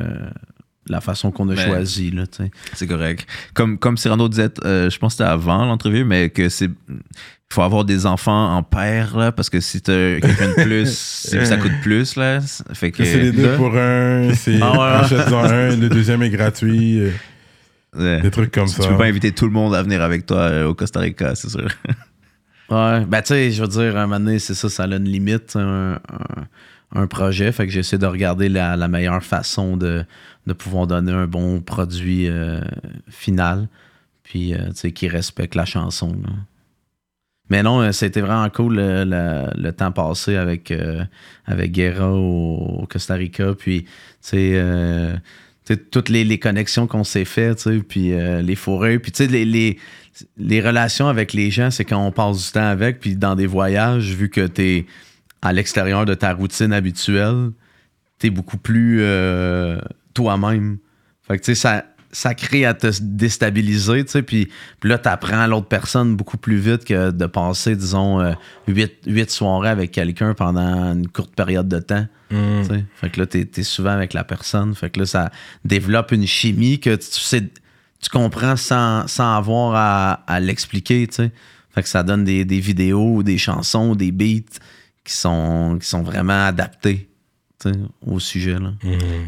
[0.87, 2.11] la façon qu'on a Ben, choisi.
[2.11, 2.51] Là, tu sais.
[2.73, 3.27] C'est correct.
[3.53, 6.69] Comme, comme Cyrano disait, euh, je pense que c'était avant l'entrevue, mais que c'est.
[6.89, 10.89] Il faut avoir des enfants en paire, là, parce que si t'as quelqu'un de plus,
[10.97, 12.39] c'est- ça coûte plus, là.
[12.73, 13.03] Fait que.
[13.05, 13.55] C'est les deux Là.
[13.57, 14.83] pour un, c'est Ah ouais, ouais.
[14.83, 17.11] achète-en un, le deuxième est gratuit, euh,
[17.97, 18.21] Ouais.
[18.21, 18.83] des trucs comme tu, ça.
[18.83, 21.33] tu peux pas inviter tout le monde à venir avec toi euh, au Costa Rica,
[21.35, 21.67] c'est sûr.
[22.69, 24.87] Ouais, ben tu sais, je veux dire, à un moment donné, c'est ça, ça a
[24.87, 25.99] une limite, un, un-
[26.95, 27.51] un projet.
[27.51, 30.03] Fait que j'essaie de regarder la, meilleure façon de,
[30.47, 32.61] de pouvoir donner un bon produit euh,
[33.09, 33.67] final.
[34.23, 36.15] Puis, euh, tu sais, qui respecte la chanson.
[37.49, 40.73] Mais non, euh, c'était vraiment cool le, temps passé avec,
[41.45, 43.53] avec Guerra au, Costa Rica.
[43.53, 43.89] Puis, tu
[44.21, 48.99] sais, toutes les, connexions qu'on s'est fait, tu sais, puis les fourrés.
[48.99, 49.77] Puis, les, les,
[50.37, 53.47] les relations avec les gens, c'est quand on passe du temps avec, puis dans des
[53.47, 54.85] voyages, vu que t'es
[55.41, 57.51] à l'extérieur de ta routine habituelle,
[58.19, 59.79] t'es beaucoup plus euh,
[60.13, 60.77] toi-même.
[61.27, 64.47] Fait que, tu sais, ça, ça crée à te déstabiliser, tu sais, puis,
[64.79, 68.33] puis là, t'apprends l'autre personne beaucoup plus vite que de passer, disons, euh,
[68.67, 72.07] huit, soirées avec quelqu'un pendant une courte période de temps.
[72.31, 72.61] Mm.
[72.61, 72.85] tu sais.
[72.95, 74.73] Fait que là, t'es, souvent avec la personne.
[74.75, 75.31] Fait que là, ça
[75.65, 77.41] développe une chimie que tu sais,
[78.01, 81.31] tu comprends sans, sans avoir à, à l'expliquer, tu sais.
[81.73, 84.59] Fait que ça donne des, des vidéos, des chansons, des beats
[85.05, 87.07] qui sont, qui sont vraiment adaptés,
[88.05, 88.73] au sujet, là.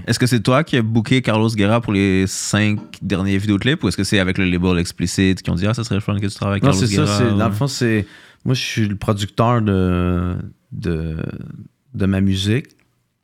[0.06, 3.88] Est-ce que c'est toi qui as booké Carlos Guerra pour les cinq derniers vidéoclips ou
[3.88, 6.20] est-ce que c'est avec le label Explicit qui ont dit Ah, ça serait le fun
[6.20, 6.94] que tu travailles avec Non, Carlos c'est.
[6.96, 8.06] Guerra c'est- ou- Dans le fond, c'est.
[8.46, 10.36] Moi, je suis le producteur de,
[10.72, 11.18] de,
[11.96, 12.68] de ma musique.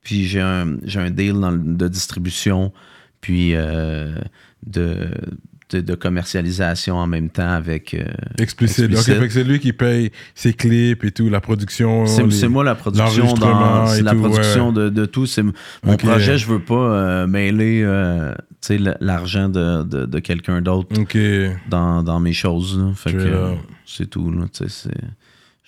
[0.02, 2.74] Puis j'ai un, un deal dans de distribution,
[3.22, 4.16] puis euh,
[4.66, 5.12] de,
[5.74, 7.94] de, de commercialisation en même temps avec.
[7.94, 8.04] euh.
[8.38, 8.96] Explicit.
[8.98, 12.06] C'est lui qui paye ses clips et tout, la production.
[12.06, 14.74] C'est moi la production dans et la tout, production ouais.
[14.74, 15.26] de, de tout.
[15.26, 16.38] C'est mon projet.
[16.38, 18.34] Je veux pas euh, mêler euh,
[19.02, 20.90] l'argent de, de, quelqu'un d'autre
[21.70, 22.78] dans, dans mes choses.
[22.80, 22.92] là.
[22.96, 23.58] Fait que Straight up.
[23.86, 24.32] c'est tout.
[24.32, 24.46] Là,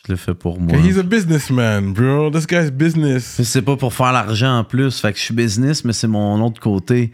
[0.07, 0.77] je le fais pour moi.
[0.77, 2.29] He's a businessman, bro.
[2.29, 3.35] This guy's business.
[3.39, 4.99] Mais C'est pas pour faire l'argent en plus.
[4.99, 7.11] Fait que je suis business, mais c'est mon autre côté.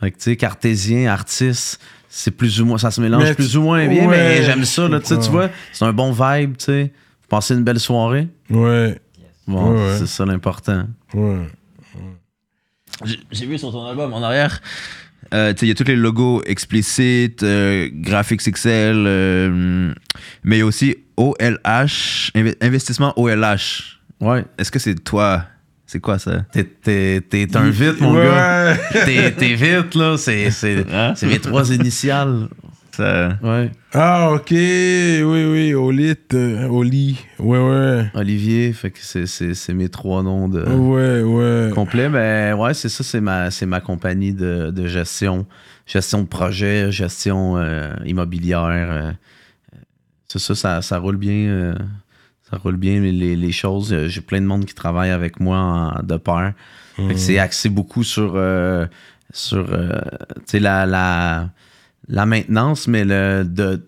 [0.00, 2.78] Fait que tu sais, cartésien, artiste, c'est plus ou moins.
[2.78, 4.86] Ça se mélange Mais plus tu- ou moins bien, ouais, mais j'aime ça.
[4.86, 5.32] je Là, tu sais, tu comprends.
[5.32, 6.92] vois, c'est un bon vibe, tu sais.
[7.28, 8.28] Passer une belle soirée.
[8.50, 8.98] Ouais.
[9.46, 9.96] Bon, Ouais, ouais.
[9.98, 10.86] c'est ça l'important.
[11.14, 11.46] Ouais.
[13.04, 14.60] J'ai- J'ai vu sur ton album en arrière,
[15.32, 19.94] euh, tu sais, il y a tous les logos explicites, euh, graphics XL, euh,
[20.42, 24.00] mais il y a aussi OLH, inve- investissement OLH.
[24.20, 24.44] Ouais.
[24.58, 25.44] Est-ce que c'est toi
[25.90, 26.42] C'est quoi ça?
[26.52, 28.24] T'es, t'es, t'es un vite, mon Ouais.
[28.26, 28.76] gars.
[29.06, 30.18] T'es, t'es vite, là.
[30.18, 31.14] C'est, c'est, Hein?
[31.16, 32.48] c'est mes trois initiales.
[32.92, 33.70] Ça- Ouais.
[33.94, 34.50] Ah, ok.
[34.50, 35.96] Oui, oui.
[35.96, 36.14] Lit.
[36.34, 37.24] euh, lit.
[37.38, 38.10] Ouais, ouais.
[38.12, 41.72] Olivier, fait que c'est, c'est, c'est mes trois noms de Ouais, ouais.
[41.74, 42.10] complet.
[42.10, 45.46] Mais ouais, c'est ça, c'est ma, c'est ma compagnie de, de gestion.
[45.86, 48.66] Gestion de projet, gestion euh, immobilière.
[48.68, 49.12] euh,
[50.26, 51.48] c'est ça, ça, ça roule bien.
[51.48, 51.74] euh,
[52.50, 53.92] ça roule bien les, les choses.
[53.92, 56.54] Euh, J'ai plein de monde qui travaille avec moi en- de pair.
[56.96, 58.84] Que c'est axé beaucoup sur, euh,
[59.32, 60.00] sur euh,
[60.54, 61.50] la, la,
[62.08, 63.80] la maintenance, mais le de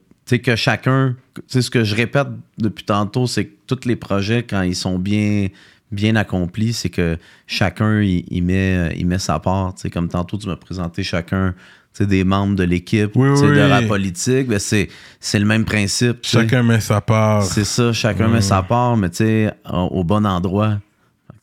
[0.44, 1.16] que chacun,
[1.48, 2.28] ce que je répète
[2.58, 5.48] depuis tantôt, c'est que tous les projets quand ils sont bien
[5.90, 7.18] bien accomplis, c'est que
[7.48, 11.02] chacun il, il met il met sa part, tu sais comme tantôt tu m'as présenté
[11.02, 11.52] chacun
[12.00, 13.48] des membres de l'équipe Oui, oui.
[13.48, 14.88] de la politique, ben c'est
[15.20, 16.18] c'est le même principe.
[16.22, 17.42] Chacun met sa part.
[17.42, 20.78] C'est ça, chacun met sa part, mais tu sais, au au bon endroit.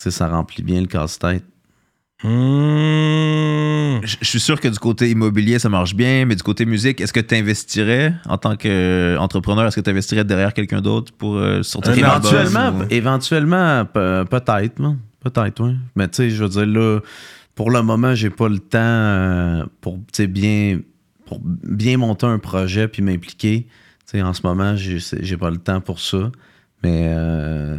[0.04, 1.44] Que, ça remplit bien le casse-tête.
[2.24, 4.00] Mmh.
[4.04, 7.14] Je suis sûr que du côté immobilier, ça marche bien, mais du côté musique, est-ce
[7.14, 11.64] que tu investirais en tant qu'entrepreneur, est-ce que tu investirais derrière quelqu'un d'autre pour euh,
[11.64, 14.98] sortir album Éventuellement, éventuellement pe- peut-être, man.
[15.24, 15.76] peut-être, oui.
[15.96, 17.00] Mais tu sais, je veux dire, là,
[17.58, 20.80] pour le moment, j'ai pas le temps euh, pour, bien,
[21.26, 23.68] pour bien monter un projet puis m'impliquer.
[24.14, 26.32] En ce moment, j'ai pas le temps pour ça.
[26.84, 27.78] Mais euh,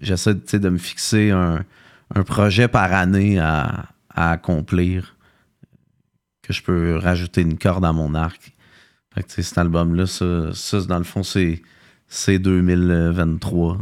[0.00, 1.62] j'essaie de me fixer un,
[2.14, 5.14] un projet par année à, à accomplir
[6.42, 8.52] que je peux rajouter une corde à mon arc.
[9.26, 11.60] Cet album-là, ça, ça, dans le fond, c'est
[12.08, 13.78] c'est 2023.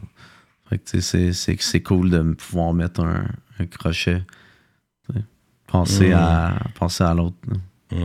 [0.69, 3.27] Fait que, tu sais, c'est- cool de pouvoir mettre un,
[3.61, 4.23] un crochet.
[5.67, 5.73] Sais.
[5.73, 7.37] Penser, à, penser à l'autre.
[7.49, 7.97] là.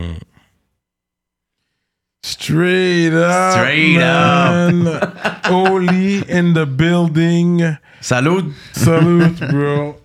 [2.24, 3.52] Straight up.
[3.52, 4.86] Straight man.
[5.50, 7.76] Oli in the building.
[8.00, 8.52] Salut!
[8.72, 9.96] Salute, bro.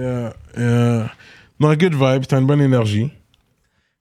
[0.00, 1.12] Yeah, yeah.
[1.60, 3.12] Non, good vibe, t'as une bonne énergie.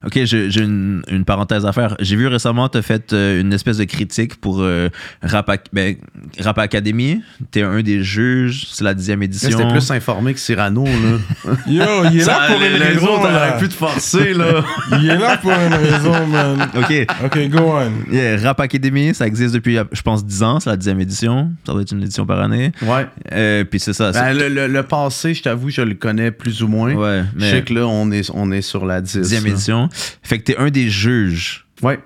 [0.03, 1.95] Ok, j'ai une, une parenthèse à faire.
[1.99, 4.89] J'ai vu récemment, tu as fait euh, une espèce de critique pour euh,
[5.21, 5.95] Rap, Ac- ben,
[6.39, 7.21] Rap Academy.
[7.51, 9.51] Tu es un des juges, c'est la dixième édition.
[9.51, 11.53] C'était plus informé que Cyrano, là.
[11.67, 14.63] Yo, il est là pour une les raison, auraient pu te forcer, là.
[14.99, 16.67] Il est là pour une raison, man.
[16.75, 17.07] Ok.
[17.25, 18.11] Ok, go on.
[18.11, 20.59] Yeah, Rap Academy, ça existe depuis, je pense, 10 ans.
[20.59, 21.51] C'est la dixième édition.
[21.65, 22.71] Ça doit être une édition par année.
[22.81, 23.05] Ouais.
[23.33, 24.11] Euh, Puis c'est ça.
[24.11, 26.93] Ben, le, le- le passé, je t'avoue, je le connais plus ou moins.
[26.95, 29.17] Ouais, Je mais sais que là, on est, on est sur la 10.
[29.19, 29.89] dixième édition.
[30.23, 31.65] Fait que t'es un des juges.
[31.81, 31.99] Ouais.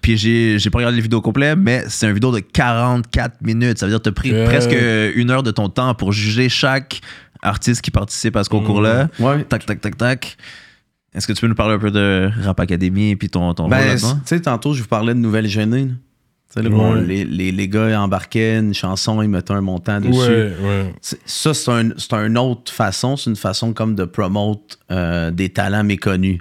[0.00, 3.78] Puis j'ai j'ai pas regardé les vidéos complètes, mais c'est une vidéo de 44 minutes.
[3.78, 4.44] Ça veut dire que t'as pris Euh.
[4.46, 4.74] presque
[5.16, 7.00] une heure de ton temps pour juger chaque
[7.42, 9.08] artiste qui participe à ce concours-là.
[9.18, 9.44] Ouais.
[9.44, 10.36] Tac, tac, tac, tac.
[11.14, 13.64] Est-ce que tu peux nous parler un peu de Rap Academy et puis ton, ton
[13.64, 14.20] rôle Ben, tu là-dedans?
[14.24, 15.88] sais, tantôt, je vous parlais de Nouvelle Gênée.
[16.56, 16.62] là.
[16.70, 17.02] Bon, Ouais.
[17.04, 20.12] les, les, les gars embarquaient une chanson, ils mettaient un montant dessus.
[20.12, 20.94] Ouais, ouais.
[21.26, 23.16] Ça, c'est un, c'est une autre façon.
[23.16, 26.40] C'est une façon comme de promote euh, des talents méconnus.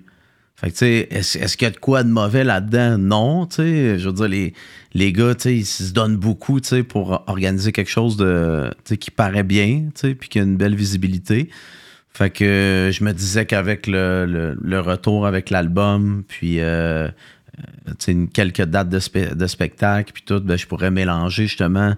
[0.61, 2.99] Fait que, tu sais, est-ce, qu'il y a de quoi de mauvais là-dedans?
[2.99, 3.97] Non, tu sais.
[3.97, 4.53] Je veux dire, les,
[4.93, 8.69] les gars, tu sais, ils se donnent beaucoup, tu sais, pour organiser quelque chose de,
[8.99, 11.49] qui paraît bien, tu sais, puis qui a une belle visibilité.
[12.13, 18.29] Fait que je me disais qu'avec le, le- retour avec l'album, puis euh, euh, une-
[18.29, 21.95] quelques dates de, spe- de spectacle, puis tout, ben, je pourrais mélanger justement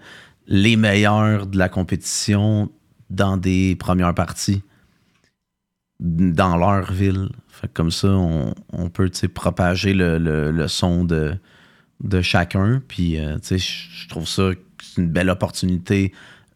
[0.48, 2.72] les meilleurs de la compétition
[3.10, 4.62] dans des premières parties
[6.00, 7.30] dans leur ville.
[7.64, 11.34] Fait que comme ça, on, on peut propager le, le- le son de,
[12.04, 12.82] de chacun.
[12.90, 14.50] Puis, euh, je trouve ça
[14.98, 16.12] une belle opportunité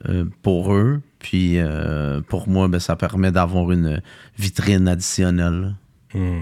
[0.10, 1.00] euh, pour eux.
[1.20, 4.02] Puis, euh, pour moi, ben, ça permet d'avoir une
[4.38, 5.76] vitrine additionnelle.
[6.14, 6.42] Hmm.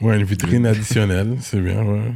[0.00, 2.12] Ouais, une vitrine additionnelle, c'est bien, ouais.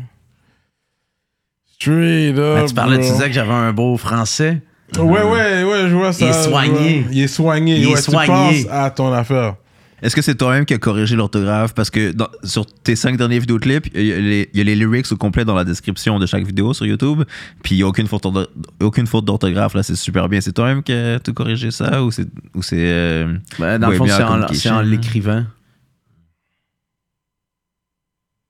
[1.73, 2.57] Straight up.
[2.61, 4.63] Ben, tu parlais, tu disais que j'avais un beau français.
[4.97, 6.25] Ouais, ouais, ouais, je vois ça.
[6.25, 6.43] Il est vois.
[6.43, 7.05] soigné.
[7.11, 7.79] Il est soigné.
[7.79, 8.59] Il est soigné.
[8.61, 9.57] Tu penses à ton affaire.
[10.03, 11.75] Est-ce que c'est toi-même qui as corrigé l'orthographe?
[11.75, 14.65] Parce que dans- sur tes cinq derniers vidéoclips, il y, a les- il y a
[14.65, 17.23] les lyrics au complet dans la description de chaque vidéo sur YouTube.
[17.63, 18.49] Puis il n'y a aucune faute, d'ortho-
[18.81, 19.75] aucune faute d'orthographe.
[19.75, 20.41] Là, c'est super bien.
[20.41, 22.03] C'est toi-même qui as tout corrigé ça?
[22.03, 22.27] Ou c'est.
[22.55, 24.23] Ou c'est euh, Ben, dans le fond, c'est
[24.71, 25.45] en, en l'écrivant.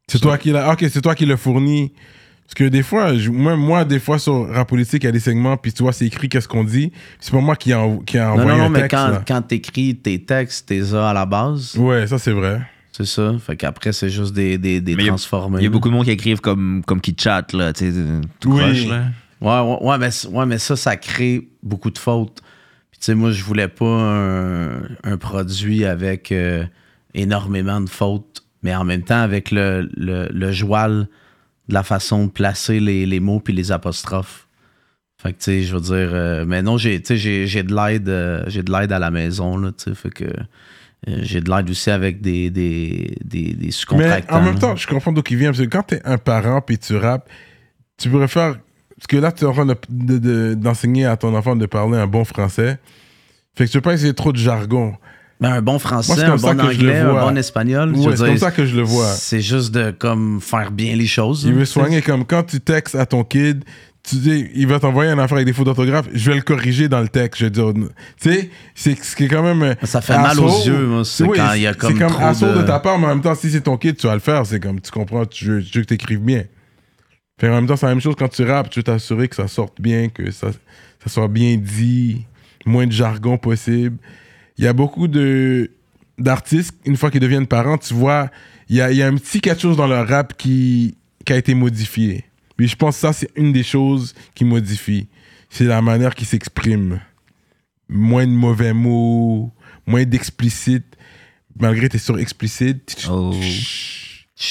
[0.09, 0.73] C'est toi qui l'a.
[0.73, 1.93] Ok, c'est toi qui l'as fourni.
[2.51, 5.13] Parce que des fois, je- moi, moi, des fois sur Rap Politique, il y a
[5.13, 6.91] des segments, puis tu vois, c'est écrit qu'est-ce qu'on dit.
[7.21, 8.97] C'est pas moi qui a, qui a Non, envoyé non, non, un mais texte.
[8.97, 9.23] quand, là.
[9.27, 11.77] quand t'écris tes textes, t'es à la base.
[11.77, 12.61] Ouais, ça c'est vrai.
[12.91, 13.35] C'est ça.
[13.39, 15.59] Fait qu'après, c'est juste des, des, des Mais il y a- transformés.
[15.61, 17.73] Il y a beaucoup de monde qui écrivent comme, comme qui chatte, là.
[17.73, 17.99] Tu sais,
[18.41, 18.59] tout Oui.
[18.61, 19.05] croche, là.
[19.41, 22.41] Ouais, ouais, ouais, mais, ouais, mais ça, ça crée beaucoup de fautes.
[22.91, 26.65] Puis tu sais, moi, je voulais pas un, un produit avec euh,
[27.15, 31.07] énormément de fautes, mais en même temps avec le, le, le joual
[31.71, 34.47] de la façon de placer les, les mots puis les apostrophes.
[35.23, 38.63] Fait que, tu sais, je veux dire, euh, mais non, j'ai, de l'aide, euh, j'ai
[38.63, 41.91] de l'aide à la maison, là, tu sais, fait que euh, j'ai de l'aide aussi
[41.91, 44.37] avec des, des, des, sous-contractants.
[44.37, 45.51] en même temps, je comprends d'où il vient.
[45.51, 47.29] Parce que quand t'es un parent puis tu rappes,
[47.99, 48.59] tu pourrais faire.
[48.97, 51.65] Parce que là, tu es en train de- de- de- d'enseigner à ton enfant de
[51.67, 52.79] parler un bon français.
[53.57, 54.95] Fait que tu veux pas essayer trop de jargon.
[55.41, 57.95] Ben, un bon français, Moi, un bon anglais, un bon espagnol.
[57.97, 59.07] c'est comme ça que je le vois.
[59.07, 61.45] C'est juste de comme faire bien les choses.
[61.45, 63.65] Il hein, veut soigner comme quand tu textes à ton kid,
[64.03, 66.89] tu dis, il va t'envoyer une affaire avec des fautes d'orthographe, je vais le corriger
[66.89, 67.41] dans le texte.
[67.41, 69.77] Je vais dire, tu sais, c'est ce qui est quand même.
[69.85, 72.55] Ça fait mal aux yeux, c'est Oui, quand il y a comme C'est comme asshole
[72.55, 72.63] de...
[72.63, 74.45] de- ta part, mais en même temps, si c'est ton kid, tu vas le faire.
[74.47, 76.45] C'est comme, tu comprends, tu veux, tu veux que tu écrives bien.
[77.41, 79.37] Fait en même temps, c'est la même chose quand tu rappes, tu veux t'assurer que
[79.37, 80.49] ça sorte bien, que ça,
[81.03, 82.27] ça soit bien dit,
[82.67, 83.97] moins de jargon possible.
[84.61, 85.71] Il y a beaucoup de
[86.19, 88.31] d'artistes, une fois qu'ils deviennent parents, tu vois,
[88.69, 91.33] il y a, il y a un petit quelque chose dans leur rap qui, qui
[91.33, 92.27] a été modifié.
[92.59, 95.09] Puis je pense que ça, c'est une des choses qui modifie.
[95.49, 97.01] C'est la manière qu'ils s'expriment.
[97.89, 99.51] Moins de mauvais mots,
[99.87, 100.85] moins d'explicite.
[101.59, 103.09] Malgré que t'es sur explicite.
[103.11, 103.35] Oh.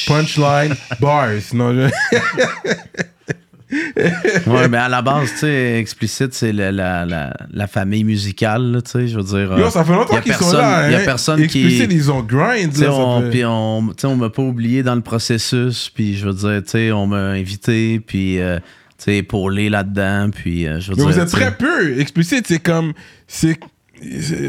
[0.08, 1.30] Punchline, bars.
[1.54, 1.90] Non, je-
[3.72, 8.82] Ouais, mais à la base, tu sais, explicite, c'est la, la, la, la famille musicale,
[8.84, 9.58] tu sais, je veux dire.
[9.58, 10.90] Yo, euh, ça fait longtemps a qu'ils sont là.
[10.90, 11.02] y a hein.
[11.06, 12.76] personne qui- Explicite, ils ont grind.
[12.78, 16.34] Là, on, fait- puis on, on m'a pas oublié dans le processus, puis je veux
[16.34, 18.58] dire, tu sais, on m'a invité, puis, euh,
[18.98, 21.12] tu sais, épaulé là-dedans, puis euh, je veux Mais dire.
[21.14, 22.00] vous êtes tu sais, très peu.
[22.00, 22.94] Explicite, c'est comme.
[23.28, 23.60] C'est.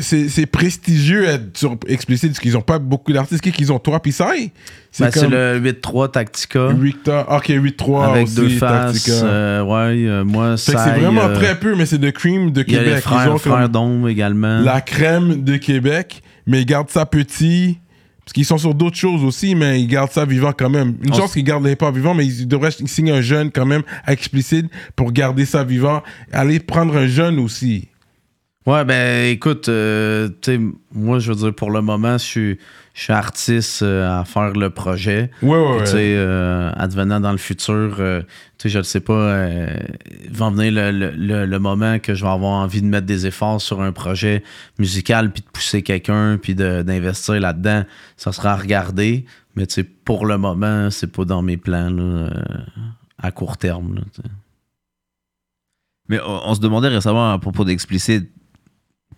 [0.01, 3.43] C'est prestigieux être sur explicite parce qu'ils ont pas beaucoup d'artistes.
[3.43, 4.48] Qui qu'ils ont toi puis ça ben,
[4.90, 7.27] C'est comme le 8-3 Tactica, Victor.
[7.31, 9.05] Ok, 8-3 avec aussi, deux faces.
[9.05, 9.27] Tactica.
[9.27, 12.77] euh, ouais, euh, moi, c'est vraiment très peu, mais c'est de Cream de Il y
[12.77, 12.94] a Québec.
[12.94, 14.60] les Ils frères, ont frères comme également.
[14.60, 17.78] la crème de Québec, mais ils gardent ça petit.
[18.24, 20.94] Parce qu'ils sont sur d'autres choses aussi, mais ils gardent ça vivant quand même.
[21.02, 23.66] Une On chance qu'ils gardent les pas vivant, mais ils devraient signer un jeune quand
[23.66, 26.02] même explicite pour garder ça vivant.
[26.31, 27.89] Aller prendre un jeune aussi.
[28.71, 30.29] Ouais, ben écoute, euh,
[30.93, 32.59] moi, je veux dire, pour le moment, je suis,
[32.95, 35.31] je suis artiste euh, à faire le projet.
[35.43, 38.21] Ouais, ouais, Puis, euh, advenant dans le futur, euh,
[38.59, 39.77] tu sais, je ne sais pas, euh,
[40.31, 43.27] va venir le, le- le- le moment que je vais avoir envie de mettre des
[43.27, 44.45] efforts sur un projet
[44.79, 47.85] musical, puis de pousser quelqu'un, puis de- d'investir là-dedans.
[48.17, 49.25] Ça sera à regarder,
[49.57, 52.31] mais tu sais, pour le moment, c'est pas dans mes plans là, euh,
[53.19, 53.95] à court terme.
[53.97, 54.03] là.
[56.09, 58.31] Mais on, on se demandait récemment à propos d'Explicit.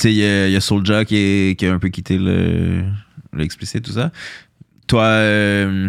[0.05, 2.85] Il y a, y a Soulja qui, a un peu quitté le,
[3.35, 4.11] l'Explicit, tout ça.
[4.87, 5.89] Toi, euh,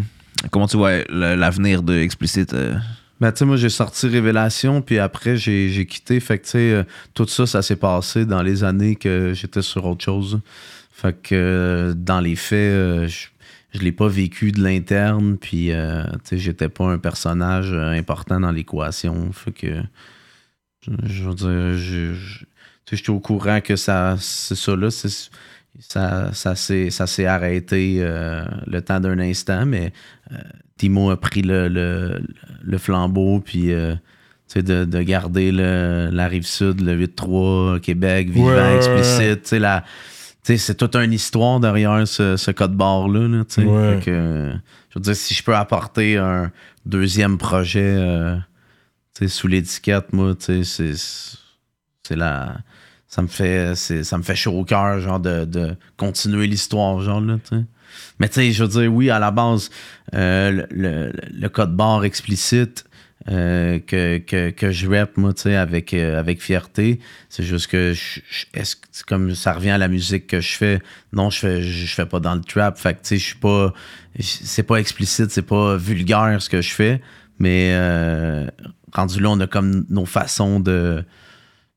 [0.52, 2.76] comment tu vois l'avenir de Explicit euh?
[3.22, 6.20] Ben, tu sais, moi, j'ai sorti Révélation, puis après, j'ai quitté.
[6.20, 6.84] Fait que, tu sais, euh,
[7.14, 10.42] tout ça, ça s'est passé dans les années que j'étais sur autre chose.
[10.92, 13.28] Fait que, dans les faits, je
[13.74, 15.72] je l'ai pas vécu de l'interne, puis,
[16.30, 19.32] tu j'étais pas un personnage important dans l'équation.
[19.32, 19.82] Fait que,
[20.86, 22.16] je veux dire,
[22.90, 24.90] je, j'étais au courant que ça, c'est ça, là,
[25.80, 29.92] ça, ça s'est ça s'est arrêté euh, le temps d'un instant, mais
[30.32, 30.38] euh,
[30.78, 32.22] Timo a pris le, le,
[32.62, 33.94] le flambeau, puis euh,
[34.48, 39.44] tu sais, de, de garder le, la rive sud, le 8-3, Québec, vivant, Ouais, explicite.
[39.44, 39.84] tu sais, la-
[40.46, 43.28] tu sais, c'est toute une histoire derrière ce, ce code barre-là.
[43.30, 43.64] là, tu sais.
[43.64, 43.96] Ouais.
[44.00, 44.52] Fait que, euh,
[44.90, 46.52] je veux dire, si je peux apporter un
[46.86, 47.96] deuxième projet
[49.16, 51.38] tu sais, sous l'étiquette, moi, tu sais, c'est
[52.06, 52.58] c'est la
[53.14, 57.00] ça me fait c'est- ça me fait chaud au cœur genre de, de continuer l'histoire
[57.02, 57.64] genre là tu sais.
[58.20, 59.70] Mais tu sais je veux dire oui à la base
[60.16, 62.86] euh, le, le- code barre explicite
[63.30, 67.00] euh, que, que, que je rap moi tu sais avec euh, avec fierté.
[67.30, 70.82] C'est juste que que c'est comme ça revient à la musique que je fais.
[71.14, 72.78] Non je fais je, fais pas dans le trap.
[72.80, 73.74] Fait que tu sais je suis pas
[74.20, 77.00] c'est pas explicite c'est pas vulgaire ce que je fais.
[77.38, 78.48] Mais euh,
[78.92, 81.06] rendu là on a comme nos façons de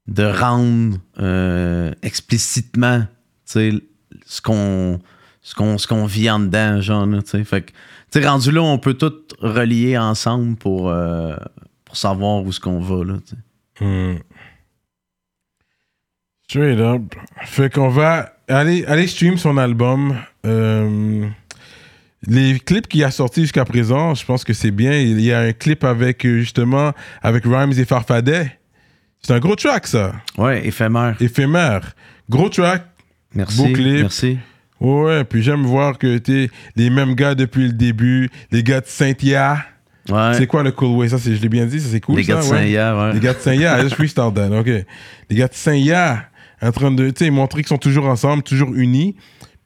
[0.09, 3.05] de rendre euh, explicitement
[3.45, 5.01] ce qu'on
[5.43, 7.73] ce qu'on vit en dedans genre fait
[8.13, 11.37] que rendu là on peut tout relier ensemble pour euh,
[11.85, 13.15] pour savoir où ce qu'on va là.
[13.81, 14.19] Hmm.
[16.49, 17.03] Straight up.
[17.45, 20.17] Fait qu'on va aller, aller stream son album.
[20.45, 21.27] Euh,
[22.27, 24.93] les clips qu'il a sortis jusqu'à présent, je pense que c'est bien.
[24.93, 26.93] Il y a un clip avec, justement,
[27.23, 28.59] avec Rhymes et Farfadet.
[29.23, 30.13] C'est un gros track, ça.
[30.39, 31.93] ouais éphémère Éphémère.
[32.31, 32.85] Gros track.
[33.35, 34.01] merci Beau clip.
[34.03, 34.39] merci
[34.81, 35.25] Ouais.
[35.25, 38.29] Puis j'aime voir que t'es les mêmes gars depuis le début.
[38.51, 39.65] Les gars de Saint-Ya.
[40.11, 41.09] ouais C'est quoi le Cool Way?
[41.09, 42.17] Ça, c'est- je l'ai bien dit, ça c'est cool.
[42.17, 42.59] les gars de ça, ouais.
[42.59, 44.67] Saint-Hyacinthe ouais Les gars de Saint-Ya, je freestyle Dan, ok.
[44.67, 46.25] Les gars de Saint-Ya
[46.63, 49.15] en train de tu sais, montrer qu'ils sont toujours ensemble, toujours unis.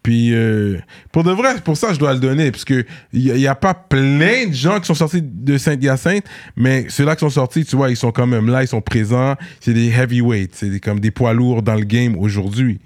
[0.02, 0.78] Puis euh,
[1.12, 3.74] pour de vrai, pour ça, je dois le donner, parce que il n'y a, pas
[3.74, 6.24] plein de gens qui sont sortis de Saint-Hyacinthe,
[6.56, 9.36] mais ceux-là qui sont sortis, tu vois, ils sont quand même là, ils sont présents.
[9.60, 12.80] C'est des heavyweights, c'est comme des poids lourds dans le game aujourd'hui.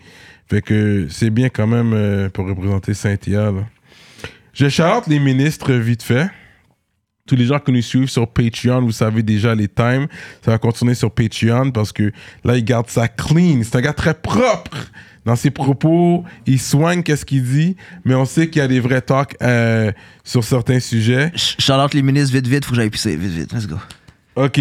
[0.49, 3.65] Fait que c'est bien quand même euh, pour représenter Saint-Hyacinthe.
[4.53, 6.31] Je shout les ministres vite fait.
[7.27, 10.07] Tous les gens qui nous suivent sur Patreon, vous savez déjà les times.
[10.45, 12.13] Ça va continuer sur Patreon parce que
[12.45, 13.63] là, il garde ça clean.
[13.63, 14.77] C'est un gars très propre
[15.25, 16.25] dans ses propos.
[16.47, 19.93] Il soigne qu'est-ce qu'il dit, mais on sait qu'il y a des vrais talks euh,
[20.25, 21.29] sur certains sujets.
[21.37, 23.77] Ch- Shout-out les ministres, vite, vite, faut que j'aille pisser, vite, vite, let's go.
[24.37, 24.61] OK.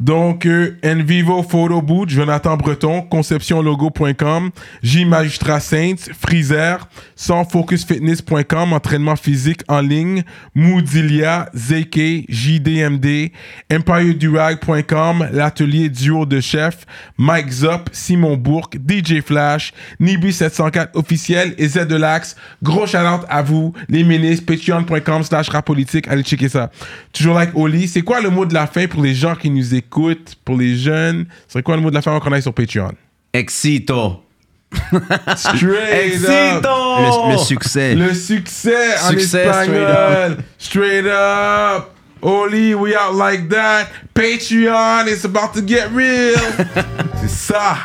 [0.00, 4.50] Donc, euh, Envivo Photo Boot, Jonathan Breton, conceptionlogo.com,
[4.82, 10.22] J Magistrat Saints, Freezer, sansfocusfitness.com, entraînement physique en ligne,
[10.54, 13.30] Moodilia, ZK, JDMD,
[13.68, 16.86] EmpireDurag.com, l'atelier duo de chef,
[17.18, 22.36] Mike Zop, Simon Bourque, DJ Flash, Nibu 704 officiel et Z de l'Axe.
[22.62, 22.96] Gros shout
[23.28, 26.08] à vous, les ministres, patreon.com slash rapolitique.
[26.08, 26.70] Allez checker ça.
[27.12, 27.86] Toujours like Oli.
[27.86, 29.89] C'est quoi le mot de la fin pour les gens qui nous écoutent,
[30.44, 31.26] pour les jeunes?
[31.48, 32.92] C'est quoi le mot de la fin avant qu'on aille sur Patreon?
[33.32, 34.22] Excito.
[35.36, 36.30] Straight up.
[36.30, 36.68] Excito.
[36.98, 37.94] Le, le succès.
[37.94, 40.38] Le succès, en Succès, espagnol.
[40.58, 41.90] Straight up.
[42.22, 43.88] Oli, we out like that.
[44.14, 46.36] Patreon, it's about to get real.
[47.20, 47.76] C'est ça.